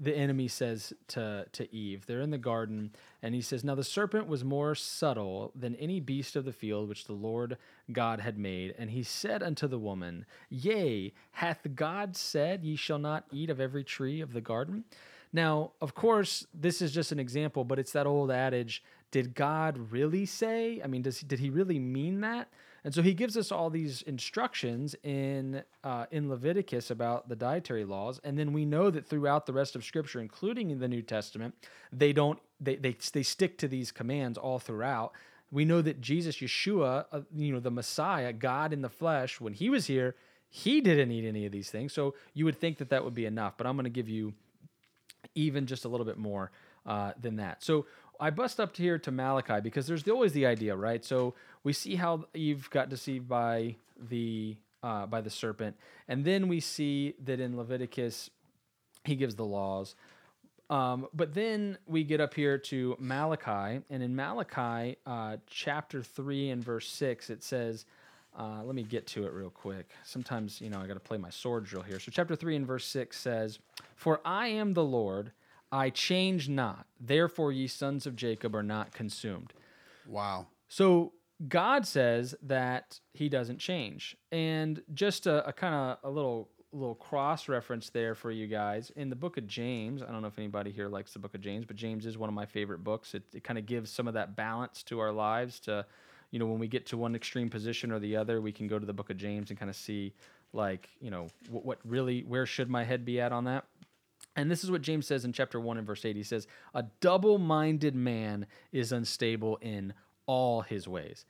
the 0.00 0.14
enemy 0.14 0.48
says 0.48 0.92
to 1.08 1.46
to 1.52 1.74
Eve. 1.74 2.04
They're 2.06 2.20
in 2.20 2.30
the 2.30 2.38
garden 2.38 2.94
and 3.22 3.34
he 3.34 3.40
says, 3.40 3.64
"Now 3.64 3.74
the 3.74 3.84
serpent 3.84 4.26
was 4.26 4.44
more 4.44 4.74
subtle 4.74 5.52
than 5.54 5.74
any 5.76 6.00
beast 6.00 6.36
of 6.36 6.44
the 6.44 6.52
field 6.52 6.88
which 6.88 7.04
the 7.06 7.12
Lord 7.12 7.56
God 7.90 8.20
had 8.20 8.36
made, 8.36 8.74
and 8.76 8.90
he 8.90 9.02
said 9.02 9.42
unto 9.42 9.66
the 9.68 9.78
woman, 9.78 10.26
Yea, 10.50 11.12
hath 11.30 11.66
God 11.74 12.16
said, 12.16 12.64
ye 12.64 12.76
shall 12.76 12.98
not 12.98 13.24
eat 13.30 13.50
of 13.50 13.60
every 13.60 13.84
tree 13.84 14.20
of 14.20 14.32
the 14.32 14.40
garden?" 14.40 14.84
Now, 15.32 15.72
of 15.80 15.96
course, 15.96 16.46
this 16.54 16.80
is 16.80 16.92
just 16.92 17.10
an 17.10 17.18
example, 17.18 17.64
but 17.64 17.80
it's 17.80 17.90
that 17.92 18.06
old 18.06 18.30
adage, 18.30 18.84
did 19.14 19.36
God 19.36 19.92
really 19.92 20.26
say? 20.26 20.80
I 20.82 20.88
mean, 20.88 21.02
does 21.02 21.20
did 21.20 21.38
he 21.38 21.48
really 21.48 21.78
mean 21.78 22.22
that? 22.22 22.48
And 22.82 22.92
so 22.92 23.00
he 23.00 23.14
gives 23.14 23.36
us 23.36 23.52
all 23.52 23.70
these 23.70 24.02
instructions 24.02 24.96
in 25.04 25.62
uh, 25.84 26.06
in 26.10 26.28
Leviticus 26.28 26.90
about 26.90 27.28
the 27.28 27.36
dietary 27.36 27.84
laws, 27.84 28.20
and 28.24 28.36
then 28.36 28.52
we 28.52 28.64
know 28.64 28.90
that 28.90 29.06
throughout 29.06 29.46
the 29.46 29.52
rest 29.52 29.76
of 29.76 29.84
Scripture, 29.84 30.20
including 30.20 30.72
in 30.72 30.80
the 30.80 30.88
New 30.88 31.00
Testament, 31.00 31.54
they 31.92 32.12
don't 32.12 32.40
they 32.60 32.74
they 32.74 32.96
they 33.12 33.22
stick 33.22 33.56
to 33.58 33.68
these 33.68 33.92
commands 33.92 34.36
all 34.36 34.58
throughout. 34.58 35.12
We 35.52 35.64
know 35.64 35.80
that 35.80 36.00
Jesus, 36.00 36.38
Yeshua, 36.38 37.04
uh, 37.12 37.20
you 37.36 37.52
know, 37.52 37.60
the 37.60 37.70
Messiah, 37.70 38.32
God 38.32 38.72
in 38.72 38.82
the 38.82 38.88
flesh, 38.88 39.40
when 39.40 39.52
he 39.52 39.70
was 39.70 39.86
here, 39.86 40.16
he 40.48 40.80
didn't 40.80 41.12
eat 41.12 41.24
any 41.24 41.46
of 41.46 41.52
these 41.52 41.70
things. 41.70 41.92
So 41.92 42.16
you 42.32 42.46
would 42.46 42.58
think 42.58 42.78
that 42.78 42.88
that 42.88 43.04
would 43.04 43.14
be 43.14 43.26
enough. 43.26 43.56
But 43.56 43.68
I'm 43.68 43.76
going 43.76 43.84
to 43.84 43.90
give 43.90 44.08
you 44.08 44.34
even 45.36 45.66
just 45.66 45.84
a 45.84 45.88
little 45.88 46.04
bit 46.04 46.18
more 46.18 46.50
uh, 46.86 47.12
than 47.20 47.36
that. 47.36 47.62
So 47.62 47.86
I 48.20 48.30
bust 48.30 48.60
up 48.60 48.76
here 48.76 48.98
to 48.98 49.10
Malachi 49.10 49.60
because 49.60 49.86
there's 49.86 50.06
always 50.08 50.32
the 50.32 50.46
idea, 50.46 50.76
right? 50.76 51.04
So 51.04 51.34
we 51.62 51.72
see 51.72 51.96
how 51.96 52.24
Eve 52.34 52.68
got 52.70 52.88
deceived 52.88 53.28
by 53.28 53.76
the 53.98 54.56
uh, 54.82 55.06
by 55.06 55.20
the 55.22 55.30
serpent, 55.30 55.76
and 56.08 56.24
then 56.24 56.46
we 56.48 56.60
see 56.60 57.14
that 57.24 57.40
in 57.40 57.56
Leviticus 57.56 58.30
he 59.04 59.16
gives 59.16 59.34
the 59.34 59.44
laws. 59.44 59.94
Um, 60.70 61.08
but 61.12 61.34
then 61.34 61.78
we 61.86 62.04
get 62.04 62.20
up 62.20 62.34
here 62.34 62.58
to 62.58 62.96
Malachi, 62.98 63.82
and 63.90 64.02
in 64.02 64.16
Malachi 64.16 64.96
uh, 65.06 65.36
chapter 65.46 66.02
3 66.02 66.50
and 66.50 66.64
verse 66.64 66.88
6, 66.88 67.28
it 67.28 67.44
says, 67.44 67.84
uh, 68.36 68.62
let 68.64 68.74
me 68.74 68.82
get 68.82 69.06
to 69.06 69.26
it 69.26 69.32
real 69.32 69.50
quick. 69.50 69.90
Sometimes, 70.04 70.60
you 70.60 70.68
know, 70.68 70.80
I 70.80 70.86
got 70.86 70.94
to 70.94 71.00
play 71.00 71.18
my 71.18 71.30
sword 71.30 71.64
drill 71.64 71.82
here. 71.82 72.00
So, 72.00 72.10
chapter 72.10 72.34
3 72.34 72.56
and 72.56 72.66
verse 72.66 72.86
6 72.86 73.16
says, 73.16 73.60
For 73.94 74.20
I 74.24 74.48
am 74.48 74.72
the 74.72 74.84
Lord, 74.84 75.30
I 75.74 75.90
change 75.90 76.48
not. 76.48 76.86
Therefore, 77.00 77.50
ye 77.50 77.66
sons 77.66 78.06
of 78.06 78.14
Jacob 78.14 78.54
are 78.54 78.62
not 78.62 78.92
consumed. 78.92 79.52
Wow. 80.06 80.46
So 80.68 81.14
God 81.48 81.84
says 81.84 82.36
that 82.42 83.00
He 83.12 83.28
doesn't 83.28 83.58
change, 83.58 84.16
and 84.30 84.80
just 84.94 85.26
a, 85.26 85.46
a 85.48 85.52
kind 85.52 85.74
of 85.74 85.98
a 86.04 86.10
little 86.10 86.48
little 86.70 86.94
cross 86.94 87.48
reference 87.48 87.90
there 87.90 88.14
for 88.14 88.30
you 88.30 88.46
guys 88.46 88.90
in 88.96 89.10
the 89.10 89.16
book 89.16 89.36
of 89.36 89.46
James. 89.48 90.00
I 90.02 90.10
don't 90.12 90.22
know 90.22 90.28
if 90.28 90.38
anybody 90.38 90.70
here 90.70 90.88
likes 90.88 91.12
the 91.12 91.18
book 91.18 91.34
of 91.34 91.40
James, 91.40 91.64
but 91.64 91.76
James 91.76 92.06
is 92.06 92.18
one 92.18 92.28
of 92.28 92.34
my 92.34 92.46
favorite 92.46 92.82
books. 92.82 93.14
It, 93.14 93.22
it 93.32 93.44
kind 93.44 93.58
of 93.58 93.66
gives 93.66 93.90
some 93.90 94.06
of 94.06 94.14
that 94.14 94.36
balance 94.36 94.84
to 94.84 95.00
our 95.00 95.10
lives. 95.10 95.58
To 95.60 95.84
you 96.30 96.38
know, 96.38 96.46
when 96.46 96.60
we 96.60 96.68
get 96.68 96.86
to 96.86 96.96
one 96.96 97.16
extreme 97.16 97.50
position 97.50 97.90
or 97.90 97.98
the 97.98 98.14
other, 98.14 98.40
we 98.40 98.52
can 98.52 98.68
go 98.68 98.78
to 98.78 98.86
the 98.86 98.92
book 98.92 99.10
of 99.10 99.16
James 99.16 99.50
and 99.50 99.58
kind 99.58 99.70
of 99.70 99.76
see 99.76 100.14
like 100.52 100.88
you 101.00 101.10
know 101.10 101.26
what, 101.50 101.64
what 101.64 101.78
really 101.84 102.20
where 102.22 102.46
should 102.46 102.70
my 102.70 102.84
head 102.84 103.04
be 103.04 103.20
at 103.20 103.32
on 103.32 103.44
that. 103.44 103.64
And 104.36 104.50
this 104.50 104.64
is 104.64 104.70
what 104.70 104.82
James 104.82 105.06
says 105.06 105.24
in 105.24 105.32
chapter 105.32 105.60
1 105.60 105.78
and 105.78 105.86
verse 105.86 106.04
8. 106.04 106.16
He 106.16 106.22
says, 106.22 106.46
A 106.74 106.84
double 107.00 107.38
minded 107.38 107.94
man 107.94 108.46
is 108.72 108.92
unstable 108.92 109.58
in 109.60 109.94
all 110.26 110.62
his 110.62 110.88
ways. 110.88 111.24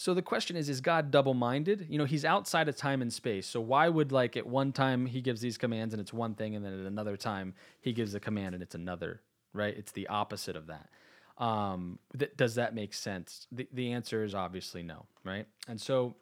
So 0.00 0.14
the 0.14 0.22
question 0.22 0.56
is, 0.56 0.70
is 0.70 0.80
God 0.80 1.10
double 1.10 1.34
minded? 1.34 1.86
You 1.90 1.98
know, 1.98 2.06
he's 2.06 2.24
outside 2.24 2.68
of 2.70 2.76
time 2.76 3.02
and 3.02 3.12
space. 3.12 3.46
So 3.46 3.60
why 3.60 3.86
would, 3.86 4.12
like, 4.12 4.34
at 4.34 4.46
one 4.46 4.72
time 4.72 5.04
he 5.04 5.20
gives 5.20 5.42
these 5.42 5.58
commands 5.58 5.92
and 5.92 6.00
it's 6.00 6.12
one 6.12 6.34
thing, 6.34 6.56
and 6.56 6.64
then 6.64 6.72
at 6.72 6.86
another 6.86 7.18
time 7.18 7.52
he 7.82 7.92
gives 7.92 8.14
a 8.14 8.20
command 8.20 8.54
and 8.54 8.62
it's 8.62 8.74
another, 8.74 9.20
right? 9.52 9.76
It's 9.76 9.92
the 9.92 10.06
opposite 10.06 10.56
of 10.56 10.68
that. 10.68 10.88
Um, 11.36 11.98
th- 12.18 12.32
does 12.34 12.54
that 12.54 12.74
make 12.74 12.94
sense? 12.94 13.46
The, 13.52 13.68
the 13.74 13.92
answer 13.92 14.24
is 14.24 14.34
obviously 14.34 14.82
no, 14.82 15.04
right? 15.22 15.46
And 15.68 15.78
so, 15.78 16.14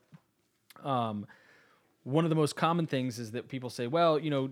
um, 0.82 1.26
one 2.08 2.24
of 2.24 2.30
the 2.30 2.36
most 2.36 2.56
common 2.56 2.86
things 2.86 3.18
is 3.18 3.32
that 3.32 3.48
people 3.48 3.68
say, 3.68 3.86
well, 3.86 4.18
you 4.18 4.30
know, 4.30 4.48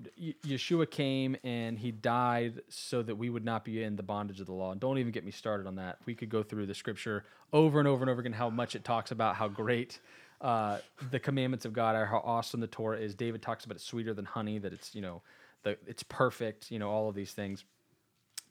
Yeshua 0.46 0.90
came 0.90 1.38
and 1.42 1.78
he 1.78 1.90
died 1.90 2.60
so 2.68 3.02
that 3.02 3.14
we 3.14 3.30
would 3.30 3.46
not 3.46 3.64
be 3.64 3.82
in 3.82 3.96
the 3.96 4.02
bondage 4.02 4.40
of 4.40 4.46
the 4.46 4.52
law. 4.52 4.72
And 4.72 4.80
don't 4.80 4.98
even 4.98 5.10
get 5.10 5.24
me 5.24 5.30
started 5.30 5.66
on 5.66 5.76
that. 5.76 5.96
We 6.04 6.14
could 6.14 6.28
go 6.28 6.42
through 6.42 6.66
the 6.66 6.74
scripture 6.74 7.24
over 7.54 7.78
and 7.78 7.88
over 7.88 8.02
and 8.02 8.10
over 8.10 8.20
again, 8.20 8.34
how 8.34 8.50
much 8.50 8.74
it 8.74 8.84
talks 8.84 9.10
about 9.10 9.36
how 9.36 9.48
great 9.48 10.00
uh, 10.42 10.80
the 11.10 11.18
commandments 11.18 11.64
of 11.64 11.72
God 11.72 11.96
are, 11.96 12.04
how 12.04 12.20
awesome 12.26 12.60
the 12.60 12.66
Torah 12.66 12.98
is. 12.98 13.14
David 13.14 13.40
talks 13.40 13.64
about 13.64 13.76
it 13.76 13.80
sweeter 13.80 14.12
than 14.12 14.26
honey, 14.26 14.58
that 14.58 14.74
it's, 14.74 14.94
you 14.94 15.00
know, 15.00 15.22
the, 15.62 15.78
it's 15.86 16.02
perfect, 16.02 16.70
you 16.70 16.78
know, 16.78 16.90
all 16.90 17.08
of 17.08 17.14
these 17.14 17.32
things. 17.32 17.64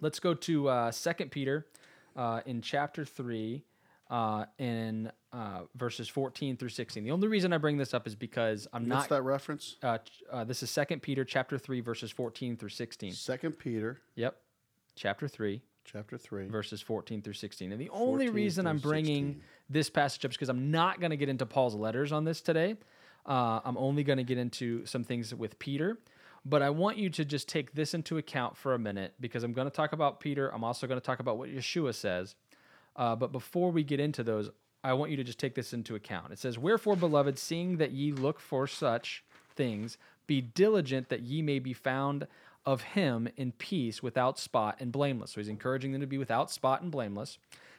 Let's 0.01 0.19
go 0.19 0.33
to 0.33 0.67
uh, 0.67 0.91
2 0.91 1.13
Peter 1.25 1.67
uh, 2.15 2.41
in 2.47 2.59
chapter 2.59 3.05
3 3.05 3.63
uh, 4.15 4.45
in 4.59 5.11
uh, 5.33 5.61
verses 5.75 6.07
14 6.07 6.55
through 6.55 6.69
16. 6.69 7.03
The 7.03 7.11
only 7.11 7.27
reason 7.27 7.51
I 7.51 7.57
bring 7.57 7.77
this 7.77 7.93
up 7.93 8.07
is 8.07 8.15
because 8.15 8.65
I'm 8.71 8.87
What's 8.87 9.09
not. 9.09 9.09
that 9.09 9.21
reference? 9.23 9.75
Uh, 9.83 9.97
uh, 10.31 10.45
this 10.45 10.63
is 10.63 10.69
Second 10.69 11.01
Peter 11.01 11.25
chapter 11.25 11.57
3 11.57 11.81
verses 11.81 12.11
14 12.11 12.55
through 12.55 12.69
16. 12.69 13.11
Second 13.11 13.59
Peter, 13.59 13.99
Yep. 14.15 14.37
Chapter 14.95 15.27
3 15.27 15.61
chapter 15.83 16.17
three. 16.17 16.47
verses 16.47 16.81
14 16.81 17.21
through 17.21 17.33
16. 17.33 17.71
And 17.73 17.79
the 17.79 17.89
only 17.89 18.29
reason 18.29 18.65
I'm 18.65 18.79
bringing 18.79 19.25
16. 19.33 19.43
this 19.69 19.89
passage 19.89 20.23
up 20.25 20.31
is 20.31 20.37
because 20.37 20.49
I'm 20.49 20.71
not 20.71 20.99
going 21.01 21.11
to 21.11 21.17
get 21.17 21.29
into 21.29 21.45
Paul's 21.45 21.75
letters 21.75 22.11
on 22.13 22.23
this 22.23 22.39
today. 22.41 22.75
Uh, 23.25 23.59
I'm 23.65 23.77
only 23.77 24.03
going 24.03 24.17
to 24.17 24.23
get 24.23 24.37
into 24.37 24.85
some 24.85 25.03
things 25.03 25.35
with 25.35 25.59
Peter. 25.59 25.99
But 26.45 26.61
I 26.61 26.69
want 26.69 26.97
you 26.97 27.09
to 27.09 27.25
just 27.25 27.49
take 27.49 27.73
this 27.73 27.93
into 27.93 28.17
account 28.17 28.55
for 28.55 28.75
a 28.75 28.79
minute 28.79 29.15
because 29.19 29.43
I'm 29.43 29.51
going 29.51 29.69
to 29.69 29.75
talk 29.75 29.93
about 29.93 30.19
Peter. 30.19 30.53
I'm 30.53 30.63
also 30.63 30.85
going 30.87 30.99
to 30.99 31.05
talk 31.05 31.19
about 31.19 31.37
what 31.37 31.49
Yeshua 31.49 31.93
says. 31.93 32.35
Uh, 32.95 33.15
but 33.15 33.31
before 33.31 33.71
we 33.71 33.83
get 33.83 33.99
into 33.99 34.23
those, 34.23 34.49
I 34.83 34.93
want 34.93 35.11
you 35.11 35.17
to 35.17 35.23
just 35.23 35.39
take 35.39 35.55
this 35.55 35.73
into 35.73 35.95
account. 35.95 36.31
It 36.31 36.39
says, 36.39 36.59
Wherefore, 36.59 36.95
beloved, 36.95 37.39
seeing 37.39 37.77
that 37.77 37.91
ye 37.91 38.11
look 38.11 38.39
for 38.39 38.67
such 38.67 39.23
things, 39.55 39.97
be 40.27 40.41
diligent 40.41 41.09
that 41.09 41.21
ye 41.21 41.41
may 41.41 41.59
be 41.59 41.73
found 41.73 42.27
of 42.65 42.81
him 42.81 43.27
in 43.37 43.51
peace, 43.53 44.01
without 44.01 44.39
spot 44.39 44.77
and 44.79 44.91
blameless. 44.91 45.31
So 45.31 45.41
he's 45.41 45.47
encouraging 45.47 45.91
them 45.91 46.01
to 46.01 46.07
be 46.07 46.17
without 46.17 46.51
spot 46.51 46.81
and 46.81 46.91
blameless. 46.91 47.37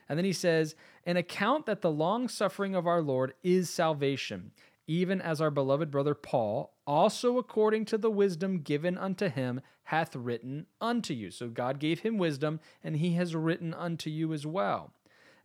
And 0.09 0.17
then 0.19 0.25
he 0.25 0.33
says, 0.33 0.75
An 1.05 1.17
account 1.17 1.67
that 1.67 1.81
the 1.81 1.91
long 1.91 2.29
suffering 2.29 2.75
of 2.75 2.87
our 2.87 3.03
Lord 3.03 3.35
is 3.43 3.69
salvation, 3.69 4.53
even 4.87 5.21
as 5.21 5.41
our 5.41 5.51
beloved 5.51 5.91
brother 5.91 6.15
Paul, 6.15 6.73
also 6.87 7.39
according 7.39 7.85
to 7.87 7.99
the 7.99 8.11
wisdom 8.11 8.59
given 8.59 8.97
unto 8.97 9.29
him, 9.29 9.61
hath 9.85 10.15
written 10.17 10.67
unto 10.81 11.15
you. 11.15 11.31
So 11.31 11.49
God 11.49 11.79
gave 11.79 12.01
him 12.01 12.19
wisdom, 12.19 12.61
and 12.83 12.97
he 12.97 13.15
has 13.15 13.35
written 13.35 13.75
unto 13.75 14.11
you 14.11 14.33
as 14.33 14.47
well. 14.47 14.93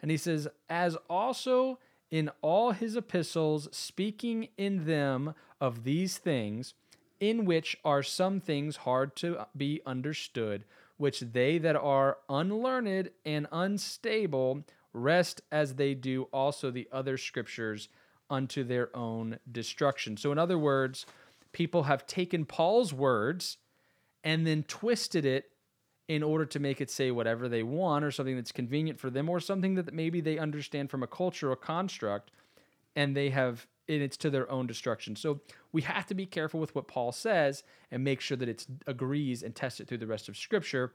And 0.02 0.10
he 0.12 0.18
says, 0.18 0.48
as 0.70 0.98
also 1.10 1.80
in 2.10 2.30
all 2.42 2.72
his 2.72 2.96
epistles, 2.96 3.70
speaking 3.72 4.50
in 4.58 4.86
them 4.86 5.34
of 5.60 5.84
these 5.84 6.18
things, 6.18 6.74
in 7.20 7.46
which 7.46 7.78
are 7.86 8.04
some 8.04 8.40
things 8.40 8.78
hard 8.78 9.16
to 9.16 9.46
be 9.56 9.80
understood, 9.86 10.66
which 10.98 11.20
they 11.20 11.60
that 11.60 11.76
are 11.76 12.18
unlearned 12.28 13.12
and 13.26 13.48
unstable 13.52 14.64
wrest 14.92 15.42
as 15.52 15.76
they 15.76 15.94
do 15.94 16.24
also 16.34 16.72
the 16.72 16.88
other 16.92 17.18
scriptures 17.18 17.88
unto 18.30 18.64
their 18.64 18.96
own 18.96 19.38
destruction. 19.52 20.18
So, 20.18 20.32
in 20.32 20.38
other 20.38 20.58
words, 20.58 21.06
people 21.52 21.84
have 21.84 22.08
taken 22.08 22.46
Paul's 22.46 22.94
words 22.94 23.58
and 24.24 24.46
then 24.46 24.64
twisted 24.64 25.26
it 25.26 25.51
in 26.12 26.24
order 26.24 26.46
to 26.46 26.60
make 26.60 26.82
it 26.82 26.92
say 26.92 27.10
whatever 27.10 27.48
they 27.48 27.64
want 27.64 28.04
or 28.04 28.12
something 28.12 28.36
that's 28.36 28.52
convenient 28.52 29.00
for 29.00 29.10
them 29.10 29.30
or 29.30 29.40
something 29.40 29.76
that 29.76 29.94
maybe 29.94 30.20
they 30.20 30.38
understand 30.38 30.90
from 30.90 31.04
a 31.04 31.08
cultural 31.08 31.56
construct 31.56 32.32
and 32.98 33.16
they 33.16 33.30
have 33.30 33.66
and 33.88 34.02
it's 34.02 34.18
to 34.18 34.30
their 34.30 34.50
own 34.52 34.68
destruction. 34.68 35.16
So 35.16 35.40
we 35.72 35.84
have 35.84 36.06
to 36.08 36.14
be 36.14 36.26
careful 36.26 36.60
with 36.60 36.76
what 36.76 36.90
Paul 36.90 37.14
says 37.14 37.64
and 37.92 38.04
make 38.04 38.20
sure 38.20 38.36
that 38.36 38.50
it 38.50 38.68
agrees 38.88 39.42
and 39.42 39.56
test 39.56 39.80
it 39.80 39.88
through 39.88 40.00
the 40.00 40.08
rest 40.08 40.28
of 40.28 40.36
scripture 40.36 40.92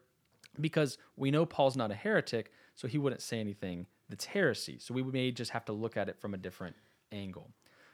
because 0.61 0.99
we 1.17 1.31
know 1.31 1.47
Paul's 1.47 1.77
not 1.79 1.91
a 1.91 1.95
heretic, 1.95 2.53
so 2.75 2.87
he 2.87 2.99
wouldn't 2.99 3.23
say 3.23 3.41
anything 3.41 3.87
that's 4.11 4.27
heresy. 4.27 4.77
So 4.79 4.93
we 4.93 5.03
may 5.03 5.31
just 5.31 5.51
have 5.53 5.64
to 5.64 5.73
look 5.73 5.97
at 5.97 6.11
it 6.11 6.21
from 6.21 6.35
a 6.35 6.39
different 6.39 6.77
angle. 7.11 7.51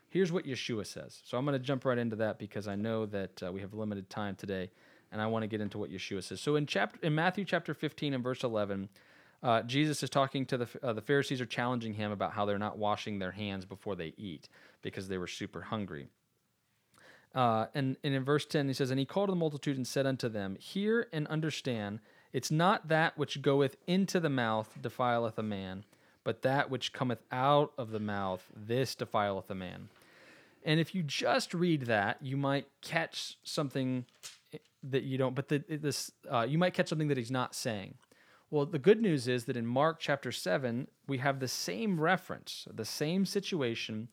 Here's 0.08 0.32
what 0.32 0.44
Yeshua 0.44 0.86
says. 0.86 1.22
So 1.24 1.38
I'm 1.38 1.44
going 1.44 1.58
to 1.58 1.64
jump 1.64 1.84
right 1.84 1.98
into 1.98 2.16
that 2.16 2.40
because 2.40 2.66
I 2.66 2.74
know 2.74 3.06
that 3.06 3.42
uh, 3.44 3.52
we 3.52 3.60
have 3.60 3.74
limited 3.74 4.10
time 4.10 4.34
today, 4.34 4.70
and 5.12 5.20
I 5.20 5.26
want 5.26 5.42
to 5.42 5.46
get 5.46 5.60
into 5.60 5.78
what 5.78 5.92
Yeshua 5.92 6.22
says. 6.24 6.40
So 6.40 6.56
in 6.56 6.66
chapter 6.66 6.98
in 7.02 7.14
Matthew 7.14 7.44
chapter 7.44 7.74
15 7.74 8.14
and 8.14 8.24
verse 8.24 8.42
11, 8.42 8.88
uh, 9.42 9.62
Jesus 9.62 10.02
is 10.02 10.10
talking 10.10 10.46
to 10.46 10.56
the 10.56 10.68
uh, 10.82 10.92
the 10.92 11.02
Pharisees 11.02 11.40
are 11.40 11.46
challenging 11.46 11.94
him 11.94 12.10
about 12.10 12.32
how 12.32 12.44
they're 12.44 12.58
not 12.58 12.78
washing 12.78 13.18
their 13.18 13.32
hands 13.32 13.64
before 13.64 13.94
they 13.94 14.14
eat 14.16 14.48
because 14.80 15.08
they 15.08 15.18
were 15.18 15.28
super 15.28 15.62
hungry. 15.62 16.08
Uh, 17.34 17.66
and, 17.74 17.96
and 18.04 18.14
in 18.14 18.24
verse 18.24 18.44
10, 18.44 18.68
he 18.68 18.74
says, 18.74 18.90
And 18.90 18.98
he 18.98 19.06
called 19.06 19.30
the 19.30 19.36
multitude 19.36 19.76
and 19.76 19.86
said 19.86 20.06
unto 20.06 20.28
them, 20.28 20.56
Hear 20.56 21.08
and 21.12 21.26
understand, 21.28 22.00
it's 22.32 22.50
not 22.50 22.88
that 22.88 23.16
which 23.16 23.42
goeth 23.42 23.76
into 23.86 24.20
the 24.20 24.28
mouth 24.28 24.76
defileth 24.80 25.38
a 25.38 25.42
man, 25.42 25.84
but 26.24 26.42
that 26.42 26.70
which 26.70 26.92
cometh 26.92 27.22
out 27.30 27.72
of 27.78 27.90
the 27.90 28.00
mouth, 28.00 28.46
this 28.54 28.94
defileth 28.94 29.50
a 29.50 29.54
man. 29.54 29.88
And 30.64 30.78
if 30.78 30.94
you 30.94 31.02
just 31.02 31.54
read 31.54 31.82
that, 31.82 32.18
you 32.20 32.36
might 32.36 32.66
catch 32.82 33.38
something 33.42 34.04
that 34.82 35.04
you 35.04 35.18
don't, 35.18 35.34
but 35.34 35.48
the, 35.48 35.62
this, 35.68 36.12
uh, 36.30 36.46
you 36.48 36.58
might 36.58 36.74
catch 36.74 36.88
something 36.88 37.08
that 37.08 37.16
he's 37.16 37.30
not 37.30 37.54
saying. 37.54 37.94
Well, 38.50 38.66
the 38.66 38.78
good 38.78 39.00
news 39.00 39.28
is 39.28 39.46
that 39.46 39.56
in 39.56 39.66
Mark 39.66 39.98
chapter 39.98 40.30
7, 40.30 40.86
we 41.06 41.18
have 41.18 41.40
the 41.40 41.48
same 41.48 42.00
reference, 42.00 42.68
the 42.72 42.84
same 42.84 43.24
situation, 43.24 44.08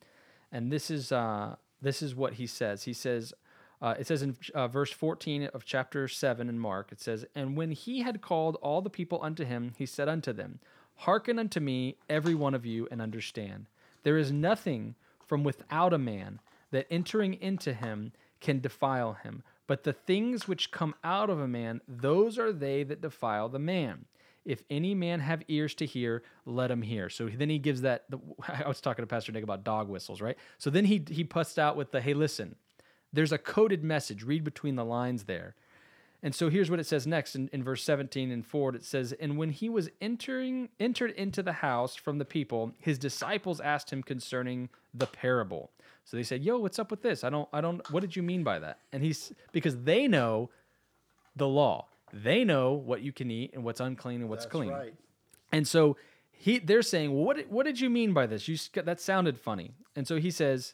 and 0.51 0.71
this 0.71 0.89
is 0.89 1.11
uh, 1.11 1.55
this 1.81 2.01
is 2.01 2.15
what 2.15 2.33
he 2.33 2.47
says. 2.47 2.83
He 2.83 2.93
says, 2.93 3.33
uh, 3.81 3.95
it 3.97 4.07
says 4.07 4.21
in 4.21 4.35
uh, 4.53 4.67
verse 4.67 4.91
14 4.91 5.45
of 5.53 5.63
chapter 5.63 6.07
7 6.07 6.49
in 6.49 6.59
Mark, 6.59 6.91
it 6.91 6.99
says, 6.99 7.25
And 7.35 7.55
when 7.55 7.71
he 7.71 8.01
had 8.01 8.21
called 8.21 8.57
all 8.61 8.81
the 8.81 8.89
people 8.89 9.19
unto 9.21 9.45
him, 9.45 9.73
he 9.77 9.85
said 9.85 10.09
unto 10.09 10.33
them, 10.33 10.59
Hearken 10.95 11.39
unto 11.39 11.61
me, 11.61 11.95
every 12.09 12.35
one 12.35 12.53
of 12.53 12.65
you, 12.65 12.87
and 12.91 13.01
understand. 13.01 13.67
There 14.03 14.17
is 14.17 14.31
nothing 14.31 14.95
from 15.25 15.43
without 15.43 15.93
a 15.93 15.97
man 15.97 16.41
that 16.71 16.87
entering 16.91 17.35
into 17.35 17.73
him 17.73 18.11
can 18.41 18.59
defile 18.59 19.13
him. 19.13 19.43
But 19.69 19.83
the 19.83 19.93
things 19.93 20.47
which 20.47 20.71
come 20.71 20.95
out 21.03 21.29
of 21.29 21.39
a 21.39 21.47
man, 21.47 21.81
those 21.87 22.39
are 22.39 22.51
they 22.51 22.81
that 22.85 23.01
defile 23.01 23.49
the 23.49 23.59
man. 23.59 24.05
If 24.43 24.63
any 24.67 24.95
man 24.95 25.19
have 25.19 25.43
ears 25.47 25.75
to 25.75 25.85
hear, 25.85 26.23
let 26.43 26.71
him 26.71 26.81
hear. 26.81 27.07
So 27.07 27.29
then 27.29 27.51
he 27.51 27.59
gives 27.59 27.81
that. 27.81 28.05
The, 28.09 28.17
I 28.47 28.67
was 28.67 28.81
talking 28.81 29.03
to 29.03 29.07
Pastor 29.07 29.31
Nick 29.31 29.43
about 29.43 29.63
dog 29.63 29.87
whistles, 29.87 30.21
right? 30.21 30.35
So 30.57 30.71
then 30.71 30.85
he 30.85 31.05
he 31.07 31.23
puts 31.23 31.59
out 31.59 31.77
with 31.77 31.91
the 31.91 32.01
hey, 32.01 32.15
listen, 32.15 32.55
there's 33.13 33.31
a 33.31 33.37
coded 33.37 33.83
message. 33.83 34.23
Read 34.23 34.43
between 34.43 34.75
the 34.75 34.83
lines 34.83 35.25
there. 35.25 35.53
And 36.21 36.35
so 36.35 36.49
here's 36.49 36.69
what 36.69 36.79
it 36.79 36.85
says 36.85 37.07
next 37.07 37.35
in, 37.35 37.49
in 37.53 37.63
verse 37.63 37.83
17 37.83 38.29
and 38.29 38.45
forward. 38.45 38.75
It 38.75 38.83
says, 38.83 39.13
And 39.13 39.37
when 39.37 39.51
he 39.51 39.69
was 39.69 39.89
entering 40.01 40.69
entered 40.79 41.11
into 41.11 41.41
the 41.41 41.53
house 41.53 41.95
from 41.95 42.17
the 42.17 42.25
people, 42.25 42.73
his 42.79 42.97
disciples 42.97 43.61
asked 43.61 43.91
him 43.91 44.03
concerning 44.03 44.69
the 44.93 45.05
parable. 45.07 45.71
So 46.03 46.17
they 46.17 46.23
said, 46.23 46.43
Yo, 46.43 46.57
what's 46.57 46.79
up 46.79 46.91
with 46.91 47.01
this? 47.01 47.23
I 47.23 47.29
don't, 47.29 47.47
I 47.53 47.61
don't, 47.61 47.89
what 47.91 48.01
did 48.01 48.15
you 48.15 48.23
mean 48.23 48.43
by 48.43 48.59
that? 48.59 48.79
And 48.91 49.03
he's 49.03 49.31
because 49.53 49.83
they 49.83 50.07
know 50.07 50.49
the 51.35 51.47
law. 51.47 51.87
They 52.11 52.43
know 52.43 52.73
what 52.73 53.01
you 53.01 53.13
can 53.13 53.31
eat 53.31 53.51
and 53.53 53.63
what's 53.63 53.79
unclean 53.79 54.21
and 54.21 54.29
what's 54.29 54.45
That's 54.45 54.51
clean. 54.51 54.71
right. 54.71 54.93
And 55.51 55.67
so 55.67 55.95
he 56.31 56.59
they're 56.59 56.81
saying, 56.81 57.13
well, 57.13 57.23
what 57.23 57.37
did, 57.37 57.51
what 57.51 57.65
did 57.65 57.79
you 57.79 57.89
mean 57.89 58.13
by 58.13 58.25
this? 58.25 58.47
You 58.47 58.57
that 58.83 58.99
sounded 58.99 59.39
funny. 59.39 59.71
And 59.95 60.07
so 60.07 60.17
he 60.17 60.31
says, 60.31 60.73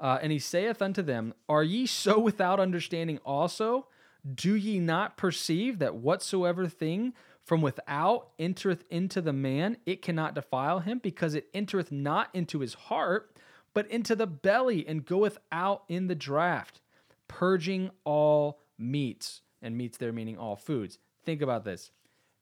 uh, 0.00 0.18
and 0.22 0.30
he 0.32 0.38
saith 0.38 0.80
unto 0.80 1.02
them, 1.02 1.34
Are 1.48 1.62
ye 1.62 1.86
so 1.86 2.18
without 2.18 2.60
understanding 2.60 3.18
also? 3.24 3.86
Do 4.34 4.54
ye 4.54 4.78
not 4.78 5.16
perceive 5.16 5.78
that 5.78 5.96
whatsoever 5.96 6.66
thing 6.66 7.14
from 7.44 7.62
without 7.62 8.30
entereth 8.38 8.84
into 8.90 9.22
the 9.22 9.32
man, 9.32 9.78
it 9.86 10.02
cannot 10.02 10.34
defile 10.34 10.80
him, 10.80 10.98
because 10.98 11.34
it 11.34 11.48
entereth 11.54 11.90
not 11.90 12.28
into 12.34 12.60
his 12.60 12.74
heart, 12.74 13.34
but 13.72 13.90
into 13.90 14.14
the 14.14 14.26
belly, 14.26 14.86
and 14.86 15.06
goeth 15.06 15.38
out 15.50 15.84
in 15.88 16.08
the 16.08 16.16
draught, 16.16 16.80
purging 17.26 17.90
all 18.04 18.60
meats. 18.76 19.40
And 19.62 19.76
meats 19.76 19.96
there 19.98 20.12
meaning 20.12 20.36
all 20.36 20.56
foods. 20.56 20.98
Think 21.24 21.42
about 21.42 21.64
this. 21.64 21.90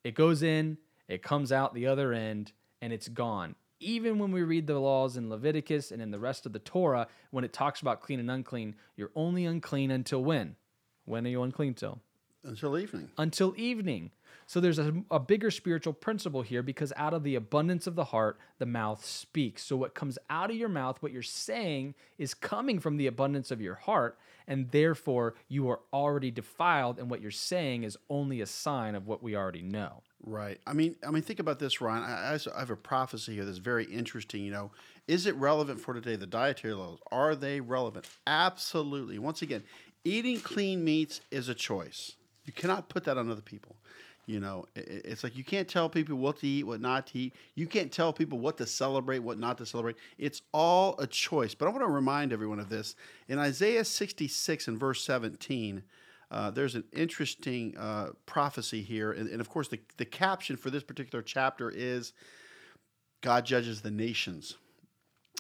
It 0.02 0.14
goes 0.14 0.42
in, 0.42 0.78
it 1.08 1.22
comes 1.22 1.52
out 1.52 1.72
the 1.72 1.86
other 1.86 2.12
end, 2.12 2.52
and 2.82 2.92
it's 2.92 3.08
gone. 3.08 3.54
Even 3.78 4.18
when 4.18 4.32
we 4.32 4.42
read 4.42 4.66
the 4.66 4.78
laws 4.78 5.16
in 5.16 5.30
Leviticus 5.30 5.90
and 5.92 6.02
in 6.02 6.10
the 6.10 6.18
rest 6.18 6.46
of 6.46 6.52
the 6.52 6.58
Torah, 6.58 7.06
when 7.30 7.44
it 7.44 7.52
talks 7.52 7.80
about 7.80 8.00
clean 8.00 8.18
and 8.18 8.30
unclean, 8.30 8.74
you're 8.96 9.12
only 9.14 9.44
unclean 9.44 9.90
until 9.90 10.24
when? 10.24 10.56
When 11.06 11.26
are 11.26 11.30
you 11.30 11.42
unclean 11.42 11.74
till? 11.74 12.00
Until 12.44 12.78
evening. 12.78 13.08
Until 13.18 13.54
evening. 13.56 14.10
So 14.46 14.60
there's 14.60 14.78
a, 14.78 14.94
a 15.10 15.18
bigger 15.18 15.50
spiritual 15.50 15.92
principle 15.92 16.42
here 16.42 16.62
because 16.62 16.92
out 16.96 17.12
of 17.12 17.24
the 17.24 17.34
abundance 17.34 17.88
of 17.88 17.96
the 17.96 18.04
heart, 18.04 18.38
the 18.58 18.66
mouth 18.66 19.04
speaks. 19.04 19.64
So 19.64 19.76
what 19.76 19.94
comes 19.94 20.18
out 20.30 20.50
of 20.50 20.56
your 20.56 20.68
mouth, 20.68 21.02
what 21.02 21.10
you're 21.10 21.22
saying, 21.22 21.94
is 22.18 22.32
coming 22.34 22.78
from 22.78 22.96
the 22.96 23.08
abundance 23.08 23.50
of 23.50 23.60
your 23.60 23.74
heart, 23.74 24.18
and 24.46 24.70
therefore 24.70 25.34
you 25.48 25.68
are 25.68 25.80
already 25.92 26.30
defiled, 26.30 27.00
and 27.00 27.10
what 27.10 27.20
you're 27.20 27.32
saying 27.32 27.82
is 27.82 27.98
only 28.08 28.40
a 28.40 28.46
sign 28.46 28.94
of 28.94 29.08
what 29.08 29.22
we 29.22 29.34
already 29.34 29.62
know. 29.62 30.02
Right. 30.22 30.60
I 30.66 30.72
mean, 30.72 30.96
I 31.06 31.10
mean, 31.10 31.22
think 31.22 31.40
about 31.40 31.58
this, 31.58 31.80
Ryan. 31.80 32.04
I, 32.04 32.38
I 32.54 32.58
have 32.60 32.70
a 32.70 32.76
prophecy 32.76 33.34
here 33.34 33.44
that's 33.44 33.58
very 33.58 33.84
interesting. 33.84 34.42
You 34.42 34.50
know, 34.50 34.70
is 35.06 35.26
it 35.26 35.34
relevant 35.36 35.80
for 35.80 35.94
today? 35.94 36.16
The 36.16 36.26
dietary 36.26 36.74
laws 36.74 36.98
are 37.12 37.36
they 37.36 37.60
relevant? 37.60 38.08
Absolutely. 38.26 39.18
Once 39.18 39.42
again, 39.42 39.62
eating 40.06 40.40
clean 40.40 40.84
meats 40.84 41.20
is 41.30 41.48
a 41.48 41.54
choice. 41.54 42.12
You 42.44 42.52
cannot 42.52 42.88
put 42.88 43.04
that 43.04 43.18
on 43.18 43.30
other 43.30 43.42
people. 43.42 43.76
You 44.26 44.40
know, 44.40 44.66
it's 44.74 45.22
like 45.22 45.36
you 45.36 45.44
can't 45.44 45.68
tell 45.68 45.88
people 45.88 46.16
what 46.16 46.38
to 46.38 46.48
eat, 46.48 46.64
what 46.64 46.80
not 46.80 47.06
to 47.08 47.18
eat. 47.18 47.34
You 47.54 47.66
can't 47.66 47.92
tell 47.92 48.12
people 48.12 48.40
what 48.40 48.56
to 48.58 48.66
celebrate, 48.66 49.20
what 49.20 49.38
not 49.38 49.58
to 49.58 49.66
celebrate. 49.66 49.96
It's 50.18 50.42
all 50.52 50.96
a 50.98 51.06
choice. 51.06 51.54
But 51.54 51.66
I 51.66 51.70
want 51.70 51.82
to 51.82 51.88
remind 51.88 52.32
everyone 52.32 52.58
of 52.58 52.68
this. 52.68 52.96
In 53.28 53.38
Isaiah 53.38 53.84
66 53.84 54.66
and 54.66 54.80
verse 54.80 55.04
17, 55.04 55.82
uh, 56.32 56.50
there's 56.50 56.74
an 56.74 56.82
interesting 56.92 57.76
uh, 57.78 58.08
prophecy 58.26 58.82
here. 58.82 59.12
And, 59.12 59.28
and 59.28 59.40
of 59.40 59.48
course, 59.48 59.68
the, 59.68 59.78
the 59.96 60.04
caption 60.04 60.56
for 60.56 60.70
this 60.70 60.82
particular 60.82 61.22
chapter 61.22 61.70
is 61.70 62.12
God 63.20 63.44
judges 63.44 63.80
the 63.80 63.92
nations. 63.92 64.56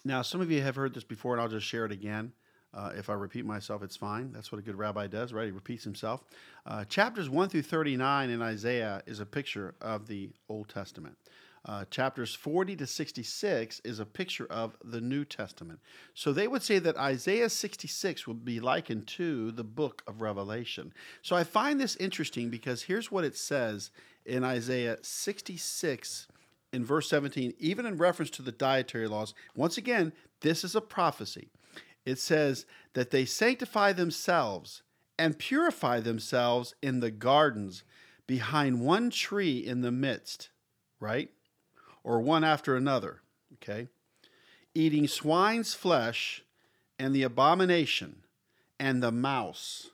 Now, 0.04 0.22
some 0.22 0.40
of 0.40 0.50
you 0.50 0.62
have 0.62 0.76
heard 0.76 0.94
this 0.94 1.02
before, 1.02 1.32
and 1.32 1.42
I'll 1.42 1.48
just 1.48 1.66
share 1.66 1.86
it 1.86 1.92
again. 1.92 2.32
Uh, 2.76 2.92
if 2.94 3.08
I 3.08 3.14
repeat 3.14 3.46
myself, 3.46 3.82
it's 3.82 3.96
fine. 3.96 4.32
That's 4.32 4.52
what 4.52 4.58
a 4.58 4.62
good 4.62 4.76
rabbi 4.76 5.06
does, 5.06 5.32
right? 5.32 5.46
He 5.46 5.50
repeats 5.50 5.82
himself. 5.82 6.22
Uh, 6.66 6.84
chapters 6.84 7.30
1 7.30 7.48
through 7.48 7.62
39 7.62 8.28
in 8.28 8.42
Isaiah 8.42 9.02
is 9.06 9.18
a 9.18 9.26
picture 9.26 9.74
of 9.80 10.06
the 10.06 10.30
Old 10.50 10.68
Testament. 10.68 11.16
Uh, 11.64 11.84
chapters 11.90 12.34
40 12.34 12.76
to 12.76 12.86
66 12.86 13.80
is 13.82 13.98
a 13.98 14.04
picture 14.04 14.46
of 14.50 14.76
the 14.84 15.00
New 15.00 15.24
Testament. 15.24 15.80
So 16.14 16.32
they 16.32 16.46
would 16.46 16.62
say 16.62 16.78
that 16.78 16.96
Isaiah 16.96 17.48
66 17.48 18.26
would 18.26 18.44
be 18.44 18.60
likened 18.60 19.06
to 19.08 19.50
the 19.50 19.64
book 19.64 20.02
of 20.06 20.20
Revelation. 20.20 20.92
So 21.22 21.34
I 21.34 21.44
find 21.44 21.80
this 21.80 21.96
interesting 21.96 22.50
because 22.50 22.82
here's 22.82 23.10
what 23.10 23.24
it 23.24 23.36
says 23.36 23.90
in 24.24 24.44
Isaiah 24.44 24.98
66 25.00 26.28
in 26.72 26.84
verse 26.84 27.08
17, 27.08 27.54
even 27.58 27.86
in 27.86 27.96
reference 27.96 28.30
to 28.32 28.42
the 28.42 28.52
dietary 28.52 29.08
laws. 29.08 29.34
Once 29.56 29.78
again, 29.78 30.12
this 30.42 30.62
is 30.62 30.76
a 30.76 30.80
prophecy. 30.80 31.48
It 32.06 32.20
says 32.20 32.64
that 32.94 33.10
they 33.10 33.24
sanctify 33.24 33.92
themselves 33.92 34.82
and 35.18 35.38
purify 35.38 36.00
themselves 36.00 36.74
in 36.80 37.00
the 37.00 37.10
gardens 37.10 37.82
behind 38.26 38.80
one 38.80 39.10
tree 39.10 39.58
in 39.58 39.80
the 39.80 39.90
midst, 39.90 40.50
right? 41.00 41.30
Or 42.04 42.20
one 42.20 42.44
after 42.44 42.76
another, 42.76 43.22
okay? 43.54 43.88
Eating 44.74 45.08
swine's 45.08 45.74
flesh 45.74 46.44
and 46.98 47.14
the 47.14 47.24
abomination 47.24 48.22
and 48.78 49.02
the 49.02 49.12
mouse 49.12 49.90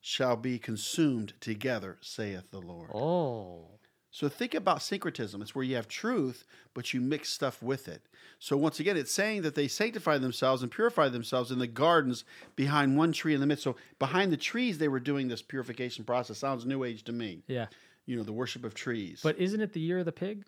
shall 0.00 0.36
be 0.36 0.58
consumed 0.58 1.34
together, 1.40 1.98
saith 2.00 2.50
the 2.50 2.60
Lord. 2.60 2.90
Oh. 2.94 3.79
So 4.10 4.28
think 4.28 4.54
about 4.54 4.82
syncretism. 4.82 5.40
It's 5.40 5.54
where 5.54 5.64
you 5.64 5.76
have 5.76 5.86
truth, 5.86 6.44
but 6.74 6.92
you 6.92 7.00
mix 7.00 7.28
stuff 7.28 7.62
with 7.62 7.86
it. 7.88 8.02
So 8.40 8.56
once 8.56 8.80
again, 8.80 8.96
it's 8.96 9.12
saying 9.12 9.42
that 9.42 9.54
they 9.54 9.68
sanctify 9.68 10.18
themselves 10.18 10.62
and 10.62 10.70
purify 10.70 11.08
themselves 11.08 11.50
in 11.50 11.58
the 11.58 11.66
gardens 11.66 12.24
behind 12.56 12.96
one 12.96 13.12
tree 13.12 13.34
in 13.34 13.40
the 13.40 13.46
midst. 13.46 13.64
So 13.64 13.76
behind 13.98 14.32
the 14.32 14.36
trees, 14.36 14.78
they 14.78 14.88
were 14.88 15.00
doing 15.00 15.28
this 15.28 15.42
purification 15.42 16.04
process. 16.04 16.38
Sounds 16.38 16.66
new 16.66 16.82
age 16.82 17.04
to 17.04 17.12
me. 17.12 17.42
Yeah. 17.46 17.66
You 18.06 18.16
know, 18.16 18.24
the 18.24 18.32
worship 18.32 18.64
of 18.64 18.74
trees. 18.74 19.20
But 19.22 19.38
isn't 19.38 19.60
it 19.60 19.72
the 19.72 19.80
year 19.80 19.98
of 19.98 20.06
the 20.06 20.12
pig? 20.12 20.44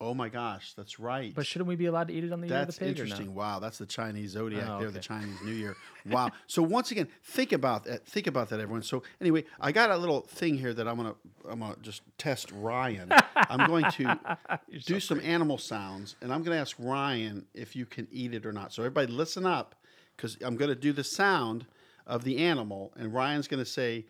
Oh 0.00 0.12
my 0.14 0.28
gosh, 0.28 0.74
that's 0.74 0.98
right. 1.00 1.34
But 1.34 1.46
shouldn't 1.46 1.68
we 1.68 1.76
be 1.76 1.86
allowed 1.86 2.08
to 2.08 2.14
eat 2.14 2.24
it 2.24 2.32
on 2.32 2.40
the 2.40 2.48
year 2.48 2.56
of 2.60 2.66
That's 2.66 2.78
the 2.78 2.84
pig? 2.86 2.94
or 2.96 2.98
no? 2.98 3.02
interesting. 3.04 3.34
Wow, 3.34 3.58
that's 3.60 3.78
the 3.78 3.86
Chinese 3.86 4.30
zodiac 4.30 4.68
Oh, 4.68 4.80
there, 4.80 4.90
the. 4.90 5.00
Chinese 5.00 5.40
New 5.44 5.52
Year. 5.52 5.74
Wow. 6.08 6.30
so 6.46 6.62
once 6.62 6.92
again, 6.92 7.08
think 7.24 7.50
about 7.52 7.82
that. 7.84 8.06
Think 8.06 8.28
about 8.28 8.48
that, 8.50 8.60
everyone. 8.60 8.82
So 8.82 9.02
anyway, 9.20 9.42
I 9.60 9.72
got 9.72 9.90
a 9.90 9.96
little 9.96 10.20
thing 10.20 10.56
here 10.56 10.72
that 10.72 10.86
I'm 10.86 10.96
gonna 10.96 11.14
I'm 11.50 11.58
gonna 11.58 11.74
just 11.82 12.02
test 12.16 12.52
Ryan. 12.52 13.10
I'm 13.34 13.66
going 13.66 13.90
to 13.92 14.38
do 14.86 15.00
some 15.00 15.18
animal 15.20 15.58
sounds, 15.58 16.14
and 16.22 16.32
I'm 16.32 16.44
gonna 16.44 16.58
ask 16.60 16.76
Ryan 16.78 17.44
if 17.54 17.74
you 17.74 17.86
can 17.86 18.06
eat 18.12 18.34
it 18.34 18.46
or 18.46 18.52
not. 18.52 18.72
So 18.72 18.82
everybody, 18.82 19.10
listen 19.12 19.44
up, 19.46 19.74
because 20.16 20.36
I'm 20.42 20.56
gonna 20.56 20.76
do 20.76 20.92
the 20.92 21.02
sound 21.04 21.66
of 22.06 22.22
the 22.22 22.38
animal, 22.38 22.92
and 22.96 23.12
Ryan's 23.12 23.48
gonna 23.48 23.64
say. 23.64 24.04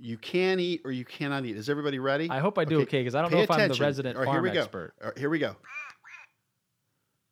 You 0.00 0.16
can 0.16 0.58
eat 0.58 0.82
or 0.84 0.92
you 0.92 1.04
cannot 1.04 1.44
eat. 1.44 1.56
Is 1.56 1.68
everybody 1.68 1.98
ready? 1.98 2.28
I 2.30 2.38
hope 2.38 2.58
I 2.58 2.64
do 2.64 2.80
okay, 2.82 3.04
'cause 3.04 3.14
I 3.14 3.22
don't 3.22 3.30
pay 3.30 3.36
know 3.36 3.42
if 3.42 3.50
I'm 3.50 3.68
the 3.68 3.74
resident 3.74 4.16
All 4.16 4.22
right, 4.22 4.28
here 4.28 4.34
farm 4.34 4.44
we 4.44 4.50
go. 4.50 4.60
expert. 4.60 4.94
All 5.00 5.08
right, 5.08 5.18
here 5.18 5.30
we 5.30 5.38
go. 5.38 5.56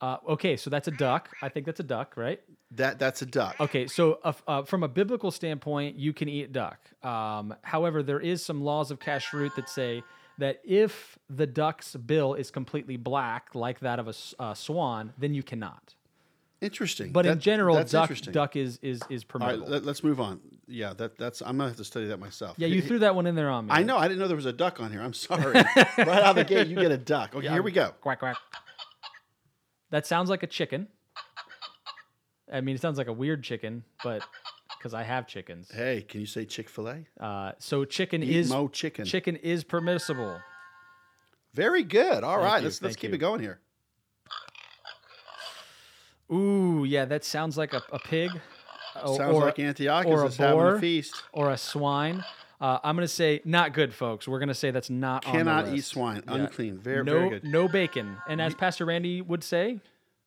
Uh, 0.01 0.19
okay, 0.29 0.57
so 0.57 0.71
that's 0.71 0.87
a 0.87 0.93
duck. 0.93 1.29
I 1.43 1.49
think 1.49 1.67
that's 1.67 1.81
a 1.81 1.85
duck, 1.85 2.17
right? 2.17 2.41
That 2.73 2.99
that's 2.99 3.23
a 3.23 3.27
duck. 3.27 3.57
Okay, 3.59 3.87
so 3.89 4.21
uh, 4.23 4.33
uh, 4.47 4.63
from 4.63 4.83
a 4.85 4.89
biblical 4.89 5.31
standpoint, 5.31 5.97
you 5.97 6.13
can 6.13 6.29
eat 6.29 6.53
duck. 6.53 6.79
Um, 7.03 7.55
however, 7.63 8.03
there 8.03 8.21
is 8.21 8.45
some 8.45 8.63
laws 8.63 8.91
of 8.91 9.01
kashrut 9.01 9.55
that 9.57 9.69
say 9.69 10.05
that 10.39 10.61
if 10.65 11.19
the 11.29 11.47
duck's 11.47 11.97
bill 11.97 12.35
is 12.35 12.51
completely 12.51 12.97
black, 12.97 13.55
like 13.55 13.81
that 13.81 13.99
of 13.99 14.07
a 14.07 14.15
uh, 14.39 14.55
swan, 14.55 15.13
then 15.19 15.35
you 15.35 15.43
cannot. 15.43 15.95
Interesting. 16.61 17.13
But 17.13 17.27
in 17.27 17.41
general, 17.41 17.83
duck 17.85 18.11
duck 18.31 18.57
is 18.57 18.79
is 18.83 19.01
is 19.11 19.25
All 19.33 19.41
right, 19.41 19.57
permissible. 19.59 19.69
let, 19.69 19.87
us 19.87 20.05
move 20.05 20.21
on. 20.21 20.41
Yeah, 20.69 20.93
that 20.95 21.17
that's 21.17 21.41
I'm 21.41 21.57
gonna 21.57 21.71
have 21.71 21.79
to 21.79 21.85
study 21.85 22.07
that 22.09 22.21
myself. 22.21 22.57
yeah, 22.59 22.67
you 22.69 22.83
threw 22.89 22.99
that 23.01 23.15
one 23.15 23.27
in 23.27 23.35
there 23.35 23.49
on 23.49 23.67
me. 23.67 23.73
I 23.73 23.83
know. 23.83 23.97
I 23.97 24.07
didn't 24.07 24.21
know 24.21 24.29
there 24.29 24.37
was 24.37 24.47
a 24.47 24.53
duck 24.53 24.81
on 24.81 24.93
here. 24.93 25.01
I'm 25.01 25.15
sorry. 25.15 25.55
right 25.55 25.99
out 25.99 26.31
of 26.31 26.37
the 26.37 26.45
gate, 26.45 26.69
you 26.69 26.77
get 26.77 26.91
a 26.91 26.99
duck. 26.99 27.35
Okay, 27.35 27.49
here 27.49 27.63
we 27.63 27.73
go. 27.73 27.93
Quack 28.03 28.19
quack. 28.19 28.37
That 29.91 30.07
sounds 30.07 30.29
like 30.29 30.43
a 30.43 30.47
chicken. 30.47 30.89
I 32.53 32.61
mean, 32.61 32.77
it 32.77 32.83
sounds 32.83 32.99
like 32.99 33.09
a 33.09 33.13
weird 33.13 33.43
chicken, 33.43 33.85
but 34.05 34.23
because 34.77 34.95
I 34.95 35.03
have 35.03 35.27
chickens. 35.27 35.71
Hey, 35.71 36.05
can 36.07 36.21
you 36.21 36.27
say 36.27 36.45
Chick 36.45 36.69
Fil 36.69 36.89
A? 36.89 37.23
Uh, 37.23 37.53
so 37.59 37.85
chicken 37.85 38.23
is 38.23 38.51
mo 38.51 38.69
chicken. 38.69 39.05
chicken 39.05 39.37
is 39.37 39.65
permissible. 39.65 40.39
Very 41.55 41.83
good. 41.83 42.25
All 42.25 42.39
right, 42.39 42.59
you, 42.59 42.65
let's 42.65 42.83
let's 42.83 42.95
thank 42.95 43.01
keep 43.01 43.11
you. 43.11 43.15
it 43.17 43.19
going 43.19 43.41
here. 43.41 43.61
Ooh, 46.31 46.85
yeah, 46.87 47.07
that 47.07 47.25
sounds 47.25 47.57
like 47.57 47.73
a, 47.73 47.83
a 47.91 47.99
pig. 47.99 48.31
O- 49.03 49.17
Sounds 49.17 49.35
or, 49.35 49.45
like 49.47 49.59
Antiochus 49.59 50.11
or 50.11 50.23
a 50.25 50.27
is 50.27 50.37
having 50.37 50.61
a 50.61 50.79
feast. 50.81 51.15
or 51.33 51.51
a 51.51 51.57
swine. 51.59 52.25
Uh, 52.61 52.79
I'm 52.83 52.97
gonna 52.97 53.07
say 53.07 53.41
not 53.45 53.73
good, 53.73 53.95
folks. 53.95 54.27
We're 54.27 54.41
gonna 54.41 54.53
say 54.55 54.71
that's 54.73 54.91
not 54.91 55.25
on 55.27 55.33
the 55.33 55.39
Cannot 55.39 55.69
eat 55.69 55.85
swine. 55.85 56.23
Yeah. 56.27 56.35
Unclean. 56.35 56.79
Very 56.79 57.05
no, 57.05 57.13
very 57.13 57.29
good. 57.31 57.45
no 57.45 57.69
bacon. 57.69 58.17
And 58.29 58.41
as 58.41 58.55
Pastor 58.55 58.85
Randy 58.85 59.23
would 59.23 59.45
say, 59.45 59.81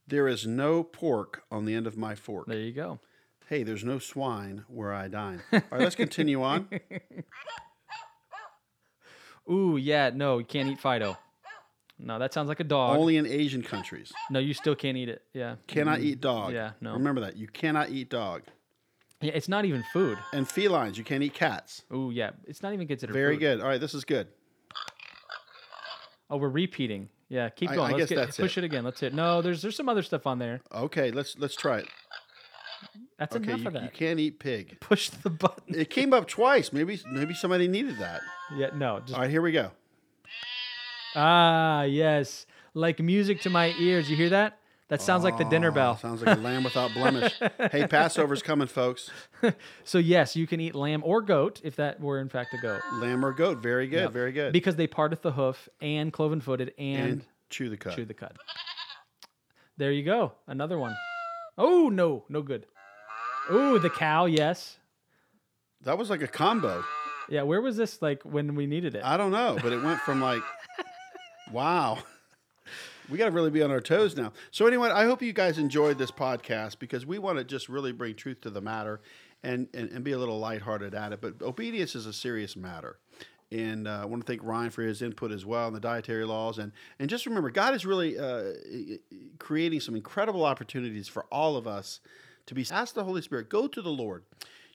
There 0.08 0.28
is 0.28 0.48
no 0.48 0.84
pork 0.84 1.44
on 1.52 1.66
the 1.66 1.74
end 1.76 1.88
of 1.88 1.98
my 1.98 2.16
fork. 2.16 2.48
there 2.48 2.60
you 2.60 2.72
go. 2.72 3.00
Hey, 3.48 3.64
there's 3.64 3.84
no 3.84 4.00
swine 4.00 4.64
where 4.70 4.94
I 4.94 5.10
dine. 5.10 5.42
All 5.52 5.60
right, 5.72 5.82
let's 5.82 5.96
continue 5.96 6.42
on. 6.42 6.70
Ooh, 9.52 9.76
yeah, 9.76 10.12
no, 10.14 10.38
you 10.38 10.46
can't 10.46 10.70
eat 10.70 10.80
Fido. 10.80 11.18
No, 12.00 12.18
that 12.18 12.34
sounds 12.34 12.48
like 12.48 12.60
a 12.60 12.64
dog. 12.64 12.98
Only 12.98 13.18
in 13.18 13.26
Asian 13.28 13.62
countries. 13.62 14.12
no, 14.30 14.40
you 14.40 14.54
still 14.54 14.76
can't 14.76 14.98
eat 14.98 15.10
it. 15.10 15.22
Yeah. 15.34 15.56
Cannot 15.68 16.00
eat 16.00 16.22
dog. 16.22 16.54
Yeah, 16.54 16.72
no. 16.82 16.94
Remember 16.94 17.22
that. 17.22 17.36
You 17.36 17.48
cannot 17.48 17.90
eat 17.92 18.10
dog. 18.10 18.44
Yeah, 19.22 19.34
it's 19.34 19.48
not 19.48 19.66
even 19.66 19.84
food. 19.94 20.18
And 20.34 20.48
felines, 20.48 20.98
you 20.98 21.04
can't 21.04 21.22
eat 21.24 21.34
cats. 21.34 21.84
Oh 21.92 22.10
yeah, 22.10 22.32
it's 22.48 22.64
not 22.64 22.74
even 22.74 22.88
considered 22.88 23.14
Very 23.14 23.36
food. 23.36 23.40
Very 23.42 23.56
good. 23.58 23.62
All 23.64 23.68
right, 23.70 23.80
this 23.80 23.94
is 23.94 24.04
good. 24.04 24.28
Oh, 26.30 26.38
we're 26.38 26.50
repeating. 26.50 27.10
Yeah, 27.30 27.50
keep 27.50 27.70
going. 27.70 27.94
I 27.94 27.98
Let's 27.98 28.10
guess 28.12 28.36
get, 28.36 28.38
push 28.38 28.58
it. 28.58 28.64
it. 28.64 28.68
again. 28.68 28.84
Let's 28.84 29.00
hit. 29.00 29.14
No, 29.14 29.42
there's 29.42 29.62
there's 29.62 29.76
some 29.76 29.90
other 29.90 30.02
stuff 30.04 30.26
on 30.28 30.40
there. 30.40 30.62
Okay, 30.74 31.12
let's 31.12 31.38
let's 31.38 31.56
try 31.56 31.80
it. 31.80 31.88
That's 33.20 33.36
Okay, 33.36 33.50
enough 33.50 33.62
you, 33.62 33.68
of 33.68 33.74
that. 33.74 33.84
you 33.84 33.90
can't 33.90 34.20
eat 34.20 34.40
pig. 34.40 34.78
Push 34.80 35.10
the 35.12 35.30
button. 35.30 35.76
It 35.80 35.90
came 35.90 36.14
up 36.14 36.28
twice. 36.28 36.74
Maybe 36.74 37.00
maybe 37.12 37.34
somebody 37.34 37.68
needed 37.68 38.00
that. 38.00 38.22
Yeah, 38.56 38.70
no, 38.74 39.00
just 39.02 39.14
All 39.14 39.22
right, 39.22 39.30
here 39.30 39.42
we 39.42 39.52
go. 39.52 39.72
ah, 41.16 41.84
yes, 41.84 42.46
like 42.74 43.00
music 43.00 43.42
to 43.42 43.50
my 43.50 43.74
ears. 43.80 44.10
You 44.10 44.16
hear 44.18 44.30
that? 44.30 44.58
That 44.92 45.02
sounds 45.02 45.24
like 45.24 45.38
the 45.38 45.46
dinner 45.46 45.70
Oh, 45.70 45.74
bell. 45.74 45.98
Sounds 45.98 46.22
like 46.22 46.38
a 46.38 46.42
lamb 46.42 46.66
without 46.66 46.94
blemish. 46.94 47.34
hey, 47.72 47.88
Passover's 47.88 48.44
coming, 48.44 48.68
folks. 48.68 49.10
So 49.86 50.00
yes, 50.00 50.36
you 50.36 50.46
can 50.46 50.60
eat 50.60 50.76
lamb 50.76 51.02
or 51.06 51.22
goat 51.22 51.62
if 51.64 51.78
that 51.78 52.02
were 52.02 52.20
in 52.20 52.28
fact 52.28 52.54
a 52.54 52.58
goat, 52.58 52.82
Lamb 52.96 53.24
or 53.24 53.32
goat. 53.32 53.60
Very 53.60 53.88
good. 53.88 54.02
Yep. 54.02 54.12
Very 54.12 54.34
good. 54.34 54.52
because 54.52 54.76
they 54.76 54.88
parteth 54.88 55.22
the 55.22 55.32
hoof 55.32 55.70
and 55.80 56.12
cloven 56.12 56.42
footed 56.42 56.74
and, 56.78 57.10
and 57.10 57.26
chew 57.50 57.70
the 57.70 57.78
cud. 57.78 57.96
chew 57.96 58.04
the 58.04 58.14
cud. 58.14 58.38
There 59.78 59.94
you 59.94 60.04
go, 60.04 60.34
another 60.46 60.78
one. 60.78 60.94
Oh 61.58 61.88
no, 61.88 62.26
no 62.28 62.42
good. 62.42 62.66
Oh, 63.50 63.78
the 63.78 63.90
cow. 63.90 64.26
Yes. 64.26 64.78
That 65.84 65.98
was 65.98 66.10
like 66.10 66.22
a 66.22 66.28
combo. 66.28 66.84
Yeah. 67.30 67.44
Where 67.44 67.62
was 67.62 67.78
this 67.78 68.02
like 68.02 68.24
when 68.24 68.56
we 68.56 68.68
needed 68.68 68.96
it? 68.96 69.06
I 69.06 69.16
don't 69.16 69.32
know, 69.32 69.58
but 69.64 69.72
it 69.72 69.82
went 69.82 70.02
from 70.02 70.22
like, 70.22 70.44
wow. 71.54 72.00
We 73.12 73.18
got 73.18 73.26
to 73.26 73.32
really 73.32 73.50
be 73.50 73.62
on 73.62 73.72
our 73.72 73.82
toes 73.82 74.16
now. 74.16 74.32
So, 74.52 74.66
anyway, 74.68 74.90
I 74.90 75.04
hope 75.04 75.22
you 75.22 75.34
guys 75.34 75.58
enjoyed 75.58 75.98
this 75.98 76.12
podcast 76.12 76.80
because 76.80 77.06
we 77.06 77.20
want 77.20 77.38
to 77.40 77.44
just 77.44 77.68
really 77.68 77.92
bring 77.92 78.16
truth 78.16 78.40
to 78.42 78.50
the 78.50 78.62
matter 78.62 79.02
and, 79.44 79.68
and, 79.74 79.90
and 79.92 80.04
be 80.04 80.14
a 80.14 80.18
little 80.18 80.40
lighthearted 80.40 80.96
at 80.96 81.12
it. 81.12 81.20
But 81.20 81.42
obedience 81.42 81.94
is 81.94 82.06
a 82.06 82.14
serious 82.14 82.56
matter. 82.56 82.98
And 83.52 83.86
uh, 83.86 84.00
I 84.04 84.06
want 84.06 84.26
to 84.26 84.32
thank 84.32 84.42
Ryan 84.46 84.70
for 84.70 84.82
his 84.82 85.02
input 85.02 85.34
as 85.34 85.46
well 85.46 85.68
on 85.68 85.74
the 85.74 85.80
dietary 85.82 86.24
laws. 86.24 86.58
And, 86.58 86.72
and 87.00 87.10
just 87.10 87.26
remember, 87.26 87.50
God 87.50 87.76
is 87.76 87.86
really 87.86 88.18
uh, 88.18 88.54
creating 89.40 89.82
some 89.82 89.96
incredible 89.96 90.46
opportunities 90.46 91.10
for 91.10 91.26
all 91.26 91.58
of 91.58 91.68
us 91.68 92.00
to 92.46 92.56
be. 92.56 92.66
Ask 92.72 92.94
the 92.94 93.04
Holy 93.04 93.22
Spirit, 93.22 93.50
go 93.50 93.68
to 93.68 93.82
the 93.82 93.90
Lord. 93.90 94.24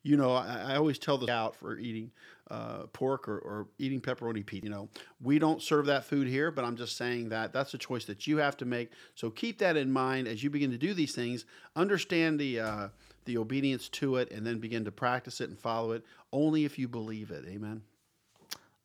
You 0.06 0.16
know, 0.16 0.32
I, 0.34 0.72
I 0.72 0.76
always 0.76 0.98
tell 0.98 1.18
this 1.18 1.28
out 1.28 1.56
for 1.56 1.76
eating 1.78 2.12
uh, 2.48 2.84
pork 2.92 3.28
or, 3.28 3.38
or 3.38 3.66
eating 3.78 4.00
pepperoni 4.00 4.46
pizza. 4.46 4.64
You 4.64 4.70
know, 4.70 4.88
we 5.20 5.40
don't 5.40 5.60
serve 5.60 5.86
that 5.86 6.04
food 6.04 6.28
here, 6.28 6.52
but 6.52 6.64
I'm 6.64 6.76
just 6.76 6.96
saying 6.96 7.30
that 7.30 7.52
that's 7.52 7.74
a 7.74 7.78
choice 7.78 8.04
that 8.04 8.26
you 8.26 8.36
have 8.36 8.56
to 8.58 8.64
make. 8.64 8.92
So 9.16 9.30
keep 9.30 9.58
that 9.58 9.76
in 9.76 9.90
mind 9.90 10.28
as 10.28 10.44
you 10.44 10.50
begin 10.50 10.70
to 10.70 10.78
do 10.78 10.94
these 10.94 11.12
things. 11.12 11.44
Understand 11.74 12.38
the 12.38 12.60
uh, 12.60 12.88
the 13.24 13.36
obedience 13.38 13.88
to 13.88 14.16
it, 14.16 14.30
and 14.30 14.46
then 14.46 14.60
begin 14.60 14.84
to 14.84 14.92
practice 14.92 15.40
it 15.40 15.48
and 15.48 15.58
follow 15.58 15.90
it. 15.90 16.04
Only 16.32 16.64
if 16.64 16.78
you 16.78 16.86
believe 16.86 17.32
it. 17.32 17.44
Amen. 17.48 17.82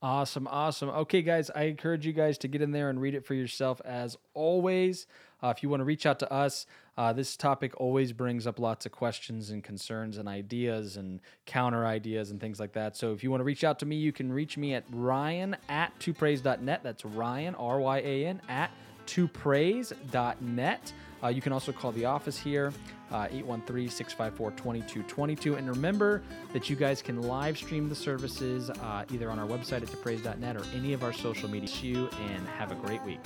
Awesome, 0.01 0.47
awesome. 0.49 0.89
Okay, 0.89 1.21
guys, 1.21 1.51
I 1.51 1.63
encourage 1.65 2.07
you 2.07 2.13
guys 2.13 2.39
to 2.39 2.47
get 2.47 2.63
in 2.63 2.71
there 2.71 2.89
and 2.89 2.99
read 2.99 3.13
it 3.13 3.23
for 3.23 3.35
yourself 3.35 3.79
as 3.85 4.17
always. 4.33 5.05
Uh, 5.43 5.53
if 5.55 5.63
you 5.63 5.69
want 5.69 5.81
to 5.81 5.85
reach 5.85 6.05
out 6.05 6.19
to 6.19 6.31
us, 6.31 6.65
uh, 6.97 7.13
this 7.13 7.35
topic 7.35 7.73
always 7.79 8.13
brings 8.13 8.45
up 8.45 8.59
lots 8.59 8.85
of 8.85 8.91
questions 8.91 9.49
and 9.49 9.63
concerns 9.63 10.17
and 10.17 10.27
ideas 10.27 10.97
and 10.97 11.19
counter 11.45 11.85
ideas 11.85 12.31
and 12.31 12.39
things 12.39 12.59
like 12.59 12.73
that. 12.73 12.95
So 12.95 13.13
if 13.13 13.23
you 13.23 13.31
want 13.31 13.41
to 13.41 13.45
reach 13.45 13.63
out 13.63 13.79
to 13.79 13.85
me, 13.85 13.95
you 13.95 14.11
can 14.11 14.31
reach 14.31 14.57
me 14.57 14.73
at 14.73 14.83
ryan 14.91 15.55
at 15.69 15.97
twopraise.net. 15.99 16.81
That's 16.83 17.05
Ryan, 17.05 17.55
R 17.55 17.79
Y 17.79 17.97
A 17.99 18.25
N, 18.27 18.41
at 18.49 18.71
twopraise.net. 19.07 20.93
Uh, 21.23 21.27
you 21.27 21.41
can 21.41 21.53
also 21.53 21.71
call 21.71 21.91
the 21.91 22.05
office 22.05 22.37
here, 22.37 22.73
uh, 23.11 23.27
813 23.29 23.89
654 23.89 24.51
2222. 24.51 25.55
And 25.55 25.69
remember 25.69 26.23
that 26.53 26.69
you 26.69 26.75
guys 26.75 27.01
can 27.01 27.21
live 27.21 27.57
stream 27.57 27.89
the 27.89 27.95
services 27.95 28.69
uh, 28.69 29.05
either 29.11 29.29
on 29.29 29.37
our 29.37 29.47
website 29.47 29.83
at 29.83 29.89
topraise.net 29.89 30.57
or 30.57 30.63
any 30.75 30.93
of 30.93 31.03
our 31.03 31.13
social 31.13 31.49
media. 31.49 31.67
See 31.67 31.87
you 31.87 32.09
and 32.29 32.47
have 32.47 32.71
a 32.71 32.75
great 32.75 33.03
week. 33.03 33.19